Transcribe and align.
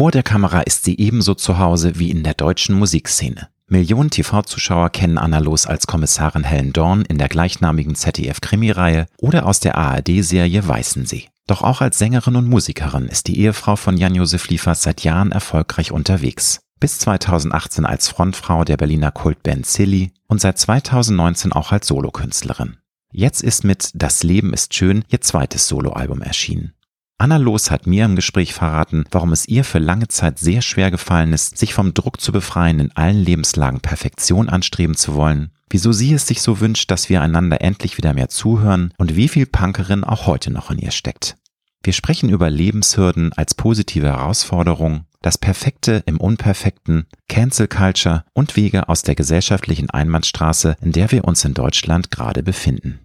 Vor 0.00 0.10
der 0.10 0.22
Kamera 0.22 0.62
ist 0.62 0.84
sie 0.84 0.98
ebenso 0.98 1.34
zu 1.34 1.58
Hause 1.58 1.98
wie 1.98 2.10
in 2.10 2.22
der 2.22 2.32
deutschen 2.32 2.74
Musikszene. 2.74 3.48
Millionen 3.66 4.08
TV-Zuschauer 4.08 4.88
kennen 4.88 5.18
Anna 5.18 5.40
Los 5.40 5.66
als 5.66 5.86
Kommissarin 5.86 6.42
Helen 6.42 6.72
Dorn 6.72 7.02
in 7.02 7.18
der 7.18 7.28
gleichnamigen 7.28 7.94
ZDF-Krimireihe 7.94 9.08
oder 9.18 9.44
aus 9.44 9.60
der 9.60 9.76
ARD-Serie 9.76 10.66
Weißensee. 10.66 11.28
Doch 11.46 11.60
auch 11.60 11.82
als 11.82 11.98
Sängerin 11.98 12.36
und 12.36 12.48
Musikerin 12.48 13.08
ist 13.08 13.26
die 13.26 13.40
Ehefrau 13.40 13.76
von 13.76 13.98
Jan-Josef 13.98 14.48
Liefers 14.48 14.82
seit 14.82 15.02
Jahren 15.02 15.32
erfolgreich 15.32 15.92
unterwegs. 15.92 16.60
Bis 16.80 16.98
2018 17.00 17.84
als 17.84 18.08
Frontfrau 18.08 18.64
der 18.64 18.78
Berliner 18.78 19.10
Kultband 19.10 19.66
Silly 19.66 20.12
und 20.28 20.40
seit 20.40 20.56
2019 20.56 21.52
auch 21.52 21.72
als 21.72 21.88
Solokünstlerin. 21.88 22.78
Jetzt 23.12 23.42
ist 23.42 23.64
mit 23.64 23.90
Das 23.92 24.22
Leben 24.22 24.54
ist 24.54 24.72
schön 24.72 25.04
ihr 25.08 25.20
zweites 25.20 25.68
Soloalbum 25.68 26.22
erschienen. 26.22 26.72
Anna 27.20 27.36
Los 27.36 27.70
hat 27.70 27.86
mir 27.86 28.06
im 28.06 28.16
Gespräch 28.16 28.54
verraten, 28.54 29.04
warum 29.10 29.32
es 29.32 29.46
ihr 29.46 29.62
für 29.62 29.78
lange 29.78 30.08
Zeit 30.08 30.38
sehr 30.38 30.62
schwer 30.62 30.90
gefallen 30.90 31.34
ist, 31.34 31.58
sich 31.58 31.74
vom 31.74 31.92
Druck 31.92 32.18
zu 32.18 32.32
befreien, 32.32 32.80
in 32.80 32.92
allen 32.96 33.22
Lebenslagen 33.22 33.80
Perfektion 33.80 34.48
anstreben 34.48 34.96
zu 34.96 35.12
wollen, 35.12 35.50
wieso 35.68 35.92
sie 35.92 36.14
es 36.14 36.26
sich 36.26 36.40
so 36.40 36.60
wünscht, 36.60 36.90
dass 36.90 37.10
wir 37.10 37.20
einander 37.20 37.60
endlich 37.60 37.98
wieder 37.98 38.14
mehr 38.14 38.30
zuhören 38.30 38.94
und 38.96 39.16
wie 39.16 39.28
viel 39.28 39.44
Punkerin 39.44 40.02
auch 40.02 40.26
heute 40.26 40.50
noch 40.50 40.70
in 40.70 40.78
ihr 40.78 40.92
steckt. 40.92 41.36
Wir 41.82 41.92
sprechen 41.92 42.30
über 42.30 42.48
Lebenshürden 42.48 43.34
als 43.34 43.52
positive 43.52 44.06
Herausforderung, 44.06 45.04
das 45.20 45.36
Perfekte 45.36 46.02
im 46.06 46.18
Unperfekten, 46.18 47.04
Cancel 47.28 47.68
Culture 47.68 48.24
und 48.32 48.56
Wege 48.56 48.88
aus 48.88 49.02
der 49.02 49.14
gesellschaftlichen 49.14 49.90
Einbahnstraße, 49.90 50.74
in 50.80 50.92
der 50.92 51.12
wir 51.12 51.24
uns 51.24 51.44
in 51.44 51.52
Deutschland 51.52 52.10
gerade 52.10 52.42
befinden. 52.42 52.98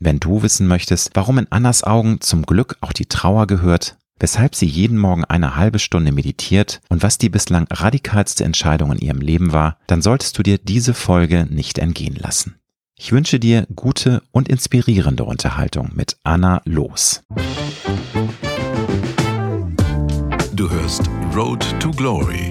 Wenn 0.00 0.18
du 0.18 0.42
wissen 0.42 0.66
möchtest, 0.66 1.10
warum 1.14 1.38
in 1.38 1.46
Annas 1.50 1.84
Augen 1.84 2.20
zum 2.20 2.42
Glück 2.42 2.76
auch 2.80 2.92
die 2.92 3.06
Trauer 3.06 3.46
gehört, 3.46 3.96
weshalb 4.18 4.54
sie 4.54 4.66
jeden 4.66 4.98
Morgen 4.98 5.24
eine 5.24 5.56
halbe 5.56 5.78
Stunde 5.78 6.10
meditiert 6.10 6.80
und 6.88 7.02
was 7.02 7.18
die 7.18 7.28
bislang 7.28 7.66
radikalste 7.70 8.44
Entscheidung 8.44 8.92
in 8.92 8.98
ihrem 8.98 9.20
Leben 9.20 9.52
war, 9.52 9.78
dann 9.86 10.02
solltest 10.02 10.36
du 10.38 10.42
dir 10.42 10.58
diese 10.58 10.94
Folge 10.94 11.46
nicht 11.48 11.78
entgehen 11.78 12.16
lassen. 12.16 12.56
Ich 12.96 13.12
wünsche 13.12 13.38
dir 13.38 13.66
gute 13.74 14.22
und 14.30 14.48
inspirierende 14.48 15.24
Unterhaltung 15.24 15.90
mit 15.94 16.16
Anna 16.24 16.60
Los. 16.64 17.22
Du 20.52 20.70
hörst 20.70 21.08
Road 21.34 21.64
to 21.80 21.90
Glory 21.90 22.50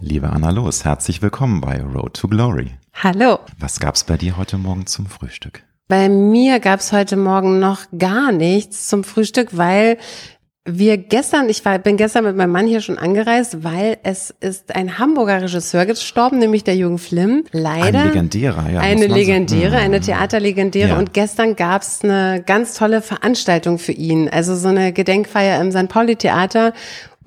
Liebe 0.00 0.30
Anna 0.30 0.50
Los, 0.50 0.84
herzlich 0.84 1.22
willkommen 1.22 1.60
bei 1.60 1.82
Road 1.82 2.14
to 2.14 2.28
Glory. 2.28 2.70
Hallo. 2.94 3.40
Was 3.58 3.80
gab's 3.80 4.04
bei 4.04 4.16
dir 4.16 4.36
heute 4.36 4.56
Morgen 4.56 4.86
zum 4.86 5.06
Frühstück? 5.06 5.64
Bei 5.88 6.08
mir 6.08 6.60
gab's 6.60 6.92
heute 6.92 7.16
Morgen 7.16 7.58
noch 7.58 7.80
gar 7.96 8.30
nichts 8.30 8.86
zum 8.86 9.02
Frühstück, 9.02 9.56
weil 9.56 9.98
wir 10.64 10.98
gestern, 10.98 11.48
ich 11.48 11.64
war, 11.64 11.78
bin 11.78 11.96
gestern 11.96 12.24
mit 12.24 12.36
meinem 12.36 12.52
Mann 12.52 12.66
hier 12.66 12.80
schon 12.80 12.98
angereist, 12.98 13.64
weil 13.64 13.96
es 14.02 14.34
ist 14.40 14.74
ein 14.76 14.98
Hamburger 14.98 15.42
Regisseur 15.42 15.86
gestorben, 15.86 16.38
nämlich 16.38 16.62
der 16.62 16.76
Jürgen 16.76 16.98
Flimm. 16.98 17.44
Leider. 17.52 18.00
Ein 18.00 18.08
legendärer, 18.08 18.70
ja. 18.70 18.80
Eine 18.80 19.06
legendäre, 19.06 19.72
sagen. 19.72 19.84
eine 19.84 20.00
Theaterlegendäre. 20.00 20.90
Ja. 20.90 20.98
Und 20.98 21.14
gestern 21.14 21.56
gab's 21.56 22.00
eine 22.04 22.42
ganz 22.44 22.74
tolle 22.74 23.00
Veranstaltung 23.00 23.78
für 23.78 23.92
ihn. 23.92 24.28
Also 24.28 24.54
so 24.54 24.68
eine 24.68 24.92
Gedenkfeier 24.92 25.60
im 25.60 25.72
St. 25.72 25.88
Pauli 25.88 26.16
Theater. 26.16 26.74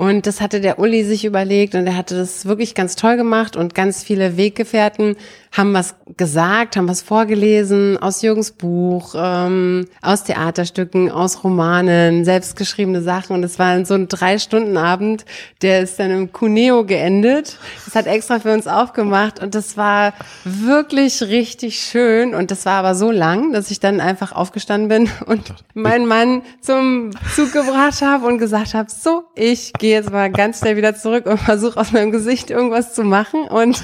Und 0.01 0.25
das 0.25 0.41
hatte 0.41 0.61
der 0.61 0.79
Uli 0.79 1.03
sich 1.03 1.25
überlegt 1.25 1.75
und 1.75 1.85
er 1.85 1.95
hatte 1.95 2.15
das 2.15 2.47
wirklich 2.47 2.73
ganz 2.73 2.95
toll 2.95 3.17
gemacht 3.17 3.55
und 3.55 3.75
ganz 3.75 4.01
viele 4.01 4.35
Weggefährten 4.35 5.15
haben 5.51 5.73
was 5.73 5.95
gesagt, 6.15 6.77
haben 6.77 6.87
was 6.87 7.01
vorgelesen 7.01 7.97
aus 7.97 8.21
Jürgens 8.21 8.51
Buch, 8.51 9.15
ähm, 9.17 9.87
aus 10.01 10.23
Theaterstücken, 10.23 11.11
aus 11.11 11.43
Romanen, 11.43 12.23
selbstgeschriebene 12.23 13.01
Sachen. 13.01 13.35
Und 13.35 13.43
es 13.43 13.59
war 13.59 13.85
so 13.85 13.95
ein 13.95 14.07
Drei-Stunden-Abend, 14.07 15.25
der 15.61 15.81
ist 15.81 15.99
dann 15.99 16.11
im 16.11 16.31
Cuneo 16.31 16.85
geendet. 16.85 17.57
Das 17.85 17.95
hat 17.95 18.07
extra 18.07 18.39
für 18.39 18.53
uns 18.53 18.65
aufgemacht 18.65 19.41
und 19.41 19.53
das 19.53 19.75
war 19.75 20.13
wirklich 20.45 21.21
richtig 21.21 21.81
schön. 21.81 22.33
Und 22.33 22.49
das 22.49 22.65
war 22.65 22.75
aber 22.75 22.95
so 22.95 23.11
lang, 23.11 23.51
dass 23.51 23.71
ich 23.71 23.81
dann 23.81 23.99
einfach 23.99 24.31
aufgestanden 24.31 24.87
bin 24.87 25.09
und 25.25 25.53
meinen 25.73 26.07
Mann 26.07 26.43
zum 26.61 27.11
Zug 27.35 27.51
gebracht 27.51 28.01
habe 28.01 28.25
und 28.25 28.37
gesagt 28.37 28.73
habe, 28.73 28.89
so, 28.89 29.23
ich 29.35 29.73
gehe 29.73 29.97
jetzt 29.97 30.11
mal 30.11 30.31
ganz 30.31 30.59
schnell 30.59 30.77
wieder 30.77 30.95
zurück 30.95 31.25
und 31.25 31.39
versuche 31.39 31.77
aus 31.77 31.91
meinem 31.91 32.11
Gesicht 32.11 32.49
irgendwas 32.51 32.93
zu 32.93 33.03
machen 33.03 33.41
und 33.49 33.81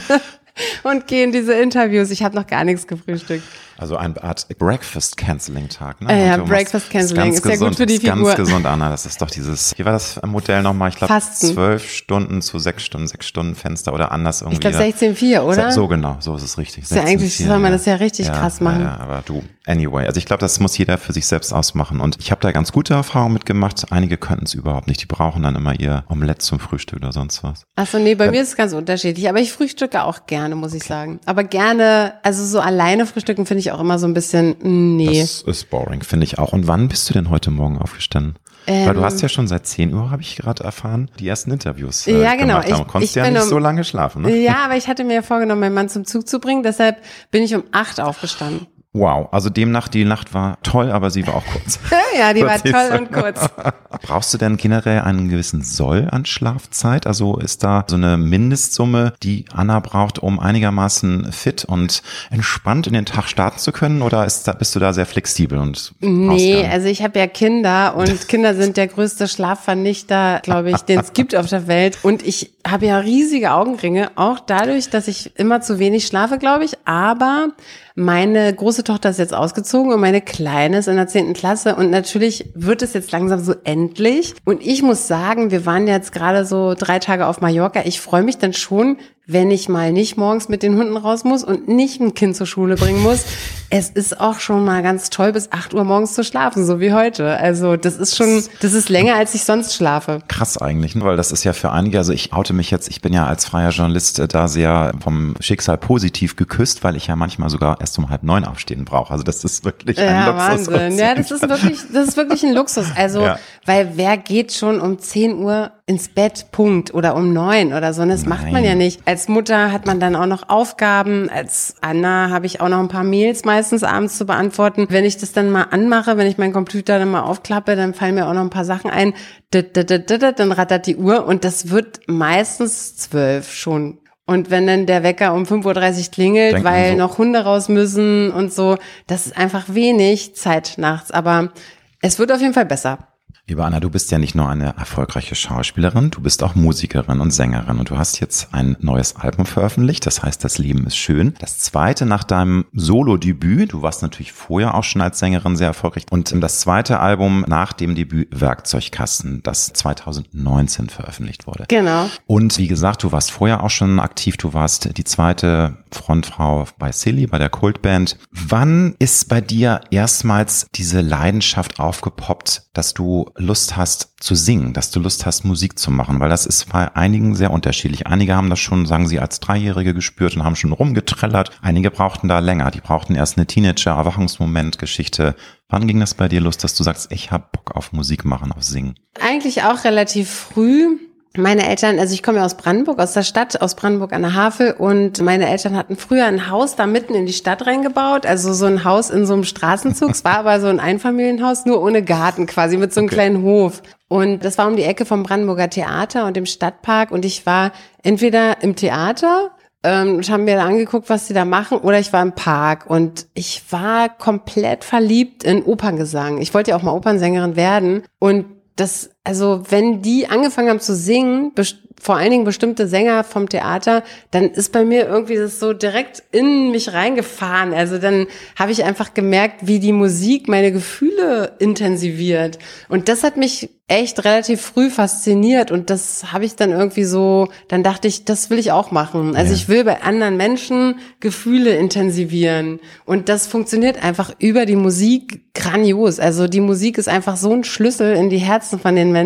und 0.84 1.08
gehe 1.08 1.24
in 1.24 1.32
diese 1.32 1.54
Interviews. 1.54 2.12
Ich 2.12 2.24
habe 2.24 2.36
noch 2.36 2.48
gar 2.48 2.64
nichts 2.64 2.88
gefrühstückt. 2.88 3.44
Also 3.80 3.96
eine 3.96 4.22
Art 4.24 4.48
Breakfast-Canceling-Tag, 4.58 6.02
ne? 6.02 6.12
Äh, 6.12 6.28
ja, 6.28 6.38
Breakfast-Canceling 6.38 7.34
ist 7.34 7.46
ist 7.46 7.62
ja 7.62 7.68
gut 7.68 7.76
für 7.76 7.86
die 7.86 7.96
ist 7.96 8.04
Ganz 8.04 8.18
Figur. 8.20 8.36
gesund, 8.36 8.66
Anna. 8.66 8.90
Das 8.90 9.06
ist 9.06 9.22
doch 9.22 9.30
dieses, 9.30 9.78
wie 9.78 9.86
war 9.86 9.92
das 9.94 10.20
Modell 10.26 10.64
nochmal? 10.64 10.90
Ich 10.90 10.96
glaube, 10.96 11.14
zwölf 11.22 11.90
Stunden 11.92 12.42
zu 12.42 12.58
sechs 12.60 12.84
Stunden, 12.84 13.08
sechs 13.08 13.28
Stunden 13.28 13.56
Fenster 13.56 13.94
oder 13.94 14.12
anders 14.12 14.42
irgendwie. 14.42 14.56
Ich 14.56 14.62
glaube 14.62 14.78
da- 14.78 14.84
16,4, 14.84 15.42
oder? 15.44 15.72
So 15.72 15.88
genau, 15.88 16.18
so 16.20 16.36
ist 16.36 16.44
es 16.44 16.58
richtig. 16.58 16.86
Ist 16.86 16.92
ja 16.96 17.04
eigentlich 17.04 17.36
16,4, 17.36 17.48
soll 17.48 17.60
man 17.60 17.72
das 17.72 17.86
ja 17.86 17.96
richtig 17.96 18.28
krass 18.32 18.62
machen. 18.62 18.82
Ja, 18.82 18.98
ja, 18.98 19.00
aber 19.00 19.24
du, 19.26 19.44
anyway. 19.68 20.06
Also 20.08 20.18
ich 20.18 20.26
glaube, 20.26 20.40
das 20.42 20.60
muss 20.60 20.78
jeder 20.78 20.98
für 20.98 21.14
sich 21.14 21.28
selbst 21.28 21.54
ausmachen. 21.54 22.00
Und 22.00 22.18
ich 22.20 22.32
habe 22.32 22.42
da 22.42 22.52
ganz 22.52 22.72
gute 22.72 22.94
Erfahrungen 22.94 23.34
mitgemacht. 23.34 23.92
Einige 23.92 24.18
könnten 24.18 24.46
es 24.46 24.54
überhaupt 24.54 24.88
nicht. 24.88 25.02
Die 25.02 25.06
brauchen 25.06 25.44
dann 25.44 25.56
immer 25.56 25.80
ihr 25.80 26.04
Omelett 26.10 26.42
zum 26.42 26.60
Frühstück 26.60 27.00
oder 27.00 27.12
sonst 27.12 27.44
was. 27.44 27.64
Achso, 27.76 28.00
nee, 28.00 28.16
bei 28.16 28.32
mir 28.32 28.42
ist 28.42 28.50
es 28.50 28.56
ganz 28.56 28.74
unterschiedlich. 28.74 29.28
Aber 29.30 29.40
ich 29.40 29.52
frühstücke 29.54 30.04
auch 30.04 30.26
gerne, 30.26 30.56
muss 30.56 30.74
ich 30.74 30.84
sagen. 30.84 31.20
Aber 31.26 31.44
gerne, 31.44 32.14
also 32.24 32.44
so 32.46 32.60
alleine 32.60 33.06
frühstücken 33.06 33.46
finde 33.46 33.60
ich 33.60 33.72
auch 33.72 33.80
immer 33.80 34.00
so 34.00 34.08
ein 34.08 34.14
bisschen, 34.14 34.56
mm, 34.62 34.96
nee. 34.98 35.22
Das 35.22 35.42
ist 35.44 35.70
boring, 35.70 36.02
finde 36.04 36.24
ich 36.26 36.40
auch. 36.40 36.54
Und 36.54 36.68
wann 36.68 36.88
bist 36.88 37.10
du 37.10 37.14
denn 37.14 37.30
heute 37.30 37.52
Morgen 37.52 37.78
aufgestanden? 37.78 38.36
Weil 38.70 38.96
du 38.96 39.02
hast 39.02 39.22
ja 39.22 39.30
schon 39.30 39.48
seit 39.48 39.66
10 39.66 39.94
Uhr, 39.94 40.12
habe 40.12 40.22
ich 40.22 40.36
gerade 40.36 40.62
erfahren, 40.66 41.10
die 41.20 41.28
ersten 41.30 41.52
Interviews 41.52 42.06
äh, 42.06 42.12
Ähm. 42.12 42.22
Ja, 42.22 42.36
genau. 42.36 42.60
gemacht. 42.62 42.68
Ich- 42.82 42.88
Konntest 42.88 43.16
ich 43.16 43.24
ja 43.24 43.30
nicht 43.32 43.42
um- 43.44 43.48
so 43.48 43.60
lange 43.60 43.86
schlafen, 43.86 44.24
ne? 44.24 44.36
Ja, 44.44 44.66
aber 44.66 44.76
ich 44.76 44.90
hatte 44.90 45.06
mir 45.06 45.24
vorgenommen, 45.24 45.62
meinen 45.62 45.74
Mann 45.74 45.88
zum 45.88 46.04
Zug 46.04 46.28
zu 46.28 46.40
bringen. 46.40 46.64
Deshalb 46.64 46.98
bin 47.32 47.44
ich 47.44 47.56
um 47.56 47.64
acht 47.72 48.02
aufgestanden. 48.02 48.68
Wow, 48.98 49.30
also 49.32 49.50
demnach, 49.50 49.88
die 49.90 50.06
Nacht 50.06 50.34
war 50.34 50.58
toll, 50.64 50.92
aber 50.92 51.12
sie 51.12 51.28
war 51.28 51.36
auch 51.36 51.46
kurz. 51.46 51.80
Ja, 52.18 52.34
die 52.34 52.42
war 52.42 52.58
toll 52.58 52.98
und 52.98 53.12
kurz. 53.12 53.48
Brauchst 54.02 54.34
du 54.34 54.40
denn 54.40 54.58
generell 54.58 55.02
einen 55.02 55.30
gewissen 55.30 55.62
Soll 55.62 56.08
an 56.10 56.26
Schlafzeit? 56.26 57.06
Also 57.06 57.38
ist 57.38 57.64
da 57.64 57.86
so 57.88 57.96
eine 57.96 58.18
Mindestsumme, 58.18 59.14
die 59.22 59.46
Anna 59.54 59.80
braucht, 59.82 60.18
um 60.18 60.40
einigermaßen 60.40 61.32
fit 61.32 61.64
und 61.66 62.02
entspannt 62.32 62.88
in 62.88 62.94
den 62.94 63.06
Tag 63.06 63.28
starten 63.28 63.60
zu 63.60 63.72
können? 63.72 64.02
Oder 64.02 64.26
ist 64.26 64.48
da, 64.48 64.54
bist 64.54 64.76
du 64.76 64.80
da 64.80 64.94
sehr 64.94 65.06
flexibel 65.06 65.60
und 65.60 65.94
Nee, 66.00 66.66
also 66.66 66.88
ich 66.88 67.04
habe 67.04 67.20
ja 67.20 67.28
Kinder 67.28 67.96
und 67.96 68.28
Kinder 68.28 68.56
sind 68.56 68.78
der 68.78 68.88
größte 68.88 69.28
Schlafvernichter, 69.28 70.40
glaube 70.42 70.72
ich, 70.72 70.78
den 70.78 71.00
es 71.00 71.14
gibt 71.14 71.36
auf 71.36 71.48
der 71.48 71.68
Welt. 71.68 72.00
Und 72.02 72.26
ich 72.26 72.57
habe 72.72 72.86
ja 72.86 73.00
riesige 73.00 73.54
Augenringe, 73.54 74.12
auch 74.16 74.40
dadurch, 74.40 74.90
dass 74.90 75.08
ich 75.08 75.38
immer 75.38 75.62
zu 75.62 75.80
wenig 75.80 76.08
schlafe, 76.08 76.38
glaube 76.38 76.66
ich. 76.66 76.74
Aber 76.86 77.50
meine 77.96 78.54
große 78.54 78.84
Tochter 78.84 79.10
ist 79.10 79.20
jetzt 79.20 79.34
ausgezogen 79.34 79.92
und 79.92 80.00
meine 80.00 80.22
Kleine 80.22 80.78
ist 80.78 80.88
in 80.88 80.96
der 80.96 81.08
zehnten 81.08 81.34
Klasse. 81.34 81.76
Und 81.76 81.90
natürlich 81.90 82.52
wird 82.54 82.82
es 82.82 82.94
jetzt 82.94 83.12
langsam 83.12 83.40
so 83.40 83.56
endlich. 83.64 84.36
Und 84.46 84.66
ich 84.66 84.82
muss 84.84 85.08
sagen, 85.08 85.52
wir 85.52 85.66
waren 85.66 85.88
jetzt 85.88 86.12
gerade 86.12 86.46
so 86.46 86.76
drei 86.78 87.00
Tage 87.00 87.28
auf 87.28 87.42
Mallorca. 87.42 87.82
Ich 87.86 88.02
freue 88.02 88.24
mich 88.24 88.38
dann 88.38 88.54
schon, 88.54 88.98
wenn 89.30 89.52
ich 89.52 89.68
mal 89.68 89.92
nicht 89.92 90.16
morgens 90.16 90.48
mit 90.48 90.64
den 90.64 90.78
Hunden 90.78 90.96
raus 90.96 91.26
muss 91.26 91.44
und 91.44 91.68
nicht 91.68 92.00
ein 92.00 92.14
Kind 92.14 92.38
zur 92.38 92.48
Schule 92.48 92.76
bringen 92.76 93.04
muss. 93.04 93.26
Es 93.70 93.90
ist 93.90 94.22
auch 94.22 94.40
schon 94.40 94.64
mal 94.64 94.82
ganz 94.82 95.10
toll, 95.10 95.34
bis 95.34 95.52
8 95.52 95.74
Uhr 95.74 95.84
morgens 95.84 96.14
zu 96.14 96.24
schlafen, 96.24 96.66
so 96.66 96.80
wie 96.80 96.94
heute. 96.94 97.36
Also 97.38 97.76
das 97.76 97.98
ist 97.98 98.16
schon, 98.16 98.42
das 98.62 98.72
ist 98.72 98.88
länger, 98.88 99.16
als 99.16 99.36
ich 99.36 99.44
sonst 99.44 99.76
schlafe. 99.76 100.20
Krass 100.30 100.58
eigentlich, 100.58 100.96
ne? 100.96 101.04
weil 101.04 101.18
das 101.18 101.34
ist 101.34 101.44
ja 101.44 101.52
für 101.52 101.72
einige, 101.74 101.98
also 101.98 102.14
ich 102.14 102.32
oute 102.32 102.54
mich 102.54 102.72
jetzt, 102.72 102.88
ich 102.90 103.02
bin 103.02 103.12
ja 103.12 103.26
als 103.26 103.44
freier 103.46 103.72
Journalist 103.72 104.20
äh, 104.20 104.30
da 104.30 104.48
sehr 104.48 104.94
vom 105.04 105.36
Schicksal 105.42 105.78
positiv 105.78 106.38
geküsst, 106.38 106.86
weil 106.86 106.96
ich 106.96 107.08
ja 107.08 107.18
manchmal 107.18 107.50
sogar 107.50 107.82
erst 107.82 107.98
um 108.00 108.10
halb 108.10 108.24
neun 108.24 108.46
aufstehen 108.46 108.86
brauche. 108.86 109.12
Also 109.12 109.26
das 109.26 109.44
ist 109.44 109.66
wirklich 109.66 110.00
ein 110.00 110.06
Ja, 110.06 110.28
Luxus. 110.52 110.72
Wahnsinn. 110.72 110.98
Ja, 110.98 111.14
das 111.16 111.32
ist 111.32 111.42
wirklich, 111.50 111.80
das 111.92 112.08
ist 112.08 112.16
wirklich 112.16 112.44
ein 112.46 112.54
Luxus. 112.54 112.86
Also, 112.96 113.22
Ja. 113.28 113.38
weil 113.66 113.92
wer 113.96 114.16
geht 114.16 114.54
schon 114.54 114.80
um 114.80 114.98
10 115.00 115.40
Uhr 115.40 115.72
ins 115.90 116.10
Bett, 116.10 116.48
Punkt, 116.52 116.94
oder 116.94 117.16
um 117.16 117.32
neun 117.32 117.72
oder 117.74 117.94
so. 117.94 118.02
Und 118.02 118.10
das 118.10 118.26
macht 118.26 118.44
man 118.44 118.56
Nein. 118.56 118.66
ja 118.66 118.76
nicht. 118.76 119.00
Als 119.06 119.30
Mutter 119.30 119.72
hat 119.72 119.86
man 119.86 120.02
dann 120.02 120.18
auch 120.18 120.26
noch 120.26 120.50
Aufgaben. 120.50 121.30
Als 121.30 121.76
Anna 121.80 122.30
habe 122.30 122.46
ich 122.46 122.60
auch 122.60 122.68
noch 122.68 122.80
ein 122.80 122.90
paar 122.90 123.06
Mails 123.06 123.46
meistens 123.46 123.84
abends 123.84 124.18
zu 124.18 124.26
beantworten. 124.26 124.88
Wenn 124.90 125.06
ich 125.06 125.16
das 125.16 125.32
dann 125.32 125.50
mal 125.50 125.68
anmache, 125.72 126.18
wenn 126.18 126.28
ich 126.28 126.38
meinen 126.38 126.52
Computer 126.52 127.00
dann 127.00 127.10
mal 127.10 127.22
aufklappe, 127.22 127.78
dann 127.78 127.94
fallen 127.94 128.16
mir 128.16 128.28
auch 128.28 128.34
noch 128.34 128.42
ein 128.42 128.50
paar 128.50 128.66
Sachen 128.66 128.92
ein. 128.92 129.14
Dann 129.52 130.52
rattert 130.52 130.88
die 130.88 130.98
Uhr 130.98 131.26
und 131.26 131.46
das 131.46 131.70
wird 131.70 132.02
meistens 132.08 132.98
zwölf 132.98 133.54
schon. 133.54 134.00
Und 134.26 134.52
wenn 134.52 134.68
dann 134.68 134.88
der 134.88 135.04
Wecker 135.04 135.34
um 135.34 135.44
5.30 135.44 135.64
Uhr 136.08 136.12
klingelt, 136.12 136.54
Denkt 136.56 136.66
weil 136.66 136.92
so. 136.92 136.98
noch 136.98 137.18
Hunde 137.18 137.46
raus 137.46 137.70
müssen 137.70 138.30
und 138.32 138.54
so, 138.54 138.78
das 139.08 139.26
ist 139.26 139.38
einfach 139.38 139.64
wenig 139.70 140.36
Zeit 140.36 140.74
nachts. 140.76 141.12
Aber 141.12 141.54
es 142.02 142.20
wird 142.20 142.34
auf 142.34 142.42
jeden 142.42 142.54
Fall 142.54 142.66
besser. 142.66 143.08
Liebe 143.50 143.64
Anna, 143.64 143.80
du 143.80 143.90
bist 143.90 144.12
ja 144.12 144.18
nicht 144.18 144.36
nur 144.36 144.50
eine 144.50 144.76
erfolgreiche 144.76 145.34
Schauspielerin, 145.34 146.12
du 146.12 146.20
bist 146.20 146.44
auch 146.44 146.54
Musikerin 146.56 147.22
und 147.22 147.32
Sängerin 147.32 147.80
und 147.80 147.90
du 147.90 147.98
hast 147.98 148.20
jetzt 148.20 148.54
ein 148.54 148.76
neues 148.82 149.16
Album 149.16 149.46
veröffentlicht, 149.46 150.06
das 150.06 150.22
heißt 150.22 150.44
Das 150.44 150.58
Leben 150.58 150.86
ist 150.86 150.98
schön. 150.98 151.34
Das 151.40 151.60
zweite 151.60 152.06
nach 152.06 152.26
deinem 152.26 152.66
Solo-Debüt, 152.74 153.72
du 153.72 153.82
warst 153.82 154.02
natürlich 154.02 154.34
vorher 154.34 154.76
auch 154.76 154.84
schon 154.84 155.02
als 155.02 155.20
Sängerin 155.20 155.56
sehr 155.56 155.68
erfolgreich 155.68 156.04
und 156.12 156.44
das 156.44 156.60
zweite 156.60 157.00
Album 157.00 157.46
nach 157.48 157.72
dem 157.72 157.96
Debüt 157.96 158.28
Werkzeugkasten, 158.38 159.44
das 159.44 159.68
2019 159.68 160.90
veröffentlicht 160.90 161.48
wurde. 161.48 161.64
Genau. 161.70 162.10
Und 162.26 162.58
wie 162.58 162.68
gesagt, 162.68 163.04
du 163.04 163.14
warst 163.14 163.32
vorher 163.32 163.64
auch 163.64 163.70
schon 163.70 164.02
aktiv, 164.02 164.36
du 164.36 164.54
warst 164.54 164.98
die 164.98 165.06
zweite 165.06 165.78
Frontfrau 165.94 166.66
bei 166.78 166.92
Silly, 166.92 167.28
bei 167.28 167.38
der 167.38 167.50
Kultband. 167.50 168.18
Wann 168.30 168.96
ist 169.00 169.30
bei 169.30 169.40
dir 169.40 169.80
erstmals 169.90 170.68
diese 170.76 171.00
Leidenschaft 171.00 171.80
aufgepoppt, 171.80 172.64
dass 172.74 172.94
du 172.94 173.32
Lust 173.38 173.78
hast 173.78 174.16
zu 174.20 174.36
singen, 174.36 174.74
dass 174.74 174.92
du 174.92 175.00
Lust 175.00 175.26
hast, 175.26 175.46
Musik 175.46 175.78
zu 175.78 175.92
machen? 175.92 176.20
Weil 176.20 176.30
das 176.30 176.46
ist 176.46 176.70
bei 176.72 176.96
einigen 176.96 177.36
sehr 177.36 177.52
unterschiedlich. 177.52 178.08
Einige 178.08 178.36
haben 178.36 178.50
das 178.50 178.60
schon, 178.60 178.86
sagen 178.86 179.08
sie, 179.08 179.20
als 179.20 179.40
Dreijährige 179.40 179.94
gespürt 179.94 180.36
und 180.36 180.44
haben 180.44 180.56
schon 180.56 180.74
rumgetrellert. 180.74 181.52
Einige 181.62 181.92
brauchten 181.92 182.28
da 182.28 182.40
länger. 182.40 182.72
Die 182.72 182.82
brauchten 182.82 183.16
erst 183.16 183.38
eine 183.38 183.46
Teenager-Erwachungsmoment-Geschichte. 183.46 185.36
Wann 185.70 185.88
ging 185.88 186.00
das 186.00 186.14
bei 186.14 186.28
dir 186.28 186.42
los, 186.42 186.58
dass 186.58 186.76
du 186.76 186.84
sagst, 186.84 187.12
ich 187.12 187.32
hab 187.32 187.52
Bock 187.52 187.76
auf 187.76 187.94
Musik 187.94 188.26
machen, 188.26 188.52
auf 188.52 188.64
Singen? 188.64 188.96
Eigentlich 189.22 189.64
auch 189.64 189.84
relativ 189.84 190.30
früh. 190.30 190.98
Meine 191.38 191.68
Eltern, 191.70 192.00
also 192.00 192.14
ich 192.14 192.24
komme 192.24 192.40
ja 192.40 192.46
aus 192.46 192.56
Brandenburg, 192.56 193.00
aus 193.00 193.14
der 193.14 193.24
Stadt, 193.24 193.62
aus 193.62 193.76
Brandenburg 193.76 194.12
an 194.12 194.24
der 194.24 194.34
Havel 194.34 194.72
und 194.72 195.22
meine 195.22 195.48
Eltern 195.48 195.76
hatten 195.76 195.96
früher 195.96 196.26
ein 196.26 196.50
Haus 196.50 196.76
da 196.76 196.88
mitten 196.88 197.14
in 197.14 197.26
die 197.28 197.34
Stadt 197.34 197.68
reingebaut, 197.68 198.26
also 198.26 198.54
so 198.54 198.66
ein 198.66 198.84
Haus 198.84 199.12
in 199.12 199.26
so 199.28 199.34
einem 199.34 199.44
Straßenzug. 199.44 200.10
es 200.10 200.26
war 200.26 200.40
aber 200.40 200.60
so 200.60 200.68
ein 200.68 200.80
Einfamilienhaus, 200.80 201.66
nur 201.66 201.82
ohne 201.82 202.04
Garten 202.04 202.48
quasi, 202.48 202.78
mit 202.78 202.94
so 202.94 203.00
einem 203.00 203.08
Okay. 203.08 203.16
kleinen 203.16 203.44
Hof. 203.44 203.84
Und 204.08 204.44
das 204.44 204.58
war 204.58 204.68
um 204.68 204.76
die 204.76 204.84
Ecke 204.84 205.06
vom 205.06 205.24
Brandenburger 205.24 205.70
Theater 205.70 206.26
und 206.26 206.36
dem 206.36 206.46
Stadtpark 206.46 207.12
und 207.12 207.24
ich 207.24 207.46
war 207.46 207.72
entweder 208.04 208.64
im 208.64 208.76
Theater 208.76 209.52
ähm, 209.84 210.16
und 210.16 210.30
haben 210.30 210.46
mir 210.46 210.56
da 210.56 210.66
angeguckt, 210.66 211.10
was 211.10 211.28
sie 211.28 211.34
da 211.34 211.46
machen, 211.46 211.78
oder 211.78 212.00
ich 212.00 212.12
war 212.14 212.24
im 212.24 212.34
Park 212.34 212.90
und 212.90 213.28
ich 213.36 213.64
war 213.72 214.10
komplett 214.10 214.84
verliebt 214.84 215.44
in 215.44 215.64
Operngesang. 215.64 216.40
Ich 216.40 216.54
wollte 216.54 216.72
ja 216.72 216.78
auch 216.78 216.84
mal 216.84 216.94
Opernsängerin 216.94 217.56
werden 217.56 218.04
und 218.20 218.46
das, 218.76 219.10
also 219.28 219.62
wenn 219.70 220.02
die 220.02 220.30
angefangen 220.30 220.70
haben 220.70 220.80
zu 220.80 220.96
singen, 220.96 221.52
vor 222.00 222.16
allen 222.16 222.32
Dingen 222.32 222.44
bestimmte 222.46 222.88
Sänger 222.88 223.24
vom 223.26 223.50
Theater, 223.50 224.04
dann 224.32 224.52
ist 224.52 224.72
bei 224.72 224.86
mir 224.86 225.08
irgendwie 225.08 225.36
das 225.36 225.60
so 225.60 225.74
direkt 225.74 226.24
in 226.32 226.72
mich 226.72 226.94
reingefahren. 226.94 227.74
Also 227.74 227.98
dann 227.98 228.28
habe 228.56 228.72
ich 228.72 228.86
einfach 228.86 229.14
gemerkt, 229.14 229.68
wie 229.68 229.80
die 229.80 229.92
Musik 229.92 230.48
meine 230.48 230.72
Gefühle 230.72 231.56
intensiviert. 231.60 232.60
Und 232.88 233.10
das 233.10 233.24
hat 233.24 233.36
mich 233.36 233.70
echt 233.90 234.26
relativ 234.26 234.62
früh 234.62 234.90
fasziniert 234.90 235.72
und 235.72 235.90
das 235.90 236.34
habe 236.34 236.44
ich 236.44 236.58
dann 236.58 236.72
irgendwie 236.72 237.06
so, 237.06 237.48
dann 237.70 237.84
dachte 237.84 238.10
ich, 238.10 238.26
das 238.26 238.50
will 238.50 238.60
ich 238.60 238.74
auch 238.74 238.92
machen. 238.92 239.34
Also 239.36 239.52
Ja. 239.54 239.58
ich 239.58 239.70
will 239.70 239.86
bei 239.86 240.02
anderen 240.02 240.36
Menschen 240.36 241.00
Gefühle 241.22 241.74
intensivieren 241.78 242.82
und 243.06 243.30
das 243.30 243.48
funktioniert 243.48 244.04
einfach 244.04 244.36
über 244.40 244.66
die 244.66 244.76
Musik 244.76 245.54
grandios. 245.54 246.20
Also 246.20 246.48
die 246.48 246.60
Musik 246.60 246.98
ist 246.98 247.08
einfach 247.08 247.38
so 247.38 247.54
ein 247.54 247.64
Schlüssel 247.64 248.14
in 248.16 248.30
die 248.30 248.40
Herzen 248.40 248.78
von 248.78 248.94
den 248.94 249.14
Menschen. 249.14 249.17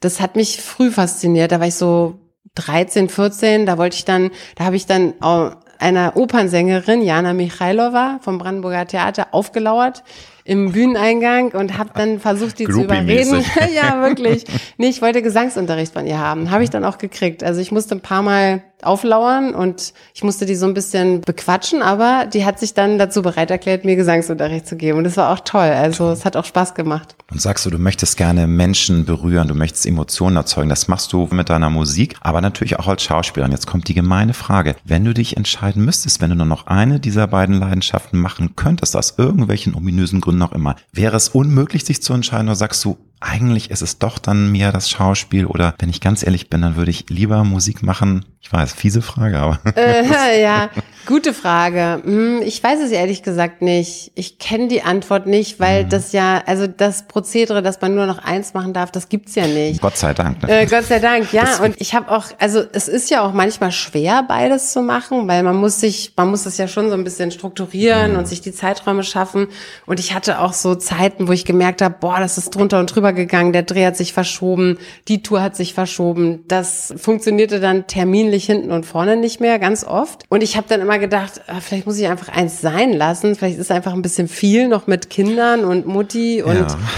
Das 0.00 0.20
hat 0.20 0.36
mich 0.36 0.60
früh 0.60 0.90
fasziniert. 0.90 1.52
Da 1.52 1.60
war 1.60 1.68
ich 1.68 1.74
so 1.74 2.18
13, 2.54 3.08
14, 3.08 3.66
da 3.66 3.78
wollte 3.78 3.96
ich 3.96 4.04
dann, 4.04 4.30
da 4.56 4.64
habe 4.64 4.76
ich 4.76 4.86
dann 4.86 5.14
auch 5.20 5.52
einer 5.78 6.16
Opernsängerin, 6.16 7.02
Jana 7.02 7.32
Michailova 7.32 8.20
vom 8.22 8.38
Brandenburger 8.38 8.86
Theater, 8.86 9.28
aufgelauert 9.32 10.04
im 10.44 10.72
Bühneneingang 10.72 11.52
und 11.52 11.78
habe 11.78 11.90
dann 11.94 12.20
versucht, 12.20 12.58
die 12.58 12.64
zu 12.64 12.82
überreden. 12.82 13.44
Ja, 13.74 14.02
wirklich. 14.02 14.44
Nee, 14.76 14.88
ich 14.88 15.02
wollte 15.02 15.22
Gesangsunterricht 15.22 15.92
von 15.92 16.06
ihr 16.06 16.18
haben. 16.18 16.50
Habe 16.50 16.64
ich 16.64 16.70
dann 16.70 16.84
auch 16.84 16.98
gekriegt. 16.98 17.44
Also 17.44 17.60
ich 17.60 17.72
musste 17.72 17.94
ein 17.94 18.00
paar 18.00 18.22
Mal 18.22 18.62
auflauern 18.82 19.54
und 19.54 19.92
ich 20.12 20.24
musste 20.24 20.44
die 20.44 20.56
so 20.56 20.66
ein 20.66 20.74
bisschen 20.74 21.20
bequatschen, 21.20 21.82
aber 21.82 22.26
die 22.26 22.44
hat 22.44 22.58
sich 22.58 22.74
dann 22.74 22.98
dazu 22.98 23.22
bereit 23.22 23.50
erklärt, 23.50 23.84
mir 23.84 23.96
Gesangsunterricht 23.96 24.66
zu 24.66 24.76
geben. 24.76 24.98
Und 24.98 25.04
das 25.04 25.16
war 25.16 25.30
auch 25.30 25.40
toll. 25.40 25.60
Also 25.60 26.10
es 26.10 26.24
hat 26.24 26.36
auch 26.36 26.44
Spaß 26.44 26.74
gemacht. 26.74 27.14
Und 27.30 27.40
sagst 27.40 27.64
du, 27.64 27.70
du 27.70 27.78
möchtest 27.78 28.16
gerne 28.16 28.46
Menschen 28.46 29.04
berühren, 29.04 29.48
du 29.48 29.54
möchtest 29.54 29.86
Emotionen 29.86 30.36
erzeugen. 30.36 30.68
Das 30.68 30.88
machst 30.88 31.12
du 31.12 31.28
mit 31.30 31.48
deiner 31.48 31.70
Musik, 31.70 32.16
aber 32.20 32.40
natürlich 32.40 32.78
auch 32.78 32.88
als 32.88 33.02
Schauspieler. 33.04 33.46
Und 33.46 33.52
jetzt 33.52 33.66
kommt 33.66 33.88
die 33.88 33.94
gemeine 33.94 34.34
Frage. 34.34 34.74
Wenn 34.84 35.04
du 35.04 35.14
dich 35.14 35.36
entscheiden 35.36 35.84
müsstest, 35.84 36.20
wenn 36.20 36.30
du 36.30 36.36
nur 36.36 36.46
noch 36.46 36.66
eine 36.66 36.98
dieser 36.98 37.28
beiden 37.28 37.60
Leidenschaften 37.60 38.18
machen 38.18 38.56
könntest, 38.56 38.96
aus 38.96 39.14
irgendwelchen 39.16 39.74
ominösen 39.74 40.20
Gründen 40.20 40.31
auch 40.40 40.52
immer, 40.52 40.76
wäre 40.92 41.16
es 41.16 41.28
unmöglich, 41.28 41.84
sich 41.84 42.02
zu 42.02 42.14
entscheiden 42.14 42.48
oder 42.48 42.56
sagst 42.56 42.84
du, 42.84 42.96
eigentlich 43.22 43.70
ist 43.70 43.82
es 43.82 43.98
doch 43.98 44.18
dann 44.18 44.50
mehr 44.52 44.72
das 44.72 44.90
Schauspiel 44.90 45.46
oder 45.46 45.74
wenn 45.78 45.88
ich 45.88 46.00
ganz 46.00 46.22
ehrlich 46.22 46.50
bin, 46.50 46.62
dann 46.62 46.76
würde 46.76 46.90
ich 46.90 47.06
lieber 47.08 47.44
Musik 47.44 47.82
machen. 47.82 48.24
Ich 48.40 48.52
weiß, 48.52 48.72
fiese 48.72 49.02
Frage, 49.02 49.38
aber 49.38 49.60
Äh, 49.76 50.42
ja, 50.42 50.68
gute 51.06 51.32
Frage. 51.32 52.02
Hm, 52.04 52.40
Ich 52.44 52.62
weiß 52.62 52.80
es 52.80 52.90
ehrlich 52.90 53.22
gesagt 53.22 53.62
nicht. 53.62 54.10
Ich 54.16 54.38
kenne 54.38 54.66
die 54.66 54.82
Antwort 54.82 55.26
nicht, 55.28 55.60
Mhm. 55.60 55.64
weil 55.64 55.84
das 55.84 56.10
ja, 56.12 56.42
also 56.46 56.66
das 56.66 57.06
Prozedere, 57.06 57.62
dass 57.62 57.80
man 57.80 57.94
nur 57.94 58.06
noch 58.06 58.18
eins 58.18 58.52
machen 58.54 58.72
darf, 58.72 58.90
das 58.90 59.08
gibt's 59.08 59.36
ja 59.36 59.46
nicht. 59.46 59.80
Gott 59.80 59.96
sei 59.96 60.12
Dank. 60.12 60.42
Ne? 60.42 60.62
Äh, 60.62 60.66
Gott 60.66 60.84
sei 60.84 60.98
Dank, 60.98 61.32
ja. 61.32 61.44
Das- 61.44 61.60
und 61.60 61.80
ich 61.80 61.94
habe 61.94 62.10
auch, 62.10 62.24
also 62.40 62.62
es 62.72 62.88
ist 62.88 63.08
ja 63.10 63.22
auch 63.22 63.32
manchmal 63.32 63.70
schwer, 63.70 64.24
beides 64.26 64.72
zu 64.72 64.82
machen, 64.82 65.28
weil 65.28 65.44
man 65.44 65.54
muss 65.56 65.78
sich, 65.78 66.12
man 66.16 66.28
muss 66.28 66.42
das 66.42 66.58
ja 66.58 66.66
schon 66.66 66.88
so 66.88 66.94
ein 66.94 67.04
bisschen 67.04 67.30
strukturieren 67.30 68.16
und 68.16 68.26
sich 68.26 68.40
die 68.40 68.52
Zeiträume 68.52 69.04
schaffen. 69.04 69.46
Und 69.86 70.00
ich 70.00 70.14
hatte 70.14 70.40
auch 70.40 70.52
so 70.52 70.74
Zeiten, 70.74 71.28
wo 71.28 71.32
ich 71.32 71.44
gemerkt 71.44 71.80
habe, 71.80 71.94
boah, 72.00 72.18
das 72.18 72.38
ist 72.38 72.50
drunter 72.54 72.80
und 72.80 72.86
drüber 72.94 73.11
gegangen, 73.12 73.52
der 73.52 73.62
Dreh 73.62 73.84
hat 73.86 73.96
sich 73.96 74.12
verschoben, 74.12 74.78
die 75.08 75.22
Tour 75.22 75.42
hat 75.42 75.56
sich 75.56 75.74
verschoben. 75.74 76.44
Das 76.48 76.92
funktionierte 76.96 77.60
dann 77.60 77.86
terminlich 77.86 78.44
hinten 78.46 78.70
und 78.72 78.84
vorne 78.86 79.16
nicht 79.16 79.40
mehr, 79.40 79.58
ganz 79.58 79.84
oft. 79.84 80.24
Und 80.28 80.42
ich 80.42 80.56
habe 80.56 80.66
dann 80.68 80.80
immer 80.80 80.98
gedacht, 80.98 81.40
ah, 81.46 81.60
vielleicht 81.60 81.86
muss 81.86 81.98
ich 81.98 82.08
einfach 82.08 82.28
eins 82.28 82.60
sein 82.60 82.92
lassen. 82.92 83.34
Vielleicht 83.34 83.58
ist 83.58 83.70
einfach 83.70 83.92
ein 83.92 84.02
bisschen 84.02 84.28
viel 84.28 84.68
noch 84.68 84.86
mit 84.86 85.10
Kindern 85.10 85.64
und 85.64 85.86
Mutti 85.86 86.42
und 86.42 86.56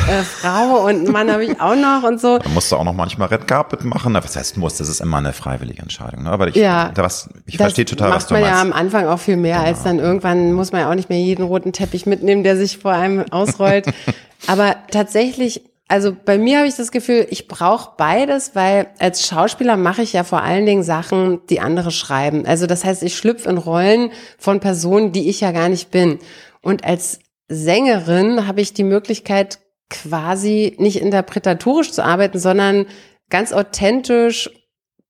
äh, 0.08 0.22
Frau 0.22 0.86
und 0.86 1.08
Mann 1.08 1.30
habe 1.30 1.44
ich 1.44 1.60
auch 1.60 1.76
noch 1.76 2.02
und 2.08 2.20
so. 2.20 2.38
Da 2.38 2.48
musst 2.50 2.70
du 2.72 2.76
auch 2.76 2.84
noch 2.84 2.94
manchmal 2.94 3.28
Red 3.28 3.46
Carpet 3.46 3.84
machen. 3.84 4.14
Was 4.14 4.36
heißt 4.36 4.56
muss? 4.56 4.76
Das 4.78 4.88
ist 4.88 5.00
immer 5.00 5.18
eine 5.18 5.32
freiwillige 5.32 5.82
Entscheidung. 5.82 6.24
Ne? 6.24 6.30
Aber 6.30 6.48
ich, 6.48 6.56
Ja. 6.56 6.90
was, 6.94 7.28
ich 7.46 7.56
Das 7.56 7.66
verstehe 7.66 7.84
total, 7.84 8.10
was 8.10 8.24
macht 8.24 8.30
du 8.30 8.34
man 8.34 8.42
meinst. 8.42 8.54
ja 8.56 8.62
am 8.62 8.72
Anfang 8.72 9.06
auch 9.06 9.18
viel 9.18 9.36
mehr, 9.36 9.60
als 9.60 9.82
dann 9.82 9.98
irgendwann 9.98 10.52
muss 10.52 10.72
man 10.72 10.82
ja 10.82 10.90
auch 10.90 10.94
nicht 10.94 11.08
mehr 11.08 11.18
jeden 11.18 11.42
roten 11.44 11.72
Teppich 11.72 12.06
mitnehmen, 12.06 12.42
der 12.44 12.56
sich 12.56 12.78
vor 12.78 12.92
einem 12.92 13.24
ausrollt. 13.30 13.86
Aber 14.46 14.76
tatsächlich, 14.90 15.62
also 15.94 16.12
bei 16.12 16.38
mir 16.38 16.58
habe 16.58 16.66
ich 16.66 16.74
das 16.74 16.90
Gefühl, 16.90 17.28
ich 17.30 17.46
brauche 17.46 17.92
beides, 17.96 18.56
weil 18.56 18.88
als 18.98 19.28
Schauspieler 19.28 19.76
mache 19.76 20.02
ich 20.02 20.12
ja 20.12 20.24
vor 20.24 20.42
allen 20.42 20.66
Dingen 20.66 20.82
Sachen, 20.82 21.46
die 21.48 21.60
andere 21.60 21.92
schreiben. 21.92 22.46
Also 22.46 22.66
das 22.66 22.84
heißt, 22.84 23.04
ich 23.04 23.16
schlüpfe 23.16 23.48
in 23.48 23.58
Rollen 23.58 24.10
von 24.36 24.58
Personen, 24.58 25.12
die 25.12 25.28
ich 25.28 25.40
ja 25.40 25.52
gar 25.52 25.68
nicht 25.68 25.92
bin. 25.92 26.18
Und 26.62 26.82
als 26.82 27.20
Sängerin 27.46 28.48
habe 28.48 28.60
ich 28.60 28.74
die 28.74 28.82
Möglichkeit, 28.82 29.60
quasi 29.88 30.74
nicht 30.80 31.00
interpretatorisch 31.00 31.92
zu 31.92 32.04
arbeiten, 32.04 32.40
sondern 32.40 32.86
ganz 33.30 33.52
authentisch 33.52 34.50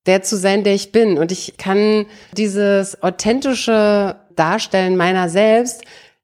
der 0.05 0.21
zu 0.21 0.37
sein, 0.37 0.65
der 0.65 0.75
ich 0.75 0.93
bin. 0.93 1.17
Und 1.17 1.33
ich 1.33 1.57
kann 1.57 2.05
dieses 2.37 3.03
authentische 3.03 4.17
Darstellen 4.37 4.99
meiner 4.99 5.31
selbst, 5.31 5.81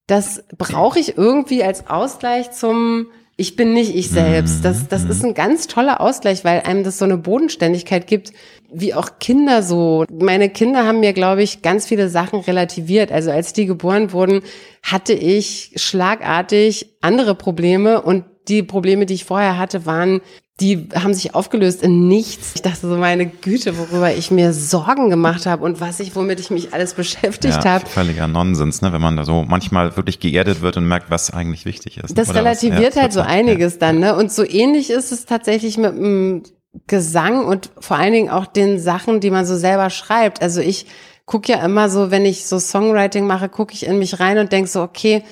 das 0.06 0.44
brauche 0.58 0.98
ich 0.98 1.16
irgendwie 1.16 1.64
als 1.64 1.88
Ausgleich 1.88 2.50
zum 2.50 3.06
ich 3.40 3.56
bin 3.56 3.72
nicht 3.72 3.96
ich 3.96 4.10
selbst. 4.10 4.66
Das, 4.66 4.86
das 4.88 5.04
ist 5.04 5.24
ein 5.24 5.32
ganz 5.32 5.66
toller 5.66 6.02
Ausgleich, 6.02 6.44
weil 6.44 6.60
einem 6.60 6.84
das 6.84 6.98
so 6.98 7.06
eine 7.06 7.16
Bodenständigkeit 7.16 8.06
gibt, 8.06 8.34
wie 8.70 8.92
auch 8.92 9.18
Kinder 9.18 9.62
so. 9.62 10.04
Meine 10.12 10.50
Kinder 10.50 10.84
haben 10.84 11.00
mir, 11.00 11.14
glaube 11.14 11.42
ich, 11.42 11.62
ganz 11.62 11.86
viele 11.86 12.10
Sachen 12.10 12.40
relativiert. 12.40 13.10
Also 13.10 13.30
als 13.30 13.54
die 13.54 13.64
geboren 13.64 14.12
wurden, 14.12 14.42
hatte 14.82 15.14
ich 15.14 15.72
schlagartig 15.76 16.98
andere 17.00 17.34
Probleme 17.34 18.02
und 18.02 18.26
die 18.48 18.62
Probleme, 18.62 19.06
die 19.06 19.14
ich 19.14 19.24
vorher 19.24 19.56
hatte, 19.56 19.86
waren 19.86 20.20
die 20.60 20.88
haben 20.94 21.14
sich 21.14 21.34
aufgelöst 21.34 21.82
in 21.82 22.06
nichts. 22.06 22.52
Ich 22.54 22.62
dachte 22.62 22.88
so, 22.88 22.96
meine 22.96 23.26
Güte, 23.26 23.78
worüber 23.78 24.12
ich 24.12 24.30
mir 24.30 24.52
Sorgen 24.52 25.08
gemacht 25.08 25.46
habe 25.46 25.64
und 25.64 25.80
was 25.80 26.00
ich, 26.00 26.14
womit 26.14 26.38
ich 26.38 26.50
mich 26.50 26.74
alles 26.74 26.94
beschäftigt 26.94 27.64
ja, 27.64 27.64
habe. 27.64 27.86
völliger 27.86 28.28
Nonsens, 28.28 28.82
ne? 28.82 28.92
wenn 28.92 29.00
man 29.00 29.16
da 29.16 29.24
so 29.24 29.44
manchmal 29.48 29.96
wirklich 29.96 30.20
geerdet 30.20 30.60
wird 30.60 30.76
und 30.76 30.86
merkt, 30.86 31.10
was 31.10 31.32
eigentlich 31.32 31.64
wichtig 31.64 31.98
ist. 31.98 32.16
Das 32.16 32.34
relativiert 32.34 32.94
Ja, 32.94 33.02
halt 33.02 33.12
so 33.12 33.20
einiges 33.20 33.78
dann, 33.78 34.00
ne? 34.00 34.14
Und 34.14 34.30
so 34.30 34.44
ähnlich 34.44 34.90
ist 34.90 35.12
es 35.12 35.24
tatsächlich 35.24 35.78
mit 35.78 35.92
dem 35.92 36.42
Gesang 36.86 37.44
und 37.44 37.70
vor 37.78 37.96
allen 37.96 38.12
Dingen 38.12 38.30
auch 38.30 38.46
den 38.46 38.78
Sachen, 38.78 39.20
die 39.20 39.30
man 39.30 39.46
so 39.46 39.56
selber 39.56 39.90
schreibt. 39.90 40.42
Also 40.42 40.60
ich 40.60 40.86
gucke 41.24 41.52
ja 41.52 41.64
immer 41.64 41.88
so, 41.88 42.10
wenn 42.10 42.24
ich 42.24 42.46
so 42.46 42.58
Songwriting 42.58 43.26
mache, 43.26 43.48
gucke 43.48 43.72
ich 43.72 43.86
in 43.86 43.98
mich 43.98 44.20
rein 44.20 44.38
und 44.38 44.52
denk 44.52 44.68
so, 44.68 44.82
okay, 44.82 45.24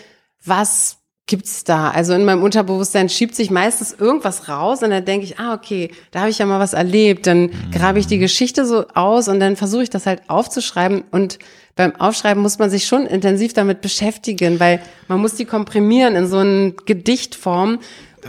was 0.45 0.98
gibt's 1.29 1.63
da? 1.63 1.91
Also 1.91 2.15
in 2.15 2.25
meinem 2.25 2.43
Unterbewusstsein 2.43 3.09
schiebt 3.09 3.37
sich 3.37 3.53
meistens 3.53 3.93
irgendwas 3.93 4.49
raus 4.49 4.83
und 4.83 4.91
dann 4.91 5.05
denke 5.05 5.25
ich, 5.25 5.39
ah, 5.39 5.55
okay, 5.55 5.91
da 6.11 6.21
habe 6.21 6.31
ich 6.31 6.39
ja 6.39 6.47
mal 6.47 6.59
was 6.59 6.73
erlebt. 6.73 7.29
Dann 7.29 7.51
grabe 7.71 8.01
ich 8.01 8.09
die 8.09 8.19
Geschichte 8.19 8.67
so 8.67 8.89
aus 8.95 9.29
und 9.29 9.39
dann 9.39 9.55
versuche 9.55 9.85
ich 9.85 9.91
das 9.91 10.07
halt 10.07 10.23
aufzuschreiben. 10.27 11.05
Und 11.13 11.39
beim 11.77 11.95
Aufschreiben 11.95 12.43
muss 12.43 12.59
man 12.59 12.71
sich 12.71 12.87
schon 12.87 13.07
intensiv 13.07 13.53
damit 13.53 13.83
beschäftigen, 13.83 14.59
weil 14.59 14.81
man 15.07 15.21
muss 15.21 15.37
die 15.37 15.45
komprimieren 15.45 16.17
in 16.17 16.27
so 16.27 16.39
eine 16.39 16.73
Gedichtform. 16.87 17.79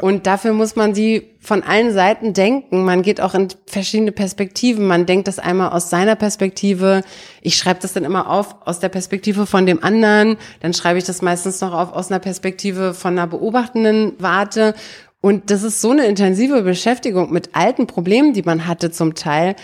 Und 0.01 0.27
dafür 0.27 0.53
muss 0.53 0.75
man 0.75 0.93
sie 0.93 1.36
von 1.39 1.63
allen 1.63 1.93
Seiten 1.93 2.34
denken. 2.34 2.84
Man 2.84 3.01
geht 3.01 3.22
auch 3.22 3.34
in 3.34 3.48
verschiedene 3.65 4.12
Perspektiven. 4.12 4.88
Man 4.88 5.05
denkt 5.05 5.27
das 5.27 5.39
einmal 5.39 5.69
aus 5.69 5.89
seiner 5.89 6.15
Perspektive. 6.15 7.01
Ich 7.41 7.58
schreibe 7.58 7.79
das 7.81 7.93
dann 7.93 8.03
immer 8.03 8.29
auf 8.29 8.55
aus 8.65 8.79
der 8.79 8.89
Perspektive 8.89 9.46
von 9.46 9.65
dem 9.65 9.84
anderen. 9.84 10.38
Dann 10.62 10.74
schreibe 10.74 11.00
ich 11.00 11.05
das 11.05 11.22
meistens 11.22 11.62
noch 11.62 11.74
auf 11.74 11.93
aus 11.93 12.12
einer 12.12 12.19
Perspektive 12.19 12.93
von 12.93 13.13
einer 13.13 13.27
beobachtenden 13.27 14.13
Warte. 14.19 14.75
Und 15.22 15.51
das 15.51 15.63
ist 15.63 15.81
so 15.81 15.91
eine 15.91 16.05
intensive 16.05 16.62
Beschäftigung 16.62 17.31
mit 17.31 17.55
alten 17.55 17.88
Problemen, 17.88 18.34
die 18.34 18.43
man 18.43 18.67
hatte 18.67 18.91
zum 18.91 19.15
Teil, 19.15 19.55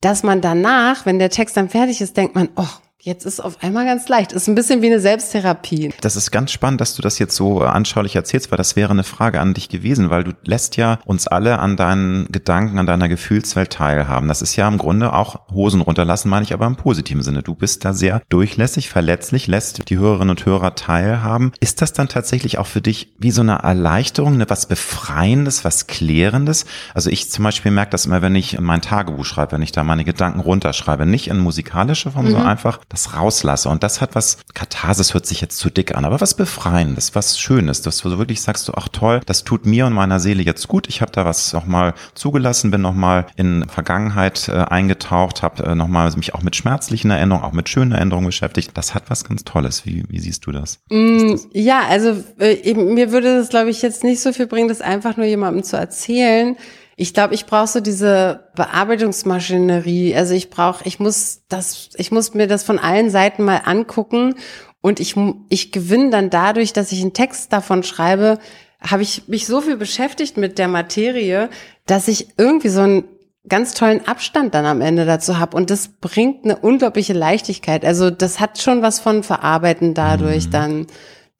dass 0.00 0.22
man 0.22 0.40
danach, 0.40 1.06
wenn 1.06 1.18
der 1.18 1.30
Text 1.30 1.56
dann 1.56 1.68
fertig 1.68 2.00
ist, 2.00 2.16
denkt 2.16 2.34
man, 2.34 2.48
oh, 2.56 2.66
Jetzt 3.04 3.26
ist 3.26 3.40
auf 3.40 3.64
einmal 3.64 3.84
ganz 3.84 4.08
leicht. 4.08 4.30
Ist 4.30 4.46
ein 4.46 4.54
bisschen 4.54 4.80
wie 4.80 4.86
eine 4.86 5.00
Selbsttherapie. 5.00 5.92
Das 6.02 6.14
ist 6.14 6.30
ganz 6.30 6.52
spannend, 6.52 6.80
dass 6.80 6.94
du 6.94 7.02
das 7.02 7.18
jetzt 7.18 7.34
so 7.34 7.60
anschaulich 7.60 8.14
erzählst, 8.14 8.52
weil 8.52 8.58
das 8.58 8.76
wäre 8.76 8.92
eine 8.92 9.02
Frage 9.02 9.40
an 9.40 9.54
dich 9.54 9.68
gewesen, 9.68 10.08
weil 10.08 10.22
du 10.22 10.30
lässt 10.44 10.76
ja 10.76 11.00
uns 11.04 11.26
alle 11.26 11.58
an 11.58 11.76
deinen 11.76 12.26
Gedanken, 12.30 12.78
an 12.78 12.86
deiner 12.86 13.08
Gefühlswelt 13.08 13.72
teilhaben. 13.72 14.28
Das 14.28 14.40
ist 14.40 14.54
ja 14.54 14.68
im 14.68 14.78
Grunde 14.78 15.14
auch 15.14 15.50
Hosen 15.50 15.80
runterlassen, 15.80 16.28
meine 16.28 16.44
ich 16.44 16.54
aber 16.54 16.64
im 16.66 16.76
positiven 16.76 17.24
Sinne. 17.24 17.42
Du 17.42 17.56
bist 17.56 17.84
da 17.84 17.92
sehr 17.92 18.22
durchlässig, 18.28 18.88
verletzlich, 18.88 19.48
lässt 19.48 19.90
die 19.90 19.98
Hörerinnen 19.98 20.30
und 20.30 20.46
Hörer 20.46 20.76
teilhaben. 20.76 21.50
Ist 21.58 21.82
das 21.82 21.92
dann 21.92 22.06
tatsächlich 22.06 22.58
auch 22.58 22.68
für 22.68 22.82
dich 22.82 23.14
wie 23.18 23.32
so 23.32 23.40
eine 23.40 23.62
Erleichterung, 23.64 24.34
eine 24.34 24.48
was 24.48 24.66
Befreiendes, 24.66 25.64
was 25.64 25.88
Klärendes? 25.88 26.66
Also 26.94 27.10
ich 27.10 27.32
zum 27.32 27.42
Beispiel 27.42 27.72
merke 27.72 27.90
das 27.90 28.06
immer, 28.06 28.22
wenn 28.22 28.36
ich 28.36 28.60
mein 28.60 28.80
Tagebuch 28.80 29.24
schreibe, 29.24 29.50
wenn 29.52 29.62
ich 29.62 29.72
da 29.72 29.82
meine 29.82 30.04
Gedanken 30.04 30.38
runterschreibe. 30.38 31.04
Nicht 31.04 31.26
in 31.26 31.40
musikalischer 31.40 32.12
Form, 32.12 32.26
mhm. 32.26 32.30
sondern 32.30 32.48
einfach 32.48 32.78
das 32.92 33.16
rauslasse. 33.16 33.68
Und 33.68 33.82
das 33.82 34.00
hat 34.00 34.14
was, 34.14 34.38
Katharsis 34.54 35.14
hört 35.14 35.26
sich 35.26 35.40
jetzt 35.40 35.58
zu 35.58 35.70
dick 35.70 35.96
an, 35.96 36.04
aber 36.04 36.20
was 36.20 36.34
Befreiendes, 36.34 37.14
was 37.14 37.40
Schönes, 37.40 37.82
dass 37.82 37.98
du 37.98 38.16
wirklich 38.18 38.42
sagst, 38.42 38.70
ach 38.74 38.88
toll, 38.88 39.20
das 39.26 39.44
tut 39.44 39.66
mir 39.66 39.86
und 39.86 39.94
meiner 39.94 40.20
Seele 40.20 40.42
jetzt 40.42 40.68
gut. 40.68 40.88
Ich 40.88 41.00
habe 41.00 41.10
da 41.10 41.24
was 41.24 41.52
nochmal 41.52 41.94
zugelassen, 42.14 42.70
bin 42.70 42.82
nochmal 42.82 43.26
in 43.36 43.66
Vergangenheit 43.68 44.48
äh, 44.48 44.52
eingetaucht, 44.52 45.42
habe 45.42 45.64
äh, 45.64 45.74
nochmal 45.74 46.12
mich 46.16 46.34
auch 46.34 46.42
mit 46.42 46.54
schmerzlichen 46.54 47.10
Erinnerungen, 47.10 47.44
auch 47.44 47.52
mit 47.52 47.68
schönen 47.68 47.92
Erinnerungen 47.92 48.26
beschäftigt. 48.26 48.72
Das 48.74 48.94
hat 48.94 49.04
was 49.08 49.24
ganz 49.24 49.44
Tolles. 49.44 49.86
Wie, 49.86 50.04
wie 50.08 50.18
siehst 50.18 50.46
du 50.46 50.52
das? 50.52 50.78
Mm, 50.90 51.32
das? 51.32 51.48
Ja, 51.52 51.82
also 51.88 52.22
äh, 52.38 52.74
mir 52.74 53.12
würde 53.12 53.38
das, 53.38 53.48
glaube 53.48 53.70
ich, 53.70 53.80
jetzt 53.80 54.04
nicht 54.04 54.20
so 54.20 54.32
viel 54.32 54.46
bringen, 54.46 54.68
das 54.68 54.82
einfach 54.82 55.16
nur 55.16 55.26
jemandem 55.26 55.64
zu 55.64 55.76
erzählen. 55.76 56.56
Ich 56.96 57.14
glaube, 57.14 57.34
ich 57.34 57.46
brauche 57.46 57.66
so 57.66 57.80
diese 57.80 58.48
Bearbeitungsmaschinerie. 58.54 60.14
Also 60.14 60.34
ich 60.34 60.50
brauche, 60.50 60.86
ich 60.86 61.00
muss 61.00 61.42
das, 61.48 61.90
ich 61.96 62.12
muss 62.12 62.34
mir 62.34 62.46
das 62.46 62.62
von 62.62 62.78
allen 62.78 63.10
Seiten 63.10 63.44
mal 63.44 63.62
angucken 63.64 64.34
und 64.80 65.00
ich, 65.00 65.14
ich 65.48 65.72
gewinne 65.72 66.10
dann 66.10 66.28
dadurch, 66.28 66.72
dass 66.72 66.92
ich 66.92 67.00
einen 67.00 67.14
Text 67.14 67.52
davon 67.52 67.82
schreibe, 67.82 68.38
habe 68.80 69.02
ich 69.02 69.28
mich 69.28 69.46
so 69.46 69.60
viel 69.60 69.76
beschäftigt 69.76 70.36
mit 70.36 70.58
der 70.58 70.68
Materie, 70.68 71.48
dass 71.86 72.08
ich 72.08 72.28
irgendwie 72.36 72.68
so 72.68 72.80
einen 72.80 73.04
ganz 73.48 73.74
tollen 73.74 74.06
Abstand 74.06 74.54
dann 74.54 74.66
am 74.66 74.80
Ende 74.80 75.04
dazu 75.04 75.38
habe 75.38 75.56
und 75.56 75.70
das 75.70 75.88
bringt 75.88 76.44
eine 76.44 76.56
unglaubliche 76.56 77.12
Leichtigkeit. 77.12 77.84
Also 77.84 78.10
das 78.10 78.40
hat 78.40 78.60
schon 78.60 78.82
was 78.82 79.00
von 79.00 79.22
Verarbeiten 79.22 79.94
dadurch 79.94 80.46
mhm. 80.46 80.50
dann. 80.50 80.86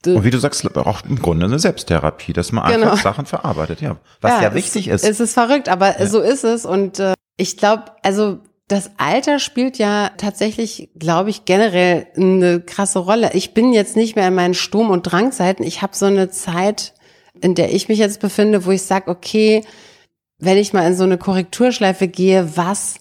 Und 0.07 0.25
wie 0.25 0.31
du 0.31 0.39
sagst, 0.39 0.77
auch 0.77 1.05
im 1.05 1.21
Grunde 1.21 1.47
eine 1.47 1.59
Selbsttherapie, 1.59 2.33
dass 2.33 2.53
man 2.53 2.71
genau. 2.73 2.91
einfach 2.91 3.03
Sachen 3.03 3.27
verarbeitet, 3.27 3.81
ja. 3.81 3.97
Was 4.21 4.33
ja, 4.33 4.43
ja 4.43 4.55
wichtig 4.55 4.89
ist. 4.89 5.05
Es 5.05 5.21
ist 5.21 5.35
verrückt, 5.35 5.69
aber 5.69 6.01
ja. 6.01 6.07
so 6.07 6.21
ist 6.21 6.45
es. 6.45 6.67
Und 6.67 6.99
äh, 6.99 7.15
ich 7.37 7.57
glaube, 7.57 7.85
also 8.03 8.41
das 8.69 8.91
Alter 8.97 9.39
spielt 9.39 9.79
ja 9.79 10.11
tatsächlich, 10.17 10.91
glaube 10.99 11.31
ich, 11.31 11.45
generell 11.45 12.07
eine 12.17 12.61
krasse 12.61 13.01
Rolle. 13.01 13.31
Ich 13.35 13.55
bin 13.55 13.73
jetzt 13.73 13.97
nicht 13.97 14.17
mehr 14.17 14.29
in 14.29 14.35
meinen 14.35 14.55
Sturm- 14.55 14.91
und 14.91 15.03
Drangzeiten. 15.03 15.65
Ich 15.65 15.83
habe 15.83 15.95
so 15.95 16.07
eine 16.07 16.31
Zeit, 16.31 16.95
in 17.41 17.55
der 17.55 17.73
ich 17.75 17.89
mich 17.89 17.99
jetzt 17.99 18.21
befinde, 18.21 18.65
wo 18.65 18.71
ich 18.71 18.83
sage, 18.83 19.11
okay, 19.11 19.63
wenn 20.39 20.57
ich 20.57 20.73
mal 20.73 20.87
in 20.87 20.97
so 20.97 21.05
eine 21.05 21.19
Korrekturschleife 21.19 22.09
gehe, 22.09 22.57
was 22.57 22.97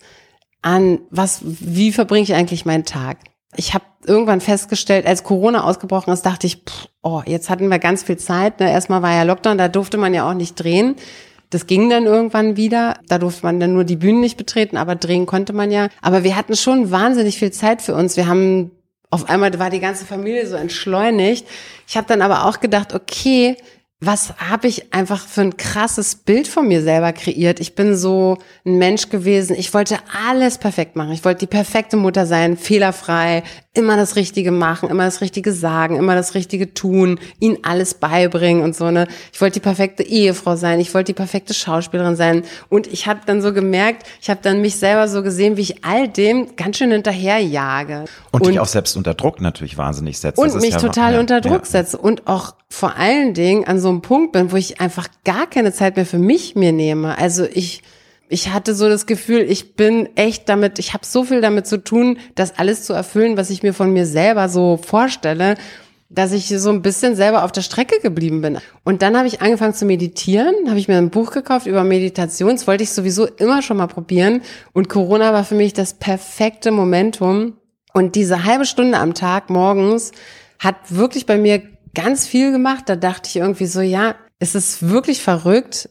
an, 0.62 1.00
was, 1.10 1.40
wie 1.44 1.92
verbringe 1.92 2.24
ich 2.24 2.36
eigentlich 2.36 2.66
meinen 2.66 2.86
Tag? 2.86 3.18
Ich 3.56 3.74
habe 3.74 3.86
irgendwann 4.06 4.42
festgestellt, 4.42 5.06
als 5.06 5.24
Corona 5.24 5.64
ausgebrochen 5.64 6.14
ist, 6.14 6.26
dachte 6.26 6.48
ich, 6.48 6.58
pff, 6.58 6.88
oh, 7.02 7.22
jetzt 7.26 7.50
hatten 7.50 7.68
wir 7.68 7.80
ganz 7.80 8.04
viel 8.04 8.18
Zeit. 8.18 8.60
Ne? 8.60 8.72
Erstmal 8.72 9.02
war 9.02 9.14
ja 9.14 9.24
Lockdown, 9.24 9.58
da 9.58 9.68
durfte 9.68 9.98
man 9.98 10.14
ja 10.14 10.30
auch 10.30 10.34
nicht 10.34 10.56
drehen. 10.56 10.96
Das 11.50 11.68
ging 11.68 11.90
dann 11.90 12.06
irgendwann 12.06 12.56
wieder. 12.56 12.98
Da 13.08 13.18
durfte 13.18 13.46
man 13.46 13.60
dann 13.60 13.74
nur 13.74 13.84
die 13.84 13.98
Bühnen 13.98 14.22
nicht 14.22 14.38
betreten, 14.38 14.78
aber 14.78 14.96
drehen 14.96 15.26
konnte 15.26 15.52
man 15.52 15.70
ja. 15.70 15.90
Aber 16.02 16.24
wir 16.24 16.38
hatten 16.38 16.56
schon 16.56 16.92
wahnsinnig 16.92 17.38
viel 17.38 17.52
Zeit 17.52 17.82
für 17.82 17.94
uns. 17.94 18.16
Wir 18.16 18.28
haben 18.28 18.72
auf 19.10 19.30
einmal 19.30 19.60
war 19.60 19.70
die 19.70 19.82
ganze 19.82 20.06
Familie 20.06 20.48
so 20.48 20.56
entschleunigt. 20.56 21.46
Ich 21.86 21.98
habe 21.98 22.08
dann 22.08 22.22
aber 22.22 22.46
auch 22.46 22.62
gedacht, 22.62 22.94
okay, 22.94 23.58
was 24.04 24.34
habe 24.38 24.68
ich 24.68 24.96
einfach 24.96 25.28
für 25.28 25.42
ein 25.42 25.58
krasses 25.58 26.16
Bild 26.16 26.48
von 26.48 26.68
mir 26.68 26.82
selber 26.82 27.14
kreiert. 27.14 27.60
Ich 27.60 27.76
bin 27.76 27.96
so 27.96 28.40
ein 28.66 28.80
Mensch 28.80 29.10
gewesen. 29.10 29.56
Ich 29.56 29.76
wollte 29.76 30.00
alles 30.28 30.58
perfekt 30.58 30.96
machen. 30.96 31.12
Ich 31.12 31.24
wollte 31.24 31.42
die 31.42 31.48
perfekte 31.48 31.98
Mutter 31.98 32.26
sein, 32.26 32.58
fehlerfrei, 32.58 33.44
immer 33.76 33.98
das 33.98 34.16
Richtige 34.16 34.52
machen, 34.52 34.90
immer 34.90 35.06
das 35.06 35.22
Richtige 35.22 35.54
sagen, 35.54 35.98
immer 35.98 36.16
das 36.16 36.34
Richtige 36.34 36.74
tun, 36.74 37.20
ihnen 37.40 37.60
alles 37.62 37.94
beibringen 37.94 38.64
und 38.64 38.76
so 38.76 38.90
ne. 38.90 39.08
Ich 39.32 39.40
wollte 39.40 39.60
die 39.60 39.64
perfekte 39.64 40.02
Ehefrau 40.02 40.56
sein, 40.56 40.80
ich 40.80 40.94
wollte 40.96 41.14
die 41.14 41.18
perfekte 41.18 41.54
Schauspielerin 41.54 42.16
sein 42.16 42.44
und 42.70 42.88
ich 42.88 43.06
habe 43.06 43.22
dann 43.28 43.42
so 43.42 43.54
gemerkt, 43.54 44.08
ich 44.20 44.32
habe 44.32 44.40
dann 44.42 44.62
mich 44.62 44.78
selber 44.78 45.08
so 45.08 45.22
gesehen, 45.22 45.58
wie 45.58 45.62
ich 45.62 45.86
all 45.86 46.08
dem 46.08 46.56
ganz 46.56 46.78
schön 46.78 46.92
hinterherjage 46.92 48.06
und, 48.32 48.42
und 48.42 48.48
dich 48.48 48.60
auch 48.60 48.66
selbst 48.66 48.98
unter 48.98 49.14
Druck 49.14 49.40
natürlich 49.40 49.78
wahnsinnig 49.78 50.18
setze. 50.20 50.42
Und 50.42 50.54
mich 50.56 50.72
ja, 50.72 50.80
total 50.80 51.14
ja, 51.14 51.20
unter 51.20 51.40
Druck 51.40 51.62
ja. 51.62 51.66
setze 51.66 51.98
und 51.98 52.28
auch 52.28 52.56
vor 52.72 52.96
allen 52.96 53.34
Dingen 53.34 53.66
an 53.66 53.80
so 53.80 53.90
einem 53.90 54.02
Punkt 54.02 54.32
bin, 54.32 54.52
wo 54.52 54.56
ich 54.56 54.80
einfach 54.80 55.10
gar 55.26 55.48
keine 55.48 55.74
Zeit 55.74 55.98
mehr 55.98 56.06
für 56.06 56.18
mich 56.18 56.56
mir 56.56 56.72
nehme. 56.72 57.18
Also 57.18 57.46
ich 57.46 57.84
ich 58.32 58.54
hatte 58.54 58.74
so 58.76 58.88
das 58.88 59.08
Gefühl, 59.08 59.42
ich 59.42 59.76
bin 59.76 60.08
echt 60.16 60.48
damit, 60.48 60.80
ich 60.80 60.94
habe 60.94 61.06
so 61.06 61.26
viel 61.26 61.42
damit 61.42 61.68
zu 61.68 61.84
tun, 61.84 62.18
das 62.34 62.58
alles 62.58 62.84
zu 62.84 62.94
erfüllen, 62.94 63.36
was 63.36 63.50
ich 63.50 63.62
mir 63.62 63.74
von 63.74 63.92
mir 63.92 64.06
selber 64.06 64.48
so 64.48 64.78
vorstelle, 64.78 65.56
dass 66.08 66.32
ich 66.32 66.48
so 66.48 66.70
ein 66.70 66.82
bisschen 66.82 67.18
selber 67.18 67.44
auf 67.44 67.52
der 67.52 67.62
Strecke 67.62 68.00
geblieben 68.00 68.42
bin. 68.42 68.60
Und 68.86 69.02
dann 69.02 69.18
habe 69.18 69.28
ich 69.28 69.42
angefangen 69.42 69.74
zu 69.74 69.86
meditieren, 69.86 70.56
habe 70.68 70.80
ich 70.80 70.88
mir 70.88 70.98
ein 70.98 71.10
Buch 71.10 71.32
gekauft 71.32 71.68
über 71.68 71.84
Meditation, 71.84 72.52
das 72.52 72.68
wollte 72.68 72.84
ich 72.84 72.92
sowieso 72.92 73.26
immer 73.26 73.62
schon 73.62 73.76
mal 73.76 73.88
probieren. 73.88 74.42
Und 74.72 74.88
Corona 74.88 75.34
war 75.34 75.44
für 75.44 75.56
mich 75.56 75.74
das 75.74 75.94
perfekte 75.94 76.72
Momentum. 76.72 77.58
Und 77.94 78.16
diese 78.16 78.46
halbe 78.46 78.66
Stunde 78.66 78.98
am 78.98 79.14
Tag 79.14 79.50
morgens 79.50 80.14
hat 80.58 80.76
wirklich 80.88 81.26
bei 81.26 81.38
mir 81.38 81.62
ganz 81.94 82.28
viel 82.28 82.52
gemacht. 82.52 82.86
Da 82.88 82.96
dachte 82.96 83.30
ich 83.30 83.36
irgendwie 83.38 83.66
so, 83.66 83.82
ja, 83.82 84.16
es 84.40 84.56
ist 84.56 84.90
wirklich 84.90 85.22
verrückt, 85.22 85.90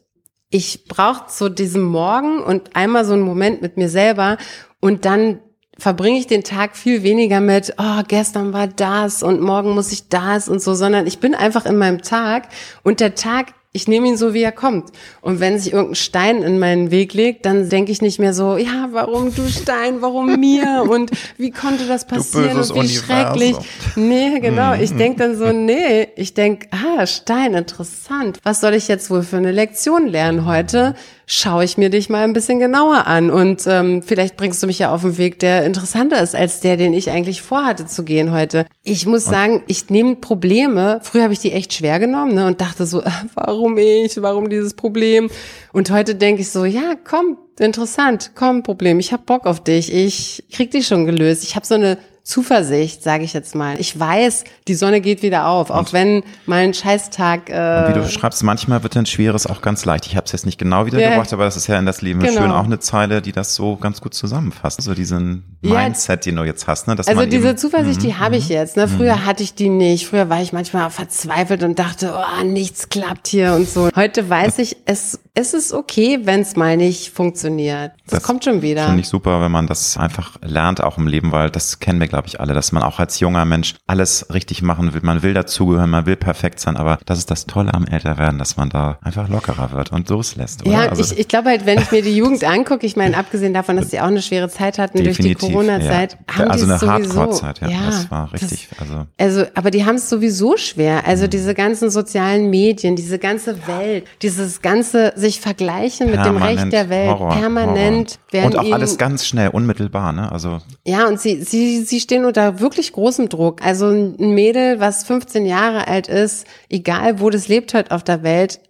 ich 0.50 0.86
brauche 0.86 1.26
so 1.28 1.48
diesen 1.48 1.82
Morgen 1.82 2.42
und 2.42 2.74
einmal 2.74 3.04
so 3.04 3.12
einen 3.12 3.22
Moment 3.22 3.62
mit 3.62 3.76
mir 3.76 3.88
selber. 3.88 4.36
Und 4.80 5.04
dann 5.04 5.40
verbringe 5.78 6.18
ich 6.18 6.26
den 6.26 6.44
Tag 6.44 6.76
viel 6.76 7.02
weniger 7.02 7.40
mit, 7.40 7.74
oh, 7.78 8.02
gestern 8.06 8.52
war 8.52 8.66
das 8.66 9.22
und 9.22 9.40
morgen 9.40 9.70
muss 9.70 9.92
ich 9.92 10.08
das 10.08 10.48
und 10.48 10.60
so, 10.60 10.74
sondern 10.74 11.06
ich 11.06 11.20
bin 11.20 11.34
einfach 11.34 11.66
in 11.66 11.78
meinem 11.78 12.02
Tag. 12.02 12.48
Und 12.82 13.00
der 13.00 13.14
Tag 13.14 13.54
ich 13.72 13.86
nehme 13.86 14.08
ihn 14.08 14.16
so, 14.16 14.34
wie 14.34 14.42
er 14.42 14.50
kommt. 14.50 14.90
Und 15.20 15.38
wenn 15.38 15.56
sich 15.56 15.72
irgendein 15.72 15.94
Stein 15.94 16.42
in 16.42 16.58
meinen 16.58 16.90
Weg 16.90 17.14
legt, 17.14 17.46
dann 17.46 17.68
denke 17.68 17.92
ich 17.92 18.02
nicht 18.02 18.18
mehr 18.18 18.34
so, 18.34 18.56
ja, 18.56 18.88
warum 18.90 19.32
du 19.32 19.48
Stein, 19.48 20.02
warum 20.02 20.40
mir 20.40 20.84
und 20.88 21.12
wie 21.36 21.52
konnte 21.52 21.86
das 21.86 22.04
passieren 22.04 22.56
und 22.58 22.68
wie 22.74 22.80
Universum. 22.80 23.04
schrecklich. 23.04 23.56
Nee, 23.94 24.40
genau. 24.40 24.74
Ich 24.74 24.92
denke 24.96 25.20
dann 25.20 25.36
so, 25.36 25.52
nee, 25.52 26.08
ich 26.16 26.34
denke, 26.34 26.66
ah, 26.72 27.06
Stein, 27.06 27.54
interessant. 27.54 28.38
Was 28.42 28.60
soll 28.60 28.74
ich 28.74 28.88
jetzt 28.88 29.08
wohl 29.08 29.22
für 29.22 29.36
eine 29.36 29.52
Lektion 29.52 30.08
lernen 30.08 30.46
heute? 30.46 30.96
Schaue 31.32 31.62
ich 31.62 31.78
mir 31.78 31.90
dich 31.90 32.08
mal 32.08 32.24
ein 32.24 32.32
bisschen 32.32 32.58
genauer 32.58 33.06
an 33.06 33.30
und 33.30 33.62
ähm, 33.68 34.02
vielleicht 34.02 34.36
bringst 34.36 34.60
du 34.64 34.66
mich 34.66 34.80
ja 34.80 34.92
auf 34.92 35.04
einen 35.04 35.16
Weg, 35.16 35.38
der 35.38 35.64
interessanter 35.64 36.20
ist 36.20 36.34
als 36.34 36.58
der, 36.58 36.76
den 36.76 36.92
ich 36.92 37.08
eigentlich 37.08 37.40
vorhatte 37.40 37.86
zu 37.86 38.02
gehen 38.02 38.32
heute. 38.32 38.66
Ich 38.82 39.06
muss 39.06 39.26
sagen, 39.26 39.62
ich 39.68 39.90
nehme 39.90 40.16
Probleme, 40.16 40.98
früher 41.04 41.22
habe 41.22 41.32
ich 41.32 41.38
die 41.38 41.52
echt 41.52 41.72
schwer 41.72 42.00
genommen 42.00 42.34
ne, 42.34 42.48
und 42.48 42.60
dachte 42.60 42.84
so, 42.84 43.00
äh, 43.00 43.10
warum 43.34 43.78
ich, 43.78 44.20
warum 44.20 44.50
dieses 44.50 44.74
Problem? 44.74 45.30
Und 45.72 45.92
heute 45.92 46.16
denke 46.16 46.42
ich 46.42 46.50
so, 46.50 46.64
ja, 46.64 46.96
komm, 47.04 47.38
interessant, 47.60 48.32
komm, 48.34 48.64
Problem, 48.64 48.98
ich 48.98 49.12
habe 49.12 49.22
Bock 49.24 49.46
auf 49.46 49.62
dich, 49.62 49.94
ich 49.94 50.42
krieg 50.50 50.72
dich 50.72 50.88
schon 50.88 51.06
gelöst. 51.06 51.44
Ich 51.44 51.54
habe 51.54 51.64
so 51.64 51.76
eine 51.76 51.96
Zuversicht, 52.22 53.02
sage 53.02 53.24
ich 53.24 53.32
jetzt 53.32 53.54
mal. 53.54 53.80
Ich 53.80 53.98
weiß, 53.98 54.44
die 54.68 54.74
Sonne 54.74 55.00
geht 55.00 55.22
wieder 55.22 55.46
auf, 55.46 55.70
auch 55.70 55.78
und 55.78 55.92
wenn 55.92 56.22
mal 56.46 56.58
ein 56.58 56.74
Scheißtag. 56.74 57.50
Äh, 57.50 57.88
wie 57.88 57.92
du 57.94 58.08
schreibst, 58.08 58.42
manchmal 58.44 58.82
wird 58.82 58.96
ein 58.96 59.06
Schweres 59.06 59.46
auch 59.46 59.62
ganz 59.62 59.84
leicht. 59.84 60.06
Ich 60.06 60.16
habe 60.16 60.26
es 60.26 60.32
jetzt 60.32 60.46
nicht 60.46 60.58
genau 60.58 60.86
wiedergebracht, 60.86 61.28
yeah. 61.28 61.34
aber 61.34 61.44
das 61.44 61.56
ist 61.56 61.66
ja 61.66 61.78
in 61.78 61.86
das 61.86 62.02
Leben 62.02 62.20
genau. 62.20 62.40
schön 62.40 62.50
auch 62.50 62.64
eine 62.64 62.78
Zeile, 62.78 63.22
die 63.22 63.32
das 63.32 63.54
so 63.54 63.76
ganz 63.76 64.00
gut 64.00 64.14
zusammenfasst. 64.14 64.82
So 64.82 64.94
diesen 64.94 65.56
Mindset, 65.62 66.26
ja, 66.26 66.30
den 66.30 66.36
du 66.36 66.44
jetzt 66.44 66.66
hast. 66.66 66.88
Ne? 66.88 66.94
Dass 66.94 67.08
also 67.08 67.24
diese 67.26 67.48
eben, 67.48 67.58
Zuversicht, 67.58 68.02
die 68.02 68.14
habe 68.14 68.36
ich 68.36 68.48
mhm. 68.48 68.54
jetzt. 68.54 68.76
Ne? 68.76 68.86
Früher 68.86 69.16
mhm. 69.16 69.26
hatte 69.26 69.42
ich 69.42 69.54
die 69.54 69.68
nicht. 69.68 70.06
Früher 70.06 70.28
war 70.28 70.40
ich 70.40 70.52
manchmal 70.52 70.90
verzweifelt 70.90 71.62
und 71.62 71.78
dachte, 71.78 72.14
oh, 72.14 72.44
nichts 72.44 72.88
klappt 72.88 73.28
hier 73.28 73.54
und 73.54 73.68
so. 73.68 73.90
Heute 73.96 74.28
weiß 74.28 74.58
ich, 74.58 74.76
es, 74.84 75.20
es 75.34 75.54
ist 75.54 75.72
okay, 75.72 76.20
wenn 76.24 76.40
es 76.40 76.56
mal 76.56 76.76
nicht 76.76 77.10
funktioniert. 77.10 77.92
Das, 78.04 78.14
das 78.14 78.22
kommt 78.22 78.44
schon 78.44 78.62
wieder. 78.62 78.86
Finde 78.86 79.00
ich 79.00 79.08
super, 79.08 79.40
wenn 79.40 79.52
man 79.52 79.66
das 79.66 79.96
einfach 79.96 80.36
lernt, 80.42 80.82
auch 80.82 80.98
im 80.98 81.06
Leben, 81.06 81.32
weil 81.32 81.50
das 81.50 81.80
kennen 81.80 82.00
wir, 82.00 82.08
glaube 82.10 82.28
ich, 82.28 82.40
alle, 82.40 82.52
dass 82.52 82.72
man 82.72 82.82
auch 82.82 82.98
als 82.98 83.20
junger 83.20 83.44
Mensch 83.46 83.76
alles 83.86 84.26
richtig 84.34 84.60
machen 84.60 84.92
will. 84.92 85.00
Man 85.02 85.22
will 85.22 85.32
dazugehören, 85.32 85.88
man 85.88 86.04
will 86.04 86.16
perfekt 86.16 86.60
sein, 86.60 86.76
aber 86.76 86.98
das 87.06 87.18
ist 87.18 87.30
das 87.30 87.46
Tolle 87.46 87.72
am 87.72 87.86
Älterwerden, 87.86 88.38
dass 88.38 88.56
man 88.56 88.68
da 88.68 88.98
einfach 89.00 89.28
lockerer 89.28 89.72
wird 89.72 89.92
und 89.92 90.08
loslässt. 90.08 90.62
Oder? 90.62 90.72
Ja, 90.72 90.88
also 90.88 91.02
ich, 91.02 91.18
ich 91.18 91.28
glaube 91.28 91.48
halt, 91.48 91.64
wenn 91.64 91.80
ich 91.80 91.90
mir 91.90 92.02
die 92.02 92.14
Jugend 92.14 92.44
angucke, 92.44 92.84
ich 92.84 92.96
meine, 92.96 93.16
abgesehen 93.16 93.54
davon, 93.54 93.76
dass 93.76 93.90
sie 93.90 94.00
auch 94.00 94.08
eine 94.08 94.20
schwere 94.20 94.50
Zeit 94.50 94.78
hatten 94.78 95.02
durch 95.02 95.18
die 95.18 95.34
Corona-Zeit, 95.34 96.18
ja. 96.28 96.38
haben 96.38 96.50
also 96.50 96.66
die 96.66 96.72
eine 96.72 96.80
Hardcore-Zeit, 96.80 97.60
ja, 97.60 97.68
ja, 97.68 97.86
das 97.86 98.10
war 98.10 98.32
richtig. 98.32 98.68
Das, 98.70 98.80
also. 98.80 99.06
also, 99.18 99.44
aber 99.54 99.70
die 99.70 99.86
haben 99.86 99.94
es 99.94 100.08
sowieso 100.10 100.56
schwer. 100.56 101.06
Also 101.06 101.24
mhm. 101.24 101.30
diese 101.30 101.54
ganzen 101.54 101.90
sozialen 101.90 102.50
Medien, 102.50 102.96
diese 102.96 103.18
ganze 103.18 103.66
Welt, 103.66 104.04
dieses 104.22 104.60
ganze 104.62 105.12
sich 105.16 105.40
vergleichen 105.40 106.10
mit 106.10 106.24
dem 106.24 106.36
Recht 106.36 106.72
der 106.72 106.88
Welt, 106.88 107.10
Horror, 107.10 107.36
permanent 107.36 108.10
Horror. 108.10 108.32
werden 108.32 108.46
Und 108.46 108.58
auch 108.58 108.72
alles 108.72 108.98
ganz 108.98 109.24
schnell, 109.26 109.48
unmittelbar, 109.48 110.12
ne? 110.12 110.30
Also 110.32 110.60
ja, 110.84 111.06
und 111.06 111.20
sie, 111.20 111.42
sie, 111.42 111.84
sie 111.84 111.99
stehen 112.00 112.24
unter 112.24 112.60
wirklich 112.60 112.92
großem 112.92 113.28
Druck. 113.28 113.64
Also 113.64 113.86
ein 113.86 114.34
Mädel, 114.34 114.80
was 114.80 115.04
15 115.04 115.46
Jahre 115.46 115.88
alt 115.88 116.08
ist, 116.08 116.46
egal 116.68 117.20
wo 117.20 117.30
das 117.30 117.48
lebt 117.48 117.74
heute 117.74 117.92
auf 117.92 118.02
der 118.02 118.22
Welt, 118.22 118.60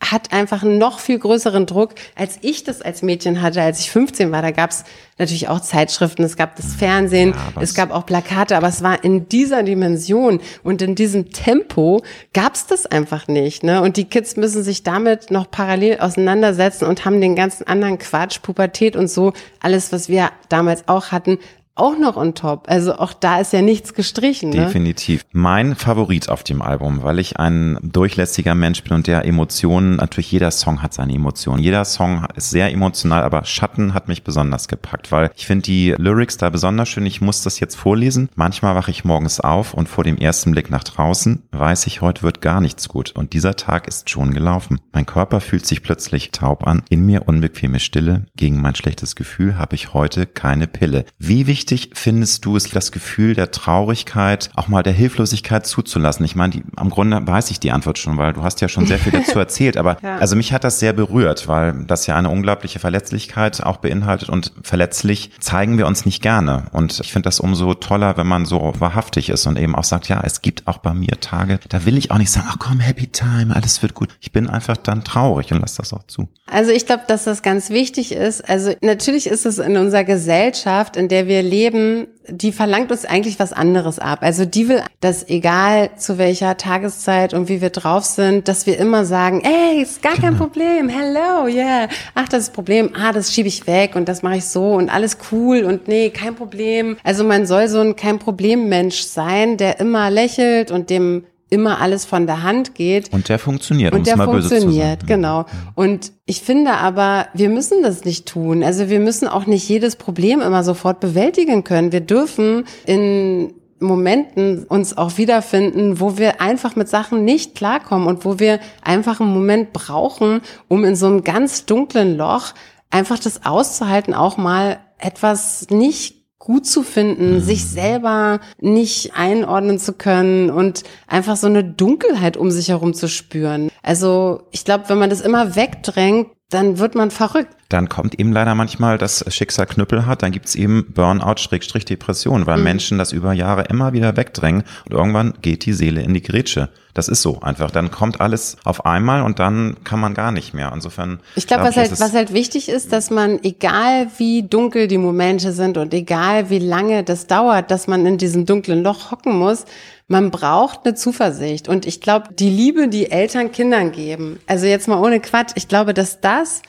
hat 0.00 0.32
einfach 0.32 0.62
einen 0.62 0.78
noch 0.78 0.98
viel 0.98 1.18
größeren 1.18 1.66
Druck, 1.66 1.94
als 2.16 2.38
ich 2.40 2.64
das 2.64 2.80
als 2.80 3.02
Mädchen 3.02 3.42
hatte, 3.42 3.60
als 3.60 3.80
ich 3.80 3.90
15 3.90 4.32
war. 4.32 4.40
Da 4.40 4.50
gab 4.50 4.70
es 4.70 4.84
natürlich 5.18 5.48
auch 5.48 5.60
Zeitschriften, 5.60 6.24
es 6.24 6.36
gab 6.36 6.56
das 6.56 6.74
Fernsehen, 6.74 7.34
ja, 7.34 7.62
es 7.62 7.74
gab 7.74 7.90
auch 7.90 8.06
Plakate, 8.06 8.56
aber 8.56 8.68
es 8.68 8.82
war 8.82 9.04
in 9.04 9.28
dieser 9.28 9.62
Dimension 9.62 10.40
und 10.62 10.80
in 10.80 10.94
diesem 10.94 11.30
Tempo 11.32 12.02
gab 12.32 12.54
es 12.54 12.66
das 12.66 12.86
einfach 12.86 13.28
nicht. 13.28 13.62
Ne? 13.62 13.82
Und 13.82 13.98
die 13.98 14.06
Kids 14.06 14.36
müssen 14.36 14.62
sich 14.62 14.82
damit 14.82 15.30
noch 15.30 15.50
parallel 15.50 15.98
auseinandersetzen 16.00 16.86
und 16.86 17.04
haben 17.04 17.20
den 17.20 17.36
ganzen 17.36 17.66
anderen 17.66 17.98
Quatsch, 17.98 18.40
Pubertät 18.40 18.96
und 18.96 19.08
so, 19.08 19.34
alles, 19.60 19.92
was 19.92 20.08
wir 20.08 20.30
damals 20.48 20.88
auch 20.88 21.12
hatten, 21.12 21.38
auch 21.80 21.96
noch 21.98 22.16
on 22.16 22.34
top. 22.34 22.64
Also 22.68 22.94
auch 22.96 23.12
da 23.12 23.40
ist 23.40 23.52
ja 23.52 23.62
nichts 23.62 23.94
gestrichen. 23.94 24.50
Ne? 24.50 24.66
Definitiv. 24.66 25.24
Mein 25.32 25.74
Favorit 25.74 26.28
auf 26.28 26.44
dem 26.44 26.62
Album, 26.62 27.02
weil 27.02 27.18
ich 27.18 27.38
ein 27.38 27.78
durchlässiger 27.82 28.54
Mensch 28.54 28.82
bin 28.82 28.92
und 28.92 29.06
der 29.06 29.24
Emotionen, 29.24 29.96
natürlich 29.96 30.30
jeder 30.30 30.50
Song 30.50 30.82
hat 30.82 30.92
seine 30.92 31.14
Emotionen. 31.14 31.62
Jeder 31.62 31.84
Song 31.84 32.26
ist 32.34 32.50
sehr 32.50 32.70
emotional, 32.70 33.22
aber 33.22 33.44
Schatten 33.44 33.94
hat 33.94 34.08
mich 34.08 34.24
besonders 34.24 34.68
gepackt, 34.68 35.10
weil 35.10 35.30
ich 35.36 35.46
finde 35.46 35.62
die 35.62 35.94
Lyrics 35.96 36.36
da 36.36 36.50
besonders 36.50 36.88
schön. 36.88 37.06
Ich 37.06 37.20
muss 37.20 37.42
das 37.42 37.60
jetzt 37.60 37.76
vorlesen. 37.76 38.28
Manchmal 38.34 38.74
wache 38.74 38.90
ich 38.90 39.04
morgens 39.04 39.40
auf 39.40 39.72
und 39.72 39.88
vor 39.88 40.04
dem 40.04 40.18
ersten 40.18 40.52
Blick 40.52 40.70
nach 40.70 40.84
draußen 40.84 41.42
weiß 41.52 41.86
ich, 41.86 42.00
heute 42.00 42.22
wird 42.22 42.42
gar 42.42 42.60
nichts 42.60 42.88
gut. 42.88 43.12
Und 43.12 43.32
dieser 43.32 43.56
Tag 43.56 43.88
ist 43.88 44.10
schon 44.10 44.34
gelaufen. 44.34 44.80
Mein 44.92 45.06
Körper 45.06 45.40
fühlt 45.40 45.66
sich 45.66 45.82
plötzlich 45.82 46.30
taub 46.32 46.66
an. 46.66 46.82
In 46.90 47.06
mir 47.06 47.26
unbequeme 47.26 47.80
Stille. 47.80 48.26
Gegen 48.36 48.60
mein 48.60 48.74
schlechtes 48.74 49.16
Gefühl 49.16 49.56
habe 49.56 49.74
ich 49.74 49.94
heute 49.94 50.26
keine 50.26 50.66
Pille. 50.66 51.04
Wie 51.18 51.46
wichtig 51.46 51.59
wichtig 51.60 51.90
findest 51.92 52.46
du 52.46 52.56
es, 52.56 52.70
das 52.70 52.90
Gefühl 52.90 53.34
der 53.34 53.50
Traurigkeit, 53.50 54.48
auch 54.56 54.68
mal 54.68 54.82
der 54.82 54.94
Hilflosigkeit 54.94 55.66
zuzulassen? 55.66 56.24
Ich 56.24 56.34
meine, 56.34 56.54
die, 56.54 56.62
am 56.76 56.88
Grunde 56.88 57.20
weiß 57.26 57.50
ich 57.50 57.60
die 57.60 57.70
Antwort 57.70 57.98
schon, 57.98 58.16
weil 58.16 58.32
du 58.32 58.42
hast 58.42 58.62
ja 58.62 58.68
schon 58.68 58.86
sehr 58.86 58.98
viel 58.98 59.12
dazu 59.12 59.38
erzählt, 59.38 59.76
aber 59.76 59.98
ja. 60.02 60.16
also 60.16 60.36
mich 60.36 60.54
hat 60.54 60.64
das 60.64 60.80
sehr 60.80 60.94
berührt, 60.94 61.48
weil 61.48 61.84
das 61.86 62.06
ja 62.06 62.16
eine 62.16 62.30
unglaubliche 62.30 62.78
Verletzlichkeit 62.78 63.62
auch 63.62 63.76
beinhaltet 63.76 64.30
und 64.30 64.54
verletzlich 64.62 65.32
zeigen 65.38 65.76
wir 65.76 65.86
uns 65.86 66.06
nicht 66.06 66.22
gerne. 66.22 66.64
Und 66.72 66.98
ich 67.00 67.12
finde 67.12 67.26
das 67.26 67.40
umso 67.40 67.74
toller, 67.74 68.16
wenn 68.16 68.26
man 68.26 68.46
so 68.46 68.72
wahrhaftig 68.78 69.28
ist 69.28 69.46
und 69.46 69.58
eben 69.58 69.74
auch 69.76 69.84
sagt, 69.84 70.08
ja, 70.08 70.22
es 70.24 70.40
gibt 70.40 70.66
auch 70.66 70.78
bei 70.78 70.94
mir 70.94 71.20
Tage, 71.20 71.60
da 71.68 71.84
will 71.84 71.98
ich 71.98 72.10
auch 72.10 72.18
nicht 72.18 72.30
sagen, 72.30 72.46
ach 72.48 72.56
komm, 72.58 72.80
happy 72.80 73.08
time, 73.08 73.54
alles 73.54 73.82
wird 73.82 73.92
gut. 73.92 74.08
Ich 74.22 74.32
bin 74.32 74.48
einfach 74.48 74.78
dann 74.78 75.04
traurig 75.04 75.52
und 75.52 75.60
lass 75.60 75.74
das 75.74 75.92
auch 75.92 76.04
zu. 76.04 76.30
Also 76.46 76.72
ich 76.72 76.86
glaube, 76.86 77.02
dass 77.06 77.24
das 77.24 77.42
ganz 77.42 77.68
wichtig 77.68 78.12
ist. 78.12 78.48
Also 78.48 78.72
natürlich 78.80 79.26
ist 79.26 79.44
es 79.44 79.58
in 79.58 79.76
unserer 79.76 80.04
Gesellschaft, 80.04 80.96
in 80.96 81.08
der 81.08 81.26
wir 81.26 81.42
leben, 81.50 82.06
die 82.28 82.52
verlangt 82.52 82.90
uns 82.90 83.04
eigentlich 83.04 83.38
was 83.40 83.52
anderes 83.52 83.98
ab. 83.98 84.20
Also 84.22 84.44
die 84.44 84.68
will, 84.68 84.82
dass 85.00 85.28
egal 85.28 85.90
zu 85.96 86.16
welcher 86.16 86.56
Tageszeit 86.56 87.34
und 87.34 87.48
wie 87.48 87.60
wir 87.60 87.70
drauf 87.70 88.04
sind, 88.04 88.48
dass 88.48 88.66
wir 88.66 88.78
immer 88.78 89.04
sagen, 89.04 89.42
ey, 89.42 89.82
ist 89.82 90.02
gar 90.02 90.14
kein 90.14 90.32
genau. 90.32 90.44
Problem, 90.44 90.88
hello, 90.88 91.48
yeah. 91.48 91.88
Ach, 92.14 92.28
das 92.28 92.44
ist 92.44 92.52
Problem, 92.52 92.90
ah, 92.94 93.12
das 93.12 93.32
schiebe 93.32 93.48
ich 93.48 93.66
weg 93.66 93.96
und 93.96 94.08
das 94.08 94.22
mache 94.22 94.36
ich 94.36 94.44
so 94.44 94.74
und 94.74 94.88
alles 94.88 95.18
cool 95.32 95.64
und 95.64 95.88
nee, 95.88 96.10
kein 96.10 96.34
Problem. 96.34 96.96
Also 97.02 97.24
man 97.24 97.46
soll 97.46 97.68
so 97.68 97.80
ein 97.80 97.96
kein 97.96 98.18
Problem 98.18 98.68
Mensch 98.68 99.02
sein, 99.02 99.56
der 99.56 99.80
immer 99.80 100.10
lächelt 100.10 100.70
und 100.70 100.88
dem 100.88 101.24
immer 101.50 101.80
alles 101.80 102.04
von 102.04 102.26
der 102.26 102.42
Hand 102.42 102.74
geht. 102.74 103.12
Und 103.12 103.28
der 103.28 103.38
funktioniert. 103.38 103.92
Und 103.92 104.06
der 104.06 104.16
funktioniert, 104.16 105.06
genau. 105.06 105.46
Und 105.74 106.12
ich 106.24 106.40
finde 106.40 106.72
aber, 106.72 107.26
wir 107.34 107.48
müssen 107.48 107.82
das 107.82 108.04
nicht 108.04 108.26
tun. 108.26 108.62
Also 108.62 108.88
wir 108.88 109.00
müssen 109.00 109.28
auch 109.28 109.46
nicht 109.46 109.68
jedes 109.68 109.96
Problem 109.96 110.40
immer 110.40 110.64
sofort 110.64 111.00
bewältigen 111.00 111.64
können. 111.64 111.92
Wir 111.92 112.00
dürfen 112.00 112.64
in 112.86 113.52
Momenten 113.80 114.64
uns 114.64 114.96
auch 114.96 115.16
wiederfinden, 115.18 116.00
wo 116.00 116.18
wir 116.18 116.40
einfach 116.40 116.76
mit 116.76 116.88
Sachen 116.88 117.24
nicht 117.24 117.54
klarkommen 117.54 118.06
und 118.06 118.24
wo 118.24 118.38
wir 118.38 118.60
einfach 118.82 119.20
einen 119.20 119.32
Moment 119.32 119.72
brauchen, 119.72 120.42
um 120.68 120.84
in 120.84 120.96
so 120.96 121.06
einem 121.06 121.24
ganz 121.24 121.66
dunklen 121.66 122.16
Loch 122.16 122.52
einfach 122.90 123.18
das 123.18 123.44
auszuhalten, 123.44 124.14
auch 124.14 124.36
mal 124.36 124.80
etwas 124.98 125.68
nicht 125.70 126.19
gut 126.40 126.66
zu 126.66 126.82
finden, 126.82 127.34
mhm. 127.34 127.40
sich 127.40 127.66
selber 127.66 128.40
nicht 128.58 129.14
einordnen 129.14 129.78
zu 129.78 129.92
können 129.92 130.50
und 130.50 130.82
einfach 131.06 131.36
so 131.36 131.46
eine 131.46 131.62
Dunkelheit 131.62 132.36
um 132.36 132.50
sich 132.50 132.70
herum 132.70 132.94
zu 132.94 133.08
spüren. 133.08 133.70
Also 133.82 134.42
ich 134.50 134.64
glaube, 134.64 134.88
wenn 134.88 134.98
man 134.98 135.10
das 135.10 135.20
immer 135.20 135.54
wegdrängt, 135.54 136.28
dann 136.50 136.78
wird 136.78 136.94
man 136.94 137.10
verrückt. 137.10 137.54
Dann 137.68 137.88
kommt 137.88 138.18
eben 138.18 138.32
leider 138.32 138.54
manchmal 138.54 138.98
das 138.98 139.24
Schicksal 139.32 139.66
Knüppel 139.66 140.04
hat, 140.06 140.22
dann 140.22 140.32
gibt's 140.32 140.56
eben 140.56 140.92
Burnout-Depression, 140.92 142.46
weil 142.46 142.58
mhm. 142.58 142.64
Menschen 142.64 142.98
das 142.98 143.12
über 143.12 143.32
Jahre 143.32 143.62
immer 143.64 143.92
wieder 143.92 144.16
wegdrängen 144.16 144.64
und 144.84 144.92
irgendwann 144.92 145.34
geht 145.40 145.64
die 145.64 145.72
Seele 145.72 146.02
in 146.02 146.12
die 146.12 146.22
Grätsche. 146.22 146.68
Das 146.92 147.06
ist 147.06 147.22
so 147.22 147.40
einfach. 147.40 147.70
Dann 147.70 147.92
kommt 147.92 148.20
alles 148.20 148.56
auf 148.64 148.84
einmal 148.84 149.22
und 149.22 149.38
dann 149.38 149.76
kann 149.84 150.00
man 150.00 150.12
gar 150.12 150.32
nicht 150.32 150.54
mehr. 150.54 150.72
Insofern. 150.74 151.20
Ich 151.36 151.46
glaube, 151.46 151.62
was 151.62 151.76
halt, 151.76 151.92
was 152.00 152.12
halt 152.12 152.34
wichtig 152.34 152.68
ist, 152.68 152.92
dass 152.92 153.10
man, 153.10 153.38
egal 153.44 154.08
wie 154.18 154.42
dunkel 154.42 154.88
die 154.88 154.98
Momente 154.98 155.52
sind 155.52 155.78
und 155.78 155.94
egal 155.94 156.50
wie 156.50 156.58
lange 156.58 157.04
das 157.04 157.28
dauert, 157.28 157.70
dass 157.70 157.86
man 157.86 158.04
in 158.06 158.18
diesem 158.18 158.44
dunklen 158.44 158.82
Loch 158.82 159.12
hocken 159.12 159.38
muss, 159.38 159.66
man 160.10 160.32
braucht 160.32 160.80
eine 160.84 160.96
Zuversicht. 160.96 161.68
Und 161.68 161.86
ich 161.86 162.00
glaube, 162.00 162.34
die 162.34 162.50
Liebe, 162.50 162.88
die 162.88 163.12
Eltern 163.12 163.52
Kindern 163.52 163.92
geben, 163.92 164.40
also 164.48 164.66
jetzt 164.66 164.88
mal 164.88 165.00
ohne 165.00 165.20
Quatsch, 165.20 165.52
ich 165.54 165.68
glaube, 165.68 165.94
dass 165.94 166.20
das 166.20 166.62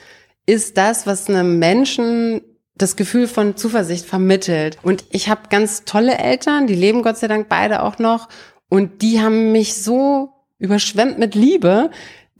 ist 0.45 0.77
das, 0.77 1.07
was 1.07 1.27
einem 1.27 1.57
Menschen 1.57 2.41
das 2.75 2.95
Gefühl 2.95 3.27
von 3.27 3.57
Zuversicht 3.57 4.05
vermittelt. 4.05 4.77
Und 4.83 5.05
ich 5.09 5.27
habe 5.27 5.49
ganz 5.49 5.85
tolle 5.85 6.19
Eltern, 6.19 6.67
die 6.67 6.75
leben 6.75 7.01
Gott 7.01 7.17
sei 7.17 7.27
Dank 7.27 7.49
beide 7.49 7.81
auch 7.81 7.97
noch. 7.97 8.29
Und 8.69 9.01
die 9.01 9.21
haben 9.21 9.51
mich 9.51 9.73
so 9.81 10.29
überschwemmt 10.59 11.17
mit 11.17 11.33
Liebe, 11.33 11.89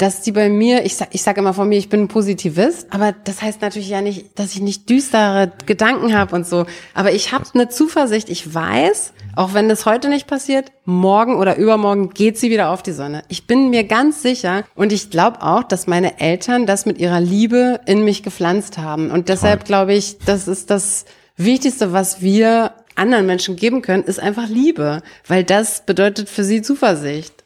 dass 0.02 0.22
die 0.22 0.32
bei 0.32 0.50
mir, 0.50 0.84
ich 0.84 0.96
sag, 0.96 1.10
ich 1.12 1.22
sag 1.22 1.38
immer 1.38 1.54
von 1.54 1.70
mir, 1.70 1.78
ich 1.78 1.90
bin 1.90 2.02
ein 2.02 2.08
Positivist, 2.08 2.88
aber 2.90 3.12
das 3.12 3.42
heißt 3.42 3.62
natürlich 3.62 3.90
ja 3.90 4.02
nicht, 4.02 4.40
dass 4.40 4.54
ich 4.56 4.62
nicht 4.62 4.90
düstere 4.90 5.52
Gedanken 5.68 6.18
habe 6.18 6.36
und 6.36 6.48
so. 6.48 6.66
Aber 6.96 7.12
ich 7.12 7.32
habe 7.32 7.46
eine 7.54 7.70
Zuversicht, 7.70 8.30
ich 8.30 8.52
weiß, 8.52 9.14
auch 9.36 9.54
wenn 9.54 9.70
das 9.70 9.86
heute 9.86 10.10
nicht 10.10 10.26
passiert, 10.26 10.72
morgen 10.86 11.36
oder 11.36 11.58
übermorgen 11.58 12.10
geht 12.10 12.40
sie 12.40 12.50
wieder 12.50 12.72
auf 12.72 12.82
die 12.82 12.94
Sonne. 12.94 13.22
Ich 13.28 13.46
bin 13.46 13.70
mir 13.70 13.84
ganz 13.84 14.24
sicher 14.24 14.64
und 14.74 14.92
ich 14.92 15.12
glaube 15.12 15.44
auch, 15.44 15.64
dass 15.64 15.86
meine 15.86 16.20
Eltern 16.20 16.66
das 16.66 16.88
mit 16.88 16.98
ihrer 16.98 17.22
Liebe 17.22 17.80
in 17.86 18.04
mich 18.04 18.24
gepflanzt 18.24 18.80
haben. 18.80 19.12
Und 19.12 19.30
deshalb 19.30 19.66
glaube 19.66 19.94
ich, 19.94 20.18
das 20.26 20.48
ist 20.48 20.72
das 20.72 21.06
Wichtigste, 21.38 21.94
was 21.94 22.22
wir 22.22 22.74
anderen 22.96 23.26
Menschen 23.26 23.56
geben 23.56 23.82
können, 23.82 24.04
ist 24.04 24.20
einfach 24.20 24.48
Liebe, 24.48 25.02
weil 25.28 25.44
das 25.44 25.86
bedeutet 25.86 26.30
für 26.30 26.44
sie 26.44 26.62
Zuversicht. 26.62 27.41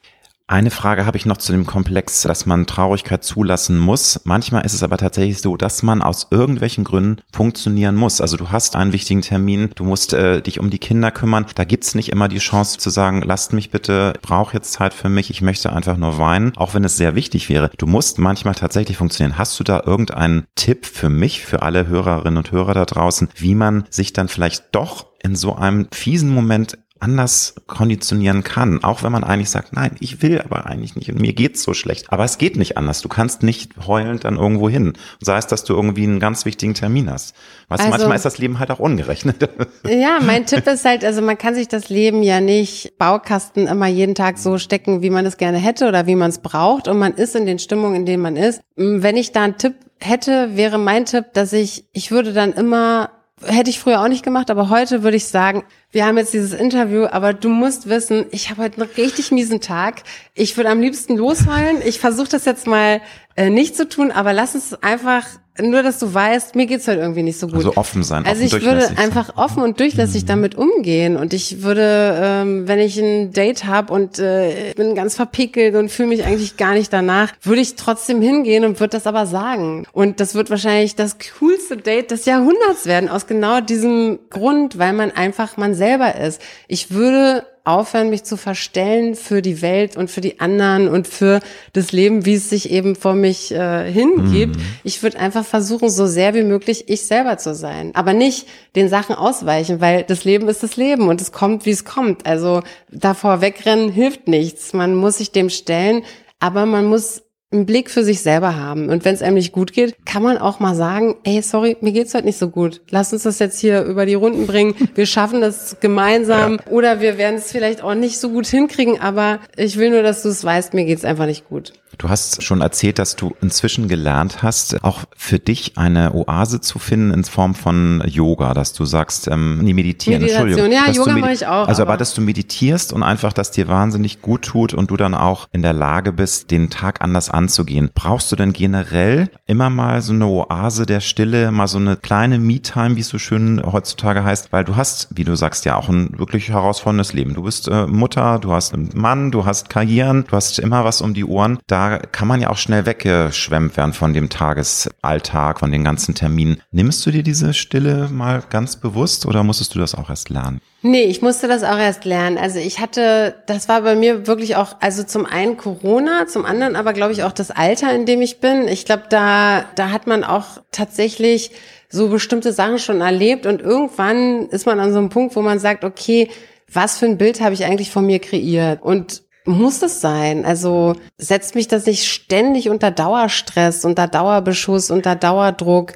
Eine 0.47 0.69
Frage 0.69 1.08
habe 1.08 1.17
ich 1.17 1.25
noch 1.25 1.38
zu 1.38 1.53
dem 1.53 1.65
Komplex, 1.65 2.21
dass 2.21 2.45
man 2.45 2.67
Traurigkeit 2.67 3.23
zulassen 3.23 3.79
muss. 3.79 4.21
Manchmal 4.25 4.63
ist 4.63 4.75
es 4.75 4.84
aber 4.84 4.97
tatsächlich 4.97 5.41
so, 5.41 5.58
dass 5.58 5.81
man 5.81 6.03
aus 6.03 6.27
irgendwelchen 6.29 6.84
Gründen 6.84 7.19
funktionieren 7.34 7.95
muss. 7.95 8.21
Also 8.21 8.38
du 8.38 8.51
hast 8.51 8.75
einen 8.75 8.93
wichtigen 8.93 9.23
Termin, 9.23 9.71
du 9.73 9.84
musst 9.84 10.13
äh, 10.13 10.43
dich 10.43 10.60
um 10.60 10.69
die 10.69 10.77
Kinder 10.77 11.10
kümmern. 11.10 11.47
Da 11.55 11.63
gibt's 11.63 11.95
nicht 11.95 12.10
immer 12.10 12.27
die 12.27 12.38
Chance 12.38 12.77
zu 12.77 12.91
sagen, 12.91 13.23
lasst 13.23 13.53
mich 13.53 13.71
bitte, 13.71 14.13
brauche 14.21 14.53
jetzt 14.53 14.71
Zeit 14.71 14.93
für 14.93 15.10
mich, 15.10 15.31
ich 15.31 15.41
möchte 15.41 15.73
einfach 15.73 15.97
nur 15.97 16.19
weinen, 16.19 16.55
auch 16.58 16.75
wenn 16.75 16.84
es 16.84 16.95
sehr 16.95 17.15
wichtig 17.15 17.49
wäre. 17.49 17.71
Du 17.79 17.88
musst 17.88 18.19
manchmal 18.19 18.53
tatsächlich 18.53 18.97
funktionieren. 18.97 19.39
Hast 19.39 19.60
du 19.60 19.63
da 19.63 19.81
irgendeinen 19.84 20.45
Tipp 20.53 20.86
für 20.86 21.10
mich, 21.10 21.43
für 21.43 21.63
alle 21.63 21.88
Hörerinnen 21.88 22.38
und 22.38 22.51
Hörer 22.51 22.75
da 22.75 22.86
draußen, 22.86 23.29
wie 23.36 23.55
man 23.55 23.86
sich 23.89 24.13
dann 24.13 24.27
vielleicht 24.27 24.65
doch 24.73 25.08
in 25.23 25.36
so 25.36 25.55
einem 25.55 25.88
fiesen 25.91 26.29
Moment 26.29 26.77
anders 26.99 27.55
konditionieren 27.67 28.43
kann, 28.43 28.84
auch 28.84 29.03
wenn 29.03 29.12
man 29.12 29.23
eigentlich 29.23 29.49
sagt, 29.49 29.73
nein, 29.73 29.91
ich 29.99 30.21
will 30.21 30.41
aber 30.41 30.65
eigentlich 30.65 30.95
nicht 30.95 31.12
und 31.12 31.19
mir 31.19 31.34
geht's 31.34 31.62
so 31.62 31.73
schlecht. 31.73 32.12
Aber 32.12 32.23
es 32.23 32.38
geht 32.38 32.55
nicht 32.55 32.77
anders. 32.77 33.01
Du 33.01 33.10
kannst 33.10 33.43
nicht 33.43 33.73
heulend 33.86 34.23
dann 34.23 34.38
irgendwo 34.38 34.69
hin. 34.69 34.93
Sei 35.19 35.38
es, 35.38 35.45
dass 35.47 35.65
du 35.65 35.73
irgendwie 35.73 36.03
einen 36.03 36.19
ganz 36.19 36.45
wichtigen 36.45 36.73
Termin 36.73 37.12
hast. 37.12 37.36
Weißt 37.67 37.81
also, 37.81 37.89
manchmal 37.91 38.15
ist 38.15 38.25
das 38.25 38.38
Leben 38.38 38.60
halt 38.60 38.71
auch 38.71 38.79
ungerechnet. 38.79 39.49
Ja, 39.88 40.19
mein 40.21 40.45
Tipp 40.45 40.65
ist 40.67 40.84
halt, 40.84 41.05
also 41.05 41.21
man 41.21 41.38
kann 41.38 41.53
sich 41.55 41.67
das 41.67 41.89
Leben 41.89 42.23
ja 42.23 42.41
nicht 42.41 42.97
Baukasten 42.97 43.67
immer 43.67 43.88
jeden 43.88 44.15
Tag 44.15 44.38
so 44.38 44.58
stecken, 44.58 45.01
wie 45.01 45.10
man 45.10 45.25
es 45.25 45.38
gerne 45.38 45.58
hätte 45.58 45.88
oder 45.88 46.08
wie 46.08 46.15
man 46.15 46.29
es 46.29 46.39
braucht 46.39 46.88
und 46.88 46.97
man 46.97 47.13
ist 47.13 47.36
in 47.36 47.45
den 47.45 47.60
Stimmungen, 47.60 47.95
in 47.95 48.05
denen 48.05 48.23
man 48.23 48.36
ist. 48.36 48.62
Wenn 48.75 49.15
ich 49.15 49.31
da 49.31 49.43
einen 49.43 49.58
Tipp 49.58 49.75
hätte, 49.99 50.55
wäre 50.55 50.77
mein 50.77 51.05
Tipp, 51.05 51.25
dass 51.34 51.53
ich, 51.53 51.86
ich 51.93 52.12
würde 52.12 52.34
dann 52.34 52.53
immer 52.53 53.12
hätte 53.43 53.69
ich 53.69 53.80
früher 53.80 54.02
auch 54.02 54.08
nicht 54.08 54.24
gemacht, 54.24 54.50
aber 54.50 54.69
heute 54.69 55.04
würde 55.04 55.17
ich 55.17 55.26
sagen, 55.26 55.63
wir 55.91 56.06
haben 56.06 56.17
jetzt 56.17 56.34
dieses 56.34 56.54
Interview, 56.54 57.06
aber 57.06 57.34
du 57.34 57.50
musst 57.50 57.89
wissen, 57.89 58.26
ich 58.32 58.50
habe 58.50 58.63
heute 58.63 58.82
einen 58.82 58.91
richtig 58.91 59.32
miesen 59.32 59.62
Tag. 59.62 60.04
Ich 60.34 60.56
würde 60.56 60.69
am 60.69 60.80
liebsten 60.80 61.17
losheulen. 61.17 61.82
Ich 61.86 62.00
versuche 62.00 62.30
das 62.30 62.45
jetzt 62.45 62.67
mal 62.67 63.02
äh, 63.36 63.50
nicht 63.50 63.76
zu 63.76 63.88
tun, 63.89 64.12
aber 64.12 64.34
lass 64.34 64.56
uns 64.56 64.74
einfach 64.82 65.26
nur, 65.62 65.84
dass 65.84 66.00
du 66.00 66.13
weißt, 66.13 66.56
mir 66.56 66.65
geht's 66.65 66.88
halt 66.88 67.00
irgendwie 67.00 67.24
nicht 67.24 67.39
so 67.39 67.48
gut. 67.48 67.58
Also 67.58 67.78
offen 67.78 68.04
sein. 68.04 68.26
Also 68.26 68.44
ich 68.44 68.52
würde 68.52 68.98
einfach 68.98 69.38
offen 69.38 69.63
und 69.63 69.80
durchlässig 69.80 70.24
mhm. 70.24 70.28
damit 70.28 70.56
umgehen 70.56 71.15
und 71.15 71.34
ich 71.34 71.63
würde, 71.63 72.20
ähm, 72.22 72.68
wenn 72.68 72.80
ich 72.80 72.98
ein 73.00 73.32
Date 73.32 73.65
habe 73.65 73.94
und 73.94 74.20
äh, 74.20 74.74
bin 74.76 74.96
ganz 74.96 75.15
verpickelt 75.15 75.76
und 75.76 75.89
fühle 75.89 76.10
mich 76.10 76.26
eigentlich 76.26 76.58
gar 76.58 76.74
nicht 76.74 76.91
danach, 76.91 77.32
würde 77.41 77.62
ich 77.62 77.76
trotzdem 77.76 78.22
hingehen 78.22 78.65
und 78.65 78.80
würde 78.80 78.91
das 78.91 79.08
aber 79.08 79.26
sagen. 79.26 79.86
Und 79.94 80.20
das 80.20 80.36
wird 80.36 80.50
wahrscheinlich 80.50 80.96
das 80.96 81.18
coolste 81.39 81.78
Date 81.78 82.12
des 82.12 82.26
Jahrhunderts 82.26 82.86
werden 82.86 83.10
aus 83.10 83.26
genau 83.26 83.62
diesem 83.62 84.20
Grund, 84.30 84.78
weil 84.78 84.94
man 84.94 85.12
einfach 85.12 85.56
man 85.56 85.74
selber 85.74 86.15
ist. 86.15 86.41
Ich 86.68 86.91
würde 86.91 87.46
aufhören, 87.65 88.10
mich 88.10 88.23
zu 88.23 88.38
verstellen 88.38 89.15
für 89.15 89.41
die 89.41 89.62
Welt 89.62 89.97
und 89.97 90.10
für 90.10 90.21
die 90.21 90.39
anderen 90.39 90.88
und 90.88 91.08
für 91.08 91.39
das 91.73 91.91
Leben, 91.91 92.25
wie 92.25 92.36
es 92.36 92.49
sich 92.49 92.69
eben 92.69 92.95
vor 92.95 93.15
mich 93.15 93.51
äh, 93.51 93.91
hingibt. 93.91 94.56
Mhm. 94.56 94.62
Ich 94.84 95.04
würde 95.04 95.19
einfach 95.19 95.43
versuchen, 95.43 95.89
so 95.89 96.06
sehr 96.06 96.34
wie 96.36 96.43
möglich 96.43 96.86
ich 96.88 97.06
selber 97.08 97.38
zu 97.38 97.54
sein. 97.54 97.91
Aber 97.95 98.13
nicht 98.13 98.47
den 98.75 98.88
Sachen 98.88 99.15
ausweichen, 99.15 99.82
weil 99.82 100.04
das 100.04 100.23
Leben 100.23 100.47
ist 100.47 100.63
das 100.63 100.78
Leben 100.78 101.10
und 101.10 101.19
es 101.21 101.32
kommt, 101.32 101.65
wie 101.65 101.71
es 101.71 101.84
kommt. 101.86 102.25
Also 102.25 102.62
davor 102.91 103.41
wegrennen 103.41 103.91
hilft 103.91 104.28
nichts. 104.28 104.73
Man 104.73 104.95
muss 104.95 105.17
sich 105.17 105.32
dem 105.32 105.49
stellen, 105.49 106.04
aber 106.39 106.65
man 106.65 106.86
muss 106.86 107.24
einen 107.56 107.65
Blick 107.65 107.89
für 107.89 108.04
sich 108.04 108.22
selber 108.22 108.56
haben. 108.56 108.89
Und 108.89 109.06
wenn 109.06 109.15
es 109.15 109.22
einem 109.22 109.36
nicht 109.36 109.52
gut 109.52 109.74
geht, 109.74 109.96
kann 110.06 110.24
man 110.24 110.38
auch 110.38 110.60
mal 110.60 110.76
sagen, 110.76 111.15
ey, 111.24 111.41
sorry, 111.41 111.78
mir 111.82 111.91
geht's 111.91 112.13
heute 112.13 112.26
nicht 112.26 112.38
so 112.38 112.50
gut. 112.50 112.82
Lass 112.89 113.13
uns 113.13 113.24
das 113.24 113.39
jetzt 113.39 113.60
hier 113.60 113.84
über 113.84 114.06
die 114.06 114.13
Runden 114.13 114.48
bringen. 114.48 114.76
Wir 114.96 115.06
schaffen 115.06 115.41
das 115.41 115.78
gemeinsam. 115.80 116.60
Ja. 116.65 116.72
Oder 116.72 117.02
wir 117.02 117.18
werden 117.18 117.38
es 117.38 117.52
vielleicht 117.52 117.84
auch 117.84 117.96
nicht 117.96 118.20
so 118.20 118.30
gut 118.30 118.48
hinkriegen, 118.48 119.00
aber 119.00 119.39
ich 119.56 119.78
will 119.78 119.89
nur, 119.89 120.04
dass 120.04 120.24
du 120.24 120.30
es 120.30 120.44
weißt, 120.44 120.74
mir 120.74 120.86
geht's 120.86 121.06
einfach 121.06 121.26
nicht 121.26 121.48
gut. 121.48 121.74
Du 121.97 122.10
hast 122.10 122.43
schon 122.43 122.62
erzählt, 122.62 122.99
dass 122.99 123.15
du 123.15 123.36
inzwischen 123.41 123.88
gelernt 123.88 124.43
hast, 124.43 124.84
auch 124.84 125.05
für 125.15 125.39
dich 125.39 125.77
eine 125.77 126.13
Oase 126.13 126.62
zu 126.62 126.79
finden 126.79 127.13
in 127.13 127.23
Form 127.23 127.55
von 127.55 128.03
Yoga, 128.05 128.53
dass 128.53 128.73
du 128.73 128.86
sagst, 128.86 129.27
ähm, 129.27 129.60
nee, 129.60 129.73
meditieren, 129.73 130.21
Meditation. 130.21 130.49
Entschuldigung. 130.49 130.71
Ja, 130.71 130.91
Yoga 130.91 131.17
mache 131.17 131.34
ich 131.34 131.47
auch. 131.47 131.67
Also 131.67 131.84
aber, 131.84 131.93
aber 131.93 131.97
dass 131.97 132.13
du 132.13 132.21
meditierst 132.21 132.93
und 132.93 133.03
einfach, 133.03 133.34
dass 133.34 133.51
dir 133.51 133.67
wahnsinnig 133.67 134.21
gut 134.21 134.43
tut 134.43 134.73
und 134.73 134.91
du 134.91 134.97
dann 134.97 135.13
auch 135.13 135.47
in 135.51 135.62
der 135.62 135.73
Lage 135.73 136.12
bist, 136.12 136.51
den 136.51 136.69
Tag 136.69 137.01
anders 137.01 137.29
anzugehen. 137.29 137.89
Brauchst 137.93 138.31
du 138.31 138.36
denn 138.36 138.53
generell 138.53 139.29
immer 139.45 139.69
mal 139.69 140.01
so 140.01 140.13
eine 140.13 140.27
Oase 140.27 140.86
der 140.86 140.99
Stille, 140.99 141.51
mal 141.51 141.67
so 141.67 141.77
eine 141.77 141.95
kleine 141.95 142.39
Me-Time, 142.39 142.95
wie 142.95 143.01
es 143.01 143.10
so 143.10 143.17
schön 143.17 143.62
heutzutage 143.65 144.23
heißt, 144.23 144.51
weil 144.51 144.63
du 144.63 144.75
hast, 144.75 145.08
wie 145.12 145.23
du 145.23 145.36
sagst, 145.36 145.65
ja 145.65 145.75
auch 145.75 145.89
ein 145.89 146.17
wirklich 146.17 146.49
herausforderndes 146.49 147.13
Leben. 147.13 147.34
Du 147.34 147.43
bist 147.43 147.67
äh, 147.67 147.88
Mutter, 147.88 148.39
du 148.39 148.51
hast 148.51 148.73
einen 148.73 148.89
Mann, 148.93 149.31
du 149.31 149.45
hast 149.45 149.69
Karrieren, 149.69 150.25
du 150.27 150.36
hast 150.36 150.60
immer 150.60 150.84
was 150.84 151.01
um 151.01 151.13
die 151.13 151.25
Ohren. 151.25 151.60
Da 151.67 151.85
kann 152.12 152.28
man 152.28 152.41
ja 152.41 152.50
auch 152.50 152.58
schnell 152.58 152.86
weggeschwemmt 152.86 153.78
werden 153.78 153.93
von 153.93 154.13
dem 154.13 154.30
Tagesalltag, 154.30 155.60
von 155.60 155.71
den 155.71 155.84
ganzen 155.84 156.15
Terminen. 156.15 156.62
Nimmst 156.71 157.06
du 157.06 157.12
dir 157.12 157.24
diese 157.24 157.54
Stille 157.54 158.10
mal 158.12 158.43
ganz 158.50 158.76
bewusst 158.76 159.26
oder 159.26 159.43
musstest 159.43 159.76
du 159.76 159.80
das 159.80 159.95
auch 159.95 160.10
erst 160.10 160.30
lernen? 160.30 160.62
Nee, 160.82 161.04
ich 161.04 161.21
musste 161.21 161.48
das 161.48 161.63
auch 161.63 161.80
erst 161.80 162.06
lernen. 162.06 162.38
Also 162.38 162.60
ich 162.60 162.80
hatte, 162.80 163.36
das 163.48 163.67
war 163.67 163.82
bei 163.82 163.95
mir 163.95 164.28
wirklich 164.28 164.56
auch, 164.56 164.76
also 164.82 165.04
zum 165.04 165.26
einen 165.26 165.58
Corona, 165.58 166.28
zum 166.28 166.45
anderen 166.45 166.76
aber 166.76 166.93
glaube 166.93 167.12
ich 167.12 167.24
auch 167.24 167.32
das 167.32 167.50
Alter, 167.50 167.93
in 167.93 168.06
dem 168.06 168.21
ich 168.21 168.39
bin. 168.39 168.67
Ich 168.67 168.86
glaube, 168.86 169.04
da, 169.10 169.65
da 169.76 169.89
hat 169.89 170.06
man 170.06 170.24
auch 170.24 170.62
tatsächlich 170.71 171.52
so 171.89 172.10
bestimmte 172.10 172.54
Sachen 172.54 172.80
schon 172.80 173.02
erlebt 173.02 173.45
und 173.45 173.62
irgendwann 173.62 174.48
ist 174.50 174.65
man 174.65 174.80
an 174.80 174.91
so 174.91 175.00
einem 175.00 175.10
Punkt, 175.10 175.36
wo 175.36 175.41
man 175.41 175.60
sagt, 175.60 175.84
okay, 175.84 176.30
was 176.71 176.98
für 176.98 177.06
ein 177.06 177.17
Bild 177.17 177.41
habe 177.41 177.54
ich 177.54 177.65
eigentlich 177.65 177.91
von 177.91 178.06
mir 178.06 178.19
kreiert? 178.19 178.82
Und 178.82 179.24
muss 179.45 179.81
es 179.81 180.01
sein? 180.01 180.45
Also 180.45 180.95
setzt 181.17 181.55
mich 181.55 181.67
das 181.67 181.86
nicht 181.86 182.05
ständig 182.05 182.69
unter 182.69 182.91
Dauerstress, 182.91 183.86
unter 183.86 184.08
Dauerbeschuss, 184.08 184.91
unter 184.91 185.15
Dauerdruck? 185.15 185.93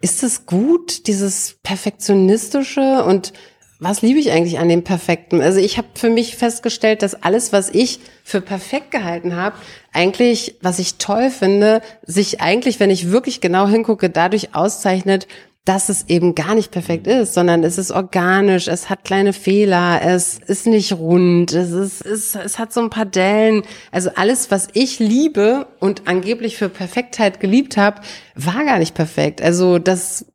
Ist 0.00 0.22
es 0.22 0.46
gut, 0.46 1.06
dieses 1.06 1.58
Perfektionistische 1.62 3.04
und 3.04 3.32
was 3.78 4.00
liebe 4.00 4.18
ich 4.18 4.30
eigentlich 4.32 4.58
an 4.58 4.70
dem 4.70 4.84
Perfekten? 4.84 5.42
Also 5.42 5.58
ich 5.58 5.76
habe 5.76 5.88
für 5.94 6.08
mich 6.08 6.36
festgestellt, 6.36 7.02
dass 7.02 7.22
alles, 7.22 7.52
was 7.52 7.68
ich 7.68 8.00
für 8.24 8.40
perfekt 8.40 8.90
gehalten 8.90 9.36
habe, 9.36 9.56
eigentlich, 9.92 10.56
was 10.62 10.78
ich 10.78 10.96
toll 10.96 11.30
finde, 11.30 11.82
sich 12.02 12.40
eigentlich, 12.40 12.80
wenn 12.80 12.90
ich 12.90 13.10
wirklich 13.10 13.42
genau 13.42 13.68
hingucke, 13.68 14.08
dadurch 14.08 14.54
auszeichnet, 14.54 15.26
dass 15.66 15.88
es 15.88 16.08
eben 16.08 16.36
gar 16.36 16.54
nicht 16.54 16.70
perfekt 16.70 17.08
ist, 17.08 17.34
sondern 17.34 17.64
es 17.64 17.76
ist 17.76 17.90
organisch, 17.90 18.68
es 18.68 18.88
hat 18.88 19.04
kleine 19.04 19.32
Fehler, 19.32 20.00
es 20.00 20.38
ist 20.38 20.66
nicht 20.66 20.92
rund, 20.92 21.52
es 21.52 21.72
ist, 21.72 22.06
es, 22.06 22.36
es 22.36 22.58
hat 22.60 22.72
so 22.72 22.80
ein 22.80 22.88
paar 22.88 23.04
Dellen. 23.04 23.62
Also 23.90 24.10
alles, 24.14 24.52
was 24.52 24.68
ich 24.74 25.00
liebe 25.00 25.66
und 25.80 26.06
angeblich 26.06 26.56
für 26.56 26.68
Perfektheit 26.68 27.40
geliebt 27.40 27.76
habe, 27.76 28.00
war 28.36 28.64
gar 28.64 28.78
nicht 28.78 28.94
perfekt. 28.94 29.42
Also 29.42 29.80
das, 29.80 30.26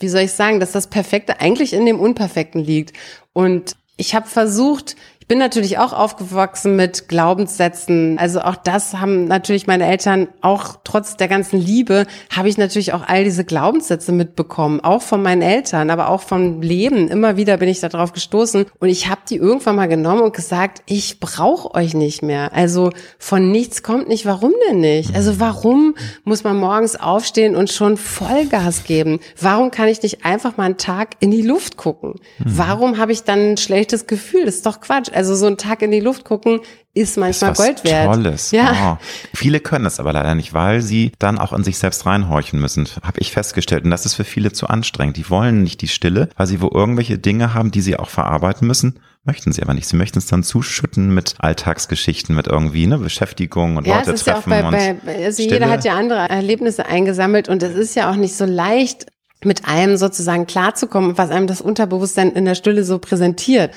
wie 0.00 0.08
soll 0.08 0.22
ich 0.22 0.32
sagen, 0.32 0.58
dass 0.58 0.72
das 0.72 0.86
Perfekte 0.86 1.38
eigentlich 1.38 1.74
in 1.74 1.84
dem 1.84 2.00
Unperfekten 2.00 2.64
liegt. 2.64 2.96
Und 3.34 3.76
ich 3.98 4.14
habe 4.14 4.26
versucht, 4.26 4.96
bin 5.28 5.38
natürlich 5.38 5.76
auch 5.78 5.92
aufgewachsen 5.92 6.74
mit 6.74 7.06
Glaubenssätzen. 7.06 8.18
Also 8.18 8.40
auch 8.40 8.56
das 8.56 8.94
haben 8.94 9.26
natürlich 9.26 9.66
meine 9.66 9.86
Eltern, 9.86 10.28
auch 10.40 10.76
trotz 10.84 11.18
der 11.18 11.28
ganzen 11.28 11.60
Liebe, 11.60 12.06
habe 12.34 12.48
ich 12.48 12.56
natürlich 12.56 12.94
auch 12.94 13.02
all 13.06 13.24
diese 13.24 13.44
Glaubenssätze 13.44 14.10
mitbekommen. 14.12 14.80
Auch 14.80 15.02
von 15.02 15.22
meinen 15.22 15.42
Eltern, 15.42 15.90
aber 15.90 16.08
auch 16.08 16.22
vom 16.22 16.62
Leben. 16.62 17.08
Immer 17.08 17.36
wieder 17.36 17.58
bin 17.58 17.68
ich 17.68 17.80
darauf 17.80 18.14
gestoßen. 18.14 18.64
Und 18.78 18.88
ich 18.88 19.08
habe 19.08 19.20
die 19.28 19.36
irgendwann 19.36 19.76
mal 19.76 19.86
genommen 19.86 20.22
und 20.22 20.34
gesagt, 20.34 20.82
ich 20.86 21.20
brauche 21.20 21.74
euch 21.74 21.92
nicht 21.92 22.22
mehr. 22.22 22.54
Also 22.54 22.90
von 23.18 23.52
nichts 23.52 23.82
kommt 23.82 24.08
nicht. 24.08 24.24
Warum 24.24 24.54
denn 24.68 24.80
nicht? 24.80 25.14
Also 25.14 25.38
warum 25.38 25.94
muss 26.24 26.42
man 26.42 26.56
morgens 26.56 26.96
aufstehen 26.96 27.54
und 27.54 27.68
schon 27.70 27.98
Vollgas 27.98 28.84
geben? 28.84 29.20
Warum 29.38 29.70
kann 29.70 29.88
ich 29.88 30.02
nicht 30.02 30.24
einfach 30.24 30.56
mal 30.56 30.64
einen 30.64 30.78
Tag 30.78 31.16
in 31.20 31.30
die 31.30 31.42
Luft 31.42 31.76
gucken? 31.76 32.14
Mhm. 32.38 32.44
Warum 32.46 32.96
habe 32.96 33.12
ich 33.12 33.24
dann 33.24 33.52
ein 33.52 33.56
schlechtes 33.58 34.06
Gefühl? 34.06 34.46
Das 34.46 34.54
ist 34.54 34.66
doch 34.66 34.80
Quatsch. 34.80 35.10
Also 35.18 35.34
so 35.34 35.46
ein 35.46 35.56
Tag 35.56 35.82
in 35.82 35.90
die 35.90 35.98
Luft 35.98 36.24
gucken 36.24 36.60
ist 36.94 37.16
manchmal 37.16 37.50
ist 37.50 37.56
Gold 37.58 37.82
wert. 37.82 38.06
Tolles. 38.06 38.52
Ja. 38.52 39.00
Oh. 39.00 39.04
Viele 39.34 39.58
können 39.58 39.84
es 39.84 39.98
aber 39.98 40.12
leider 40.12 40.36
nicht, 40.36 40.54
weil 40.54 40.80
sie 40.80 41.10
dann 41.18 41.38
auch 41.40 41.52
in 41.52 41.64
sich 41.64 41.76
selbst 41.76 42.06
reinhorchen 42.06 42.60
müssen, 42.60 42.88
habe 43.02 43.18
ich 43.18 43.32
festgestellt. 43.32 43.82
Und 43.82 43.90
das 43.90 44.06
ist 44.06 44.14
für 44.14 44.22
viele 44.22 44.52
zu 44.52 44.68
anstrengend. 44.68 45.16
Die 45.16 45.28
wollen 45.28 45.64
nicht 45.64 45.82
die 45.82 45.88
Stille, 45.88 46.28
weil 46.36 46.46
sie 46.46 46.60
wo 46.60 46.70
irgendwelche 46.72 47.18
Dinge 47.18 47.52
haben, 47.52 47.72
die 47.72 47.80
sie 47.80 47.96
auch 47.96 48.08
verarbeiten 48.08 48.68
müssen. 48.68 49.00
Möchten 49.24 49.50
sie 49.50 49.60
aber 49.60 49.74
nicht. 49.74 49.88
Sie 49.88 49.96
möchten 49.96 50.20
es 50.20 50.26
dann 50.26 50.44
zuschütten 50.44 51.12
mit 51.12 51.34
Alltagsgeschichten, 51.40 52.36
mit 52.36 52.46
irgendwie 52.46 52.86
ne, 52.86 52.98
Beschäftigung 52.98 53.76
und 53.76 53.88
ja, 53.88 53.96
Leute 53.96 54.12
es 54.12 54.20
ist 54.20 54.24
treffen. 54.26 54.52
Ja 54.52 54.68
auch 54.68 54.70
bei, 54.70 54.96
bei, 55.04 55.24
also 55.24 55.42
Stille. 55.42 55.56
jeder 55.56 55.68
hat 55.68 55.84
ja 55.84 55.94
andere 55.94 56.28
Erlebnisse 56.28 56.86
eingesammelt 56.86 57.48
und 57.48 57.60
es 57.64 57.74
ist 57.74 57.96
ja 57.96 58.08
auch 58.08 58.16
nicht 58.16 58.36
so 58.36 58.44
leicht, 58.44 59.06
mit 59.42 59.68
allem 59.68 59.96
sozusagen 59.96 60.46
klarzukommen, 60.46 61.18
was 61.18 61.30
einem 61.30 61.48
das 61.48 61.60
Unterbewusstsein 61.60 62.30
in 62.30 62.44
der 62.44 62.54
Stille 62.54 62.84
so 62.84 63.00
präsentiert. 63.00 63.72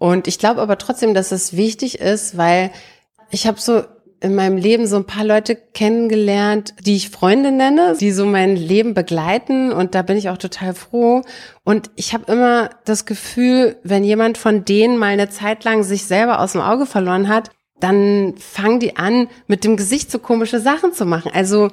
Und 0.00 0.26
ich 0.26 0.38
glaube 0.38 0.62
aber 0.62 0.78
trotzdem, 0.78 1.12
dass 1.12 1.30
es 1.30 1.54
wichtig 1.54 2.00
ist, 2.00 2.38
weil 2.38 2.70
ich 3.30 3.46
habe 3.46 3.60
so 3.60 3.82
in 4.22 4.34
meinem 4.34 4.56
Leben 4.56 4.86
so 4.86 4.96
ein 4.96 5.04
paar 5.04 5.24
Leute 5.24 5.56
kennengelernt, 5.56 6.74
die 6.86 6.96
ich 6.96 7.10
Freunde 7.10 7.52
nenne, 7.52 7.96
die 8.00 8.10
so 8.10 8.24
mein 8.24 8.56
Leben 8.56 8.94
begleiten 8.94 9.72
und 9.72 9.94
da 9.94 10.00
bin 10.00 10.16
ich 10.16 10.30
auch 10.30 10.38
total 10.38 10.72
froh. 10.72 11.20
Und 11.64 11.90
ich 11.96 12.14
habe 12.14 12.32
immer 12.32 12.70
das 12.86 13.04
Gefühl, 13.04 13.76
wenn 13.82 14.02
jemand 14.02 14.38
von 14.38 14.64
denen 14.64 14.96
mal 14.96 15.08
eine 15.08 15.28
Zeit 15.28 15.64
lang 15.64 15.82
sich 15.82 16.06
selber 16.06 16.40
aus 16.40 16.52
dem 16.52 16.62
Auge 16.62 16.86
verloren 16.86 17.28
hat, 17.28 17.50
dann 17.78 18.34
fangen 18.38 18.80
die 18.80 18.96
an, 18.96 19.28
mit 19.48 19.64
dem 19.64 19.76
Gesicht 19.76 20.10
so 20.10 20.18
komische 20.18 20.60
Sachen 20.60 20.94
zu 20.94 21.04
machen. 21.04 21.30
Also 21.34 21.68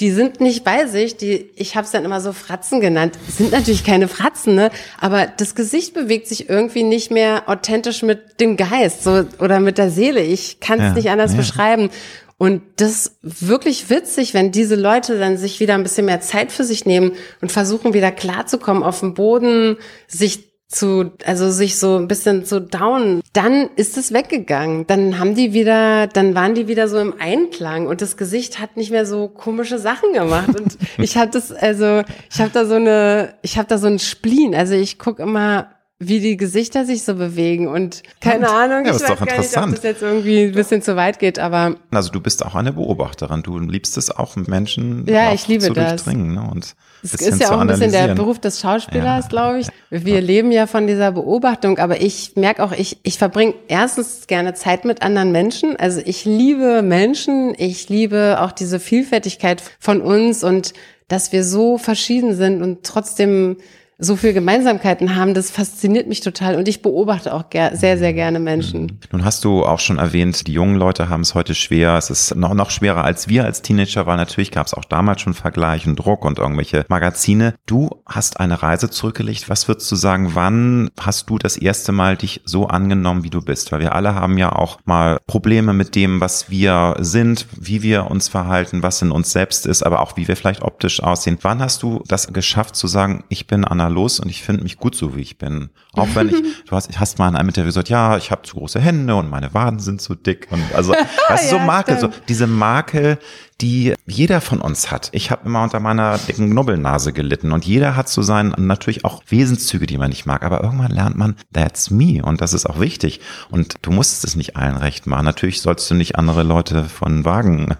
die 0.00 0.10
sind 0.10 0.40
nicht 0.40 0.64
bei 0.64 0.86
sich, 0.86 1.16
die, 1.16 1.50
ich 1.56 1.76
habe 1.76 1.84
es 1.84 1.90
dann 1.90 2.04
immer 2.04 2.20
so 2.20 2.32
Fratzen 2.32 2.80
genannt, 2.80 3.18
sind 3.28 3.52
natürlich 3.52 3.84
keine 3.84 4.08
Fratzen, 4.08 4.54
ne? 4.54 4.70
aber 4.98 5.26
das 5.26 5.54
Gesicht 5.54 5.92
bewegt 5.94 6.26
sich 6.26 6.48
irgendwie 6.48 6.82
nicht 6.82 7.10
mehr 7.10 7.48
authentisch 7.48 8.02
mit 8.02 8.40
dem 8.40 8.56
Geist 8.56 9.04
so, 9.04 9.24
oder 9.38 9.60
mit 9.60 9.78
der 9.78 9.90
Seele. 9.90 10.22
Ich 10.22 10.60
kann 10.60 10.78
es 10.78 10.84
ja, 10.86 10.94
nicht 10.94 11.10
anders 11.10 11.32
ja. 11.32 11.38
beschreiben. 11.38 11.90
Und 12.38 12.62
das 12.76 13.18
wirklich 13.20 13.90
witzig, 13.90 14.32
wenn 14.32 14.50
diese 14.50 14.74
Leute 14.74 15.18
dann 15.18 15.36
sich 15.36 15.60
wieder 15.60 15.74
ein 15.74 15.82
bisschen 15.82 16.06
mehr 16.06 16.22
Zeit 16.22 16.52
für 16.52 16.64
sich 16.64 16.86
nehmen 16.86 17.12
und 17.42 17.52
versuchen 17.52 17.92
wieder 17.92 18.10
klarzukommen 18.10 18.82
auf 18.82 19.00
dem 19.00 19.12
Boden, 19.12 19.76
sich 20.08 20.49
zu, 20.70 21.10
also 21.24 21.50
sich 21.50 21.78
so 21.78 21.96
ein 21.96 22.06
bisschen 22.06 22.44
zu 22.44 22.60
down, 22.60 23.20
dann 23.32 23.68
ist 23.74 23.98
es 23.98 24.12
weggegangen. 24.12 24.86
Dann 24.86 25.18
haben 25.18 25.34
die 25.34 25.52
wieder, 25.52 26.06
dann 26.06 26.34
waren 26.34 26.54
die 26.54 26.68
wieder 26.68 26.88
so 26.88 26.98
im 26.98 27.14
Einklang 27.18 27.88
und 27.88 28.00
das 28.00 28.16
Gesicht 28.16 28.60
hat 28.60 28.76
nicht 28.76 28.92
mehr 28.92 29.04
so 29.04 29.28
komische 29.28 29.78
Sachen 29.78 30.12
gemacht. 30.12 30.48
Und 30.58 30.78
ich 30.98 31.16
habe 31.16 31.30
das, 31.32 31.50
also 31.50 32.02
ich 32.30 32.40
habe 32.40 32.50
da 32.52 32.64
so 32.64 32.76
eine, 32.76 33.34
ich 33.42 33.58
habe 33.58 33.68
da 33.68 33.78
so 33.78 33.88
ein 33.88 33.98
Spleen. 33.98 34.54
Also 34.54 34.74
ich 34.74 34.98
guck 34.98 35.18
immer 35.18 35.70
wie 36.02 36.18
die 36.18 36.38
Gesichter 36.38 36.86
sich 36.86 37.04
so 37.04 37.14
bewegen 37.14 37.68
und 37.68 38.02
keine 38.22 38.48
und, 38.48 38.54
Ahnung, 38.54 38.86
ja, 38.86 38.96
ich 38.96 39.02
weiß 39.02 39.18
gar 39.18 39.38
nicht, 39.38 39.56
ob 39.56 39.70
das 39.70 39.82
jetzt 39.82 40.02
irgendwie 40.02 40.44
ein 40.44 40.52
bisschen 40.52 40.80
zu 40.80 40.96
weit 40.96 41.18
geht, 41.18 41.38
aber 41.38 41.76
also 41.90 42.10
du 42.10 42.20
bist 42.20 42.44
auch 42.44 42.54
eine 42.54 42.72
Beobachterin, 42.72 43.42
du 43.42 43.58
liebst 43.58 43.98
es 43.98 44.10
auch 44.10 44.34
Menschen 44.36 45.04
ja, 45.06 45.34
ich 45.34 45.46
liebe 45.46 45.62
zu 45.64 45.74
das. 45.74 45.90
durchdringen 45.90 46.34
ne? 46.34 46.48
und 46.50 46.74
es 47.02 47.14
ist 47.14 47.40
ja 47.40 47.54
auch 47.54 47.60
ein 47.60 47.66
bisschen 47.66 47.92
der 47.92 48.14
Beruf 48.14 48.38
des 48.38 48.60
Schauspielers, 48.60 49.24
ja. 49.24 49.28
glaube 49.28 49.60
ich. 49.60 49.68
Wir 49.90 50.16
ja. 50.16 50.20
leben 50.20 50.52
ja 50.52 50.66
von 50.66 50.86
dieser 50.86 51.12
Beobachtung, 51.12 51.78
aber 51.78 52.00
ich 52.00 52.36
merke 52.36 52.62
auch, 52.62 52.72
ich, 52.72 52.98
ich 53.02 53.18
verbringe 53.18 53.54
erstens 53.68 54.26
gerne 54.26 54.54
Zeit 54.54 54.84
mit 54.84 55.02
anderen 55.02 55.32
Menschen. 55.32 55.76
Also 55.76 56.00
ich 56.04 56.24
liebe 56.24 56.82
Menschen, 56.82 57.54
ich 57.56 57.88
liebe 57.88 58.38
auch 58.40 58.52
diese 58.52 58.80
Vielfältigkeit 58.80 59.62
von 59.78 60.00
uns 60.00 60.44
und 60.44 60.74
dass 61.08 61.32
wir 61.32 61.42
so 61.42 61.78
verschieden 61.78 62.36
sind 62.36 62.62
und 62.62 62.84
trotzdem 62.84 63.56
so 64.00 64.16
viel 64.16 64.32
Gemeinsamkeiten 64.32 65.14
haben, 65.14 65.34
das 65.34 65.50
fasziniert 65.50 66.08
mich 66.08 66.20
total 66.20 66.56
und 66.56 66.66
ich 66.68 66.82
beobachte 66.82 67.34
auch 67.34 67.44
sehr, 67.52 67.98
sehr 67.98 68.12
gerne 68.12 68.40
Menschen. 68.40 68.82
Mhm. 68.82 68.98
Nun 69.12 69.24
hast 69.24 69.44
du 69.44 69.64
auch 69.64 69.78
schon 69.78 69.98
erwähnt, 69.98 70.46
die 70.46 70.52
jungen 70.52 70.76
Leute 70.76 71.08
haben 71.08 71.20
es 71.20 71.34
heute 71.34 71.54
schwer. 71.54 71.96
Es 71.96 72.10
ist 72.10 72.34
noch, 72.34 72.54
noch 72.54 72.70
schwerer 72.70 73.04
als 73.04 73.28
wir 73.28 73.44
als 73.44 73.62
Teenager, 73.62 74.06
weil 74.06 74.16
natürlich 74.16 74.50
gab 74.50 74.66
es 74.66 74.74
auch 74.74 74.84
damals 74.84 75.20
schon 75.20 75.34
Vergleich 75.34 75.86
und 75.86 75.96
Druck 75.96 76.24
und 76.24 76.38
irgendwelche 76.38 76.84
Magazine. 76.88 77.54
Du 77.66 77.90
hast 78.06 78.40
eine 78.40 78.62
Reise 78.62 78.88
zurückgelegt. 78.88 79.48
Was 79.48 79.68
würdest 79.68 79.90
du 79.92 79.96
sagen, 79.96 80.30
wann 80.34 80.90
hast 80.98 81.28
du 81.28 81.38
das 81.38 81.56
erste 81.56 81.92
Mal 81.92 82.16
dich 82.16 82.40
so 82.44 82.66
angenommen, 82.66 83.22
wie 83.22 83.30
du 83.30 83.42
bist? 83.42 83.70
Weil 83.70 83.80
wir 83.80 83.94
alle 83.94 84.14
haben 84.14 84.38
ja 84.38 84.52
auch 84.52 84.78
mal 84.84 85.18
Probleme 85.26 85.74
mit 85.74 85.94
dem, 85.94 86.20
was 86.20 86.50
wir 86.50 86.96
sind, 87.00 87.46
wie 87.58 87.82
wir 87.82 88.10
uns 88.10 88.28
verhalten, 88.28 88.82
was 88.82 89.02
in 89.02 89.10
uns 89.10 89.32
selbst 89.32 89.66
ist, 89.66 89.82
aber 89.82 90.00
auch 90.00 90.16
wie 90.16 90.26
wir 90.26 90.36
vielleicht 90.36 90.62
optisch 90.62 91.02
aussehen. 91.02 91.38
Wann 91.42 91.60
hast 91.60 91.82
du 91.82 92.02
das 92.08 92.32
geschafft 92.32 92.76
zu 92.76 92.86
sagen, 92.86 93.24
ich 93.28 93.46
bin 93.46 93.64
Anna 93.64 93.89
los 93.90 94.20
und 94.20 94.28
ich 94.28 94.42
finde 94.42 94.62
mich 94.62 94.78
gut 94.78 94.94
so, 94.94 95.16
wie 95.16 95.20
ich 95.20 95.38
bin. 95.38 95.70
Auch 95.92 96.08
wenn 96.14 96.28
ich, 96.28 96.34
du 96.66 96.72
hast, 96.72 96.98
hast 96.98 97.18
mal 97.18 97.28
in 97.28 97.36
einem 97.36 97.48
Interview 97.48 97.68
gesagt, 97.68 97.88
ja, 97.88 98.16
ich 98.16 98.30
habe 98.30 98.42
zu 98.42 98.56
große 98.56 98.80
Hände 98.80 99.16
und 99.16 99.28
meine 99.28 99.52
Waden 99.54 99.80
sind 99.80 100.00
zu 100.00 100.14
dick 100.14 100.48
und 100.50 100.62
also, 100.74 100.94
das 101.28 101.44
ist 101.44 101.52
ja, 101.52 101.58
so 101.58 101.64
Makel, 101.64 101.96
stimmt. 101.96 102.14
so 102.14 102.20
diese 102.28 102.46
Makel, 102.46 103.18
die 103.60 103.94
jeder 104.06 104.40
von 104.40 104.60
uns 104.60 104.90
hat. 104.90 105.10
Ich 105.12 105.30
habe 105.30 105.46
immer 105.46 105.62
unter 105.62 105.80
meiner 105.80 106.18
dicken 106.18 106.50
Knubbelnase 106.50 107.12
gelitten 107.12 107.52
und 107.52 107.66
jeder 107.66 107.96
hat 107.96 108.08
so 108.08 108.22
seinen 108.22 108.54
natürlich 108.56 109.04
auch 109.04 109.22
Wesenszüge, 109.28 109.86
die 109.86 109.98
man 109.98 110.10
nicht 110.10 110.26
mag. 110.26 110.42
Aber 110.42 110.62
irgendwann 110.62 110.90
lernt 110.90 111.16
man, 111.16 111.36
that's 111.52 111.90
me 111.90 112.22
und 112.24 112.40
das 112.40 112.54
ist 112.54 112.66
auch 112.66 112.80
wichtig. 112.80 113.20
Und 113.50 113.74
du 113.82 113.90
musst 113.90 114.24
es 114.24 114.36
nicht 114.36 114.56
allen 114.56 114.76
recht 114.76 115.06
machen. 115.06 115.26
Natürlich 115.26 115.60
sollst 115.60 115.90
du 115.90 115.94
nicht 115.94 116.16
andere 116.16 116.42
Leute 116.42 116.84
von 116.84 117.24
Wagen 117.24 117.74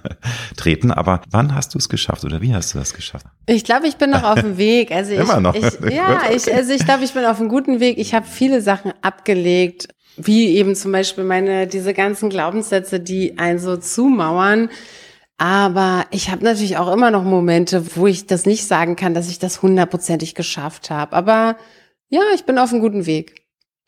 treten, 0.61 0.91
aber 0.91 1.23
wann 1.31 1.55
hast 1.55 1.75
du 1.75 1.79
es 1.79 1.89
geschafft 1.89 2.25
oder 2.25 2.41
wie 2.41 2.55
hast 2.55 2.75
du 2.75 2.79
das 2.79 2.95
geschafft? 2.95 3.27
Ich 3.47 3.65
glaube, 3.65 3.87
ich 3.87 3.97
bin 3.97 4.11
noch 4.11 4.23
auf 4.23 4.41
dem 4.41 4.59
Weg. 4.59 4.93
Also 4.93 5.13
ich, 5.15 5.19
immer 5.19 5.41
noch. 5.41 5.55
Ich, 5.55 5.63
ja, 5.91 6.17
okay. 6.17 6.37
ich, 6.37 6.53
also 6.53 6.73
ich 6.73 6.85
glaube, 6.85 7.05
ich 7.05 7.13
bin 7.13 7.25
auf 7.25 7.41
einem 7.41 7.49
guten 7.49 7.81
Weg. 7.81 7.99
Ich 7.99 8.15
habe 8.15 8.27
viele 8.27 8.61
Sachen 8.61 8.93
abgelegt 9.03 9.89
wie 10.17 10.57
eben 10.57 10.75
zum 10.75 10.93
Beispiel 10.93 11.25
meine, 11.25 11.67
diese 11.67 11.95
ganzen 11.95 12.31
Glaubenssätze, 12.31 13.01
die 13.01 13.39
einen 13.39 13.59
so 13.59 13.77
zumauern. 13.77 14.71
Aber 15.39 16.05
ich 16.11 16.31
habe 16.31 16.45
natürlich 16.45 16.77
auch 16.77 16.93
immer 16.93 17.11
noch 17.11 17.25
Momente, 17.25 17.97
wo 17.97 18.07
ich 18.07 18.27
das 18.27 18.45
nicht 18.45 18.67
sagen 18.67 18.97
kann, 18.97 19.15
dass 19.15 19.31
ich 19.31 19.39
das 19.39 19.63
hundertprozentig 19.63 20.35
geschafft 20.35 20.91
habe. 20.91 21.17
Aber 21.17 21.57
ja, 22.11 22.21
ich 22.35 22.45
bin 22.45 22.59
auf 22.59 22.73
einem 22.73 22.83
guten 22.83 23.07
Weg. 23.07 23.40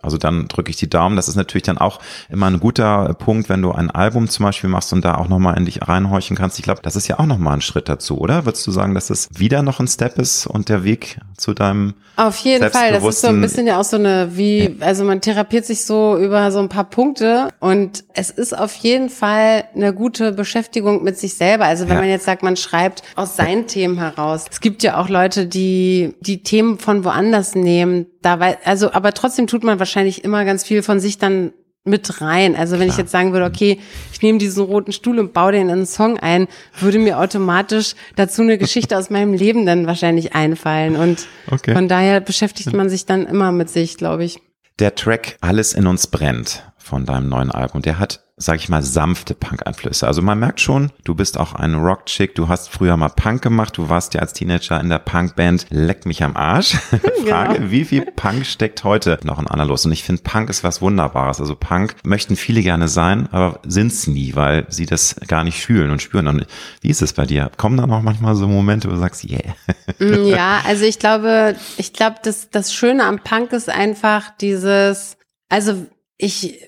Also 0.03 0.19
dann 0.19 0.49
drücke 0.49 0.71
ich 0.71 0.77
die 0.77 0.91
Daumen. 0.91 1.17
Das 1.17 1.29
ist 1.29 1.37
natürlich 1.37 1.63
dann 1.63 1.79
auch 1.79 2.01
immer 2.29 2.47
ein 2.47 2.61
guter 2.61 3.15
Punkt, 3.15 3.49
wenn 3.49 3.63
du 3.63 3.73
ein 3.73 3.91
Album 3.91 4.29
zum 4.29 4.45
Beispiel 4.45 4.69
machst 4.69 4.93
und 4.93 5.05
da 5.05 5.17
auch 5.17 5.29
nochmal 5.29 5.57
in 5.57 5.65
dich 5.65 5.87
reinhorchen 5.87 6.37
kannst. 6.37 6.59
Ich 6.59 6.65
glaube, 6.65 6.81
das 6.83 6.97
ist 6.97 7.09
ja 7.09 7.19
auch 7.19 7.27
nochmal 7.27 7.55
ein 7.55 7.61
Schritt 7.61 7.89
dazu, 7.89 8.19
oder? 8.19 8.45
Würdest 8.45 8.67
du 8.67 8.71
sagen, 8.71 8.95
dass 8.95 9.11
es 9.11 9.29
wieder 9.33 9.63
noch 9.63 9.81
ein 9.81 9.89
Step 9.89 10.19
ist 10.19 10.47
und 10.47 10.69
der 10.69 10.85
Weg 10.85 11.19
zu 11.37 11.55
deinem 11.55 11.95
Auf 12.17 12.39
jeden 12.39 12.71
Fall. 12.71 12.93
Das 12.93 13.05
ist 13.05 13.21
so 13.21 13.29
ein 13.29 13.41
bisschen 13.41 13.67
ja 13.67 13.81
auch 13.81 13.85
so 13.85 13.97
eine, 13.97 14.37
wie, 14.37 14.77
also 14.81 15.05
man 15.05 15.21
therapiert 15.21 15.65
sich 15.65 15.85
so 15.85 16.17
über 16.17 16.51
so 16.51 16.59
ein 16.59 16.69
paar 16.69 16.85
Punkte 16.85 17.49
und 17.61 18.05
es 18.15 18.31
ist 18.31 18.57
auf 18.57 18.75
jeden 18.77 19.09
Fall 19.09 19.65
eine 19.75 19.93
gute 19.95 20.33
Beschäftigung 20.33 21.03
mit 21.03 21.19
sich 21.19 21.35
selber. 21.35 21.67
Also 21.67 21.85
wenn 21.85 21.97
ja. 21.97 22.01
man 22.01 22.11
jetzt 22.11 22.25
sagt, 22.25 22.43
man 22.43 22.57
schreibt 22.57 23.03
aus 23.17 23.37
seinen 23.37 23.67
Themen 23.67 23.99
heraus. 23.99 24.45
Es 24.51 24.61
gibt 24.61 24.83
ja 24.83 25.01
auch 25.01 25.09
Leute, 25.09 25.47
die 25.47 26.15
die 26.21 26.43
Themen 26.43 26.79
von 26.79 27.05
woanders 27.05 27.55
nehmen. 27.55 28.07
Da, 28.23 28.39
also, 28.65 28.93
aber 28.93 29.15
trotzdem 29.15 29.47
tut 29.47 29.65
man 29.65 29.79
wahrscheinlich 29.79 29.92
immer 29.97 30.45
ganz 30.45 30.65
viel 30.65 30.83
von 30.83 31.01
sich 31.01 31.19
dann 31.19 31.53
mit 31.85 32.21
rein. 32.21 32.55
Also 32.55 32.75
wenn 32.79 32.87
Klar. 32.87 32.91
ich 32.91 32.99
jetzt 32.99 33.11
sagen 33.11 33.33
würde, 33.33 33.47
okay, 33.47 33.81
ich 34.13 34.23
nehme 34.23 34.39
diesen 34.39 34.65
roten 34.65 34.93
Stuhl 34.93 35.19
und 35.19 35.33
baue 35.33 35.53
den 35.53 35.63
in 35.63 35.71
einen 35.71 35.87
Song 35.87 36.19
ein, 36.19 36.47
würde 36.79 36.99
mir 36.99 37.19
automatisch 37.19 37.95
dazu 38.15 38.43
eine 38.43 38.59
Geschichte 38.59 38.97
aus 38.97 39.11
meinem 39.11 39.35
Leben 39.35 39.67
dann 39.67 39.87
wahrscheinlich 39.87 40.35
einfallen. 40.35 40.97
Und 40.97 41.27
okay. 41.51 41.75
von 41.75 41.89
daher 41.89 42.21
beschäftigt 42.21 42.73
man 42.73 42.89
sich 42.89 43.07
dann 43.07 43.27
immer 43.27 43.51
mit 43.51 43.69
sich, 43.69 43.97
glaube 43.97 44.25
ich. 44.25 44.41
Der 44.79 44.95
Track 44.95 45.37
Alles 45.41 45.75
in 45.75 45.87
uns 45.87 46.07
brennt 46.07 46.72
von 46.83 47.07
deinem 47.07 47.29
neuen 47.29 47.51
Album, 47.51 47.83
der 47.83 47.99
hat 47.99 48.21
sag 48.43 48.57
ich 48.57 48.69
mal, 48.69 48.83
sanfte 48.83 49.35
Punk-Einflüsse. 49.35 50.07
Also 50.07 50.23
man 50.23 50.39
merkt 50.39 50.61
schon, 50.61 50.91
du 51.05 51.15
bist 51.15 51.39
auch 51.39 51.55
ein 51.55 51.75
Rock-Chick, 51.75 52.35
du 52.35 52.49
hast 52.49 52.71
früher 52.71 52.97
mal 52.97 53.09
Punk 53.09 53.43
gemacht, 53.43 53.77
du 53.77 53.89
warst 53.89 54.15
ja 54.15 54.21
als 54.21 54.33
Teenager 54.33 54.81
in 54.81 54.89
der 54.89 54.99
Punk-Band 54.99 55.67
Leck 55.71 56.07
mich 56.07 56.23
am 56.23 56.37
Arsch. 56.37 56.73
Frage, 57.27 57.55
genau. 57.55 57.71
wie 57.71 57.85
viel 57.85 58.03
Punk 58.03 58.47
steckt 58.47 58.85
heute 58.85 59.19
noch 59.23 59.39
in 59.39 59.47
Anna 59.47 59.65
los? 59.65 59.87
Und 59.87 59.93
ich 59.93 60.03
finde, 60.03 60.23
Punk 60.23 60.51
ist 60.51 60.65
was 60.65 60.83
Wunderbares. 60.83 61.41
Also 61.41 61.55
Punk 61.55 61.95
möchten 62.05 62.37
viele 62.37 62.63
gerne 62.63 62.89
sein, 62.89 63.29
aber 63.33 63.61
sind's 63.65 64.07
nie, 64.07 64.35
weil 64.35 64.67
sie 64.69 64.87
das 64.87 65.17
gar 65.29 65.45
nicht 65.45 65.61
fühlen 65.61 65.91
und 65.91 66.03
spüren. 66.03 66.27
Und 66.27 66.47
wie 66.81 66.91
ist 66.91 67.03
es 67.03 67.13
bei 67.13 67.27
dir? 67.27 67.51
Kommen 67.57 67.77
da 67.77 67.87
noch 67.87 68.03
manchmal 68.03 68.35
so 68.35 68.49
Momente, 68.49 68.89
wo 68.89 68.93
du 68.93 68.99
sagst, 68.99 69.25
yeah. 69.25 69.55
Mm, 69.99 70.27
ja, 70.27 70.63
also 70.67 70.85
ich 70.85 70.99
glaube, 70.99 71.55
ich 71.77 71.93
glaube, 71.93 72.17
das, 72.23 72.51
das 72.51 72.73
Schöne 72.75 73.05
am 73.05 73.21
Punk 73.21 73.53
ist 73.53 73.69
einfach 73.69 74.31
dieses, 74.41 75.17
also 75.49 75.87
ich, 76.17 76.61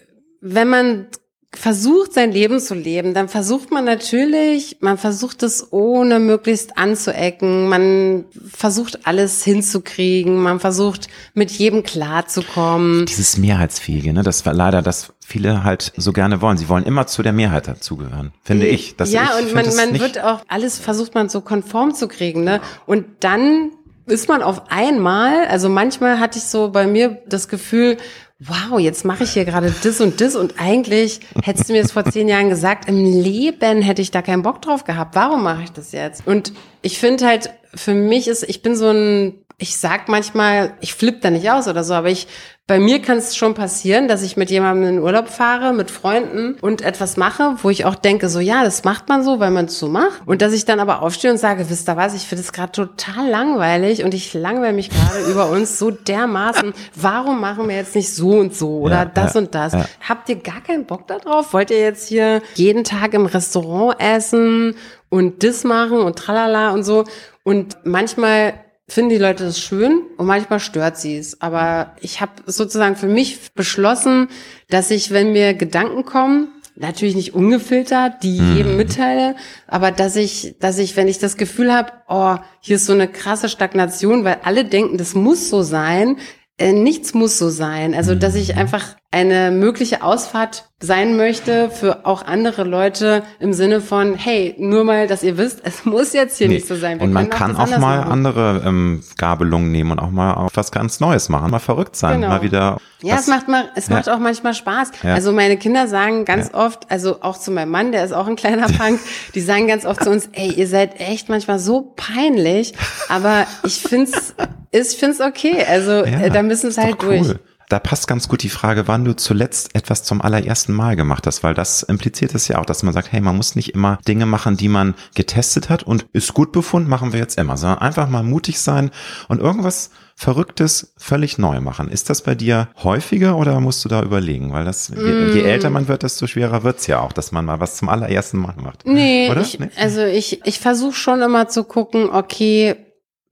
wenn 0.44 0.68
man 0.68 1.06
versucht, 1.54 2.12
sein 2.12 2.32
Leben 2.32 2.60
zu 2.60 2.74
leben, 2.74 3.14
dann 3.14 3.28
versucht 3.28 3.70
man 3.70 3.84
natürlich, 3.84 4.78
man 4.80 4.98
versucht 4.98 5.42
es 5.42 5.72
ohne 5.72 6.18
möglichst 6.18 6.76
anzuecken, 6.76 7.68
man 7.68 8.24
versucht 8.52 9.06
alles 9.06 9.44
hinzukriegen, 9.44 10.36
man 10.36 10.60
versucht 10.60 11.08
mit 11.32 11.50
jedem 11.52 11.82
klarzukommen. 11.82 13.06
Dieses 13.06 13.38
Mehrheitsfähige, 13.38 14.12
ne, 14.12 14.22
das 14.22 14.44
war 14.44 14.52
leider 14.52 14.82
das 14.82 15.14
viele 15.24 15.64
halt 15.64 15.92
so 15.96 16.12
gerne 16.12 16.42
wollen. 16.42 16.58
Sie 16.58 16.68
wollen 16.68 16.84
immer 16.84 17.06
zu 17.06 17.22
der 17.22 17.32
Mehrheit 17.32 17.68
dazugehören, 17.68 18.32
finde 18.42 18.66
ich. 18.66 18.96
Das 18.96 19.12
ja, 19.12 19.30
ich 19.38 19.46
und 19.46 19.54
man, 19.54 19.76
man 19.76 20.00
wird 20.00 20.22
auch, 20.22 20.42
alles 20.48 20.78
versucht 20.78 21.14
man 21.14 21.28
so 21.28 21.40
konform 21.40 21.94
zu 21.94 22.08
kriegen, 22.08 22.44
ne, 22.44 22.60
und 22.84 23.06
dann 23.20 23.70
ist 24.06 24.28
man 24.28 24.42
auf 24.42 24.70
einmal, 24.70 25.46
also 25.46 25.70
manchmal 25.70 26.20
hatte 26.20 26.38
ich 26.38 26.44
so 26.44 26.70
bei 26.70 26.86
mir 26.86 27.22
das 27.26 27.48
Gefühl, 27.48 27.96
wow, 28.40 28.78
jetzt 28.78 29.04
mache 29.04 29.24
ich 29.24 29.32
hier 29.32 29.44
gerade 29.44 29.72
das 29.82 30.00
und 30.00 30.20
das 30.20 30.36
und 30.36 30.54
eigentlich 30.58 31.20
hättest 31.42 31.68
du 31.68 31.72
mir 31.72 31.82
das 31.82 31.92
vor 31.92 32.04
zehn 32.04 32.28
Jahren 32.28 32.48
gesagt, 32.48 32.88
im 32.88 33.04
Leben 33.04 33.80
hätte 33.80 34.02
ich 34.02 34.10
da 34.10 34.22
keinen 34.22 34.42
Bock 34.42 34.60
drauf 34.60 34.84
gehabt. 34.84 35.14
Warum 35.14 35.42
mache 35.42 35.62
ich 35.62 35.72
das 35.72 35.92
jetzt? 35.92 36.26
Und 36.26 36.52
ich 36.82 36.98
finde 36.98 37.26
halt, 37.26 37.50
für 37.74 37.94
mich 37.94 38.28
ist, 38.28 38.42
ich 38.42 38.62
bin 38.62 38.76
so 38.76 38.90
ein, 38.90 39.44
ich 39.58 39.76
sag 39.76 40.08
manchmal, 40.08 40.74
ich 40.80 40.94
flippe 40.94 41.20
da 41.20 41.30
nicht 41.30 41.50
aus 41.50 41.68
oder 41.68 41.84
so, 41.84 41.94
aber 41.94 42.08
ich 42.08 42.26
bei 42.66 42.80
mir 42.80 43.02
kann 43.02 43.18
es 43.18 43.36
schon 43.36 43.52
passieren, 43.52 44.08
dass 44.08 44.22
ich 44.22 44.38
mit 44.38 44.48
jemandem 44.48 44.88
in 44.88 44.94
den 44.94 45.02
Urlaub 45.02 45.28
fahre, 45.28 45.74
mit 45.74 45.90
Freunden 45.90 46.56
und 46.62 46.80
etwas 46.80 47.18
mache, 47.18 47.56
wo 47.62 47.68
ich 47.68 47.84
auch 47.84 47.94
denke, 47.94 48.30
so 48.30 48.40
ja, 48.40 48.64
das 48.64 48.84
macht 48.84 49.06
man 49.10 49.22
so, 49.22 49.38
weil 49.38 49.50
man 49.50 49.66
es 49.66 49.78
so 49.78 49.86
macht. 49.86 50.22
Und 50.24 50.40
dass 50.40 50.54
ich 50.54 50.64
dann 50.64 50.80
aber 50.80 51.02
aufstehe 51.02 51.30
und 51.30 51.36
sage, 51.36 51.68
wisst 51.68 51.90
ihr 51.90 51.98
was, 51.98 52.14
ich 52.14 52.22
finde 52.22 52.42
es 52.42 52.54
gerade 52.54 52.72
total 52.72 53.28
langweilig 53.28 54.02
und 54.02 54.14
ich 54.14 54.32
langweile 54.32 54.72
mich 54.72 54.88
gerade 54.88 55.24
über 55.30 55.50
uns 55.50 55.78
so 55.78 55.90
dermaßen. 55.90 56.72
Warum 56.94 57.38
machen 57.38 57.68
wir 57.68 57.76
jetzt 57.76 57.94
nicht 57.94 58.14
so 58.14 58.30
und 58.30 58.54
so 58.54 58.80
oder 58.80 58.94
ja, 58.94 59.04
das 59.04 59.34
ja, 59.34 59.40
und 59.40 59.54
das? 59.54 59.74
Ja. 59.74 59.84
Habt 60.08 60.30
ihr 60.30 60.36
gar 60.36 60.62
keinen 60.62 60.86
Bock 60.86 61.06
darauf? 61.06 61.52
Wollt 61.52 61.70
ihr 61.70 61.80
jetzt 61.80 62.08
hier 62.08 62.40
jeden 62.54 62.84
Tag 62.84 63.12
im 63.12 63.26
Restaurant 63.26 64.00
essen 64.00 64.74
und 65.10 65.42
das 65.42 65.64
machen 65.64 65.98
und 65.98 66.16
tralala 66.16 66.70
und 66.70 66.82
so? 66.82 67.04
Und 67.42 67.76
manchmal 67.84 68.54
finden 68.88 69.10
die 69.10 69.18
Leute 69.18 69.44
das 69.44 69.58
schön 69.60 70.02
und 70.16 70.26
manchmal 70.26 70.60
stört 70.60 70.98
sie 70.98 71.16
es. 71.16 71.40
Aber 71.40 71.94
ich 72.00 72.20
habe 72.20 72.32
sozusagen 72.46 72.96
für 72.96 73.06
mich 73.08 73.52
beschlossen, 73.54 74.28
dass 74.68 74.90
ich, 74.90 75.10
wenn 75.10 75.32
mir 75.32 75.54
Gedanken 75.54 76.04
kommen, 76.04 76.48
natürlich 76.76 77.14
nicht 77.14 77.34
ungefiltert, 77.34 78.22
die 78.22 78.40
Mhm. 78.40 78.56
jedem 78.56 78.76
mitteile, 78.76 79.36
aber 79.68 79.90
dass 79.92 80.16
ich, 80.16 80.56
dass 80.58 80.78
ich, 80.78 80.96
wenn 80.96 81.06
ich 81.08 81.18
das 81.20 81.36
Gefühl 81.36 81.72
habe, 81.72 81.92
oh, 82.08 82.36
hier 82.60 82.76
ist 82.76 82.86
so 82.86 82.92
eine 82.92 83.08
krasse 83.08 83.48
Stagnation, 83.48 84.24
weil 84.24 84.38
alle 84.42 84.64
denken, 84.64 84.98
das 84.98 85.14
muss 85.14 85.48
so 85.50 85.62
sein, 85.62 86.16
äh, 86.58 86.72
nichts 86.72 87.14
muss 87.14 87.38
so 87.38 87.48
sein. 87.48 87.94
Also, 87.94 88.14
dass 88.14 88.34
Mhm. 88.34 88.40
ich 88.40 88.56
einfach 88.56 88.96
eine 89.14 89.52
mögliche 89.52 90.02
Ausfahrt 90.02 90.64
sein 90.80 91.16
möchte 91.16 91.70
für 91.70 92.04
auch 92.04 92.26
andere 92.26 92.64
Leute 92.64 93.22
im 93.38 93.52
Sinne 93.54 93.80
von, 93.80 94.16
hey, 94.16 94.54
nur 94.58 94.82
mal, 94.84 95.06
dass 95.06 95.22
ihr 95.22 95.38
wisst, 95.38 95.60
es 95.62 95.84
muss 95.84 96.12
jetzt 96.12 96.36
hier 96.36 96.48
Nee. 96.48 96.54
nicht 96.54 96.66
so 96.66 96.74
sein. 96.74 96.98
Wir 96.98 97.04
Und 97.06 97.12
man 97.12 97.30
kann 97.30 97.56
auch 97.56 97.70
mal 97.78 97.98
machen. 98.00 98.12
andere 98.12 98.62
ähm, 98.66 99.02
Gabelungen 99.16 99.70
nehmen 99.70 99.92
und 99.92 100.00
auch 100.00 100.10
mal 100.10 100.34
auf 100.34 100.50
was 100.56 100.72
ganz 100.72 100.98
Neues 100.98 101.28
machen, 101.28 101.50
mal 101.52 101.60
verrückt 101.60 101.94
sein, 101.96 102.20
Genau. 102.20 102.34
mal 102.34 102.42
wieder. 102.42 102.78
Ja, 103.02 103.14
was- 103.14 103.20
es 103.22 103.26
macht 103.28 103.48
mal, 103.48 103.70
es 103.76 103.88
Ja. 103.88 103.94
macht 103.94 104.08
auch 104.10 104.18
manchmal 104.18 104.52
Spaß. 104.52 104.90
Ja. 105.04 105.14
Also 105.14 105.32
meine 105.32 105.56
Kinder 105.56 105.86
sagen 105.86 106.24
ganz 106.24 106.52
oft, 106.52 106.90
also 106.90 107.22
auch 107.22 107.38
zu 107.38 107.52
meinem 107.52 107.70
Mann, 107.70 107.92
der 107.92 108.04
ist 108.04 108.12
auch 108.12 108.26
ein 108.26 108.36
kleiner 108.36 108.66
Punk, 108.66 108.98
die 109.34 109.40
sagen 109.40 109.68
ganz 109.68 109.86
oft 109.86 110.02
zu 110.02 110.10
uns, 110.10 110.28
ey, 110.32 110.50
ihr 110.52 110.66
seid 110.66 111.00
echt 111.00 111.28
manchmal 111.28 111.60
so 111.60 111.94
peinlich, 111.96 112.74
aber 113.08 113.46
ich 113.62 113.80
find's, 113.80 114.34
ich 114.72 114.88
find's 114.98 115.20
okay. 115.20 115.64
Also 115.66 115.92
Ja, 116.04 116.20
äh, 116.20 116.30
da 116.30 116.42
müssen 116.42 116.68
es 116.68 116.76
halt 116.78 116.96
cool. 117.04 117.18
durch. 117.18 117.34
Da 117.68 117.78
passt 117.78 118.06
ganz 118.08 118.28
gut 118.28 118.42
die 118.42 118.50
Frage, 118.50 118.88
wann 118.88 119.04
du 119.04 119.14
zuletzt 119.16 119.74
etwas 119.74 120.04
zum 120.04 120.20
allerersten 120.20 120.72
Mal 120.72 120.96
gemacht 120.96 121.26
hast, 121.26 121.42
weil 121.42 121.54
das 121.54 121.82
impliziert 121.82 122.34
es 122.34 122.48
ja 122.48 122.58
auch, 122.58 122.66
dass 122.66 122.82
man 122.82 122.92
sagt, 122.92 123.10
hey, 123.12 123.20
man 123.20 123.36
muss 123.36 123.56
nicht 123.56 123.74
immer 123.74 123.98
Dinge 124.06 124.26
machen, 124.26 124.56
die 124.56 124.68
man 124.68 124.94
getestet 125.14 125.70
hat 125.70 125.82
und 125.82 126.06
ist 126.12 126.34
gut 126.34 126.52
befunden, 126.52 126.88
machen 126.88 127.12
wir 127.12 127.20
jetzt 127.20 127.38
immer, 127.38 127.56
sondern 127.56 127.78
einfach 127.78 128.08
mal 128.08 128.22
mutig 128.22 128.60
sein 128.60 128.90
und 129.28 129.40
irgendwas 129.40 129.90
Verrücktes 130.16 130.92
völlig 130.96 131.38
neu 131.38 131.60
machen. 131.60 131.88
Ist 131.88 132.08
das 132.08 132.22
bei 132.22 132.36
dir 132.36 132.68
häufiger 132.84 133.36
oder 133.36 133.58
musst 133.58 133.84
du 133.84 133.88
da 133.88 134.00
überlegen? 134.00 134.52
Weil 134.52 134.64
das, 134.64 134.88
je, 134.88 134.94
je 135.34 135.42
Mm. 135.42 135.46
älter 135.46 135.70
man 135.70 135.88
wird, 135.88 136.04
desto 136.04 136.28
schwerer 136.28 136.62
wird's 136.62 136.86
ja 136.86 137.00
auch, 137.00 137.12
dass 137.12 137.32
man 137.32 137.44
mal 137.44 137.58
was 137.58 137.76
zum 137.76 137.88
allerersten 137.88 138.38
Mal 138.38 138.54
macht. 138.62 138.86
Nee, 138.86 139.28
Oder? 139.28 139.40
ich, 139.40 139.58
Nee? 139.58 139.70
also 139.76 140.02
ich, 140.02 140.40
ich 140.46 140.60
versuche 140.60 140.94
schon 140.94 141.20
immer 141.20 141.48
zu 141.48 141.64
gucken, 141.64 142.10
okay, 142.10 142.76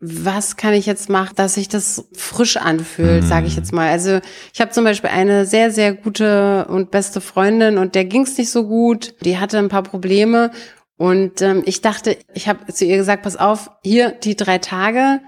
was 0.05 0.57
kann 0.57 0.75
ich 0.75 0.85
jetzt 0.87 1.09
machen, 1.09 1.35
dass 1.37 1.55
sich 1.55 1.69
das 1.69 2.09
frisch 2.13 2.57
anfühlt, 2.57 3.23
Mhm. 3.23 3.27
sage 3.29 3.47
ich 3.47 3.55
jetzt 3.55 3.73
mal. 3.73 3.89
Also 3.89 4.19
ich 4.53 4.61
habe 4.61 4.73
zum 4.73 4.83
Beispiel 4.83 5.11
eine 5.11 5.47
sehr, 5.47 5.71
sehr 5.71 5.95
gute 5.95 6.67
und 6.67 6.91
beste 6.91 7.21
Freundin 7.21 7.79
und 7.79 7.95
der 7.95 8.05
ging's 8.05 8.37
nicht 8.37 8.51
so 8.51 8.67
gut. 8.67 9.15
Die 9.25 9.39
hatte 9.39 9.59
ein 9.59 9.69
paar 9.69 9.85
Probleme 9.85 10.51
und 10.97 11.41
ähm, 11.41 11.63
ich 11.67 11.83
dachte, 11.83 12.17
ich 12.35 12.49
habe 12.49 12.73
zu 12.73 12.85
ihr 12.85 12.97
gesagt, 12.97 13.23
pass 13.23 13.37
auf, 13.37 13.71
hier 13.85 14.11
die 14.11 14.35
drei 14.35 14.59
Tage, 14.59 15.21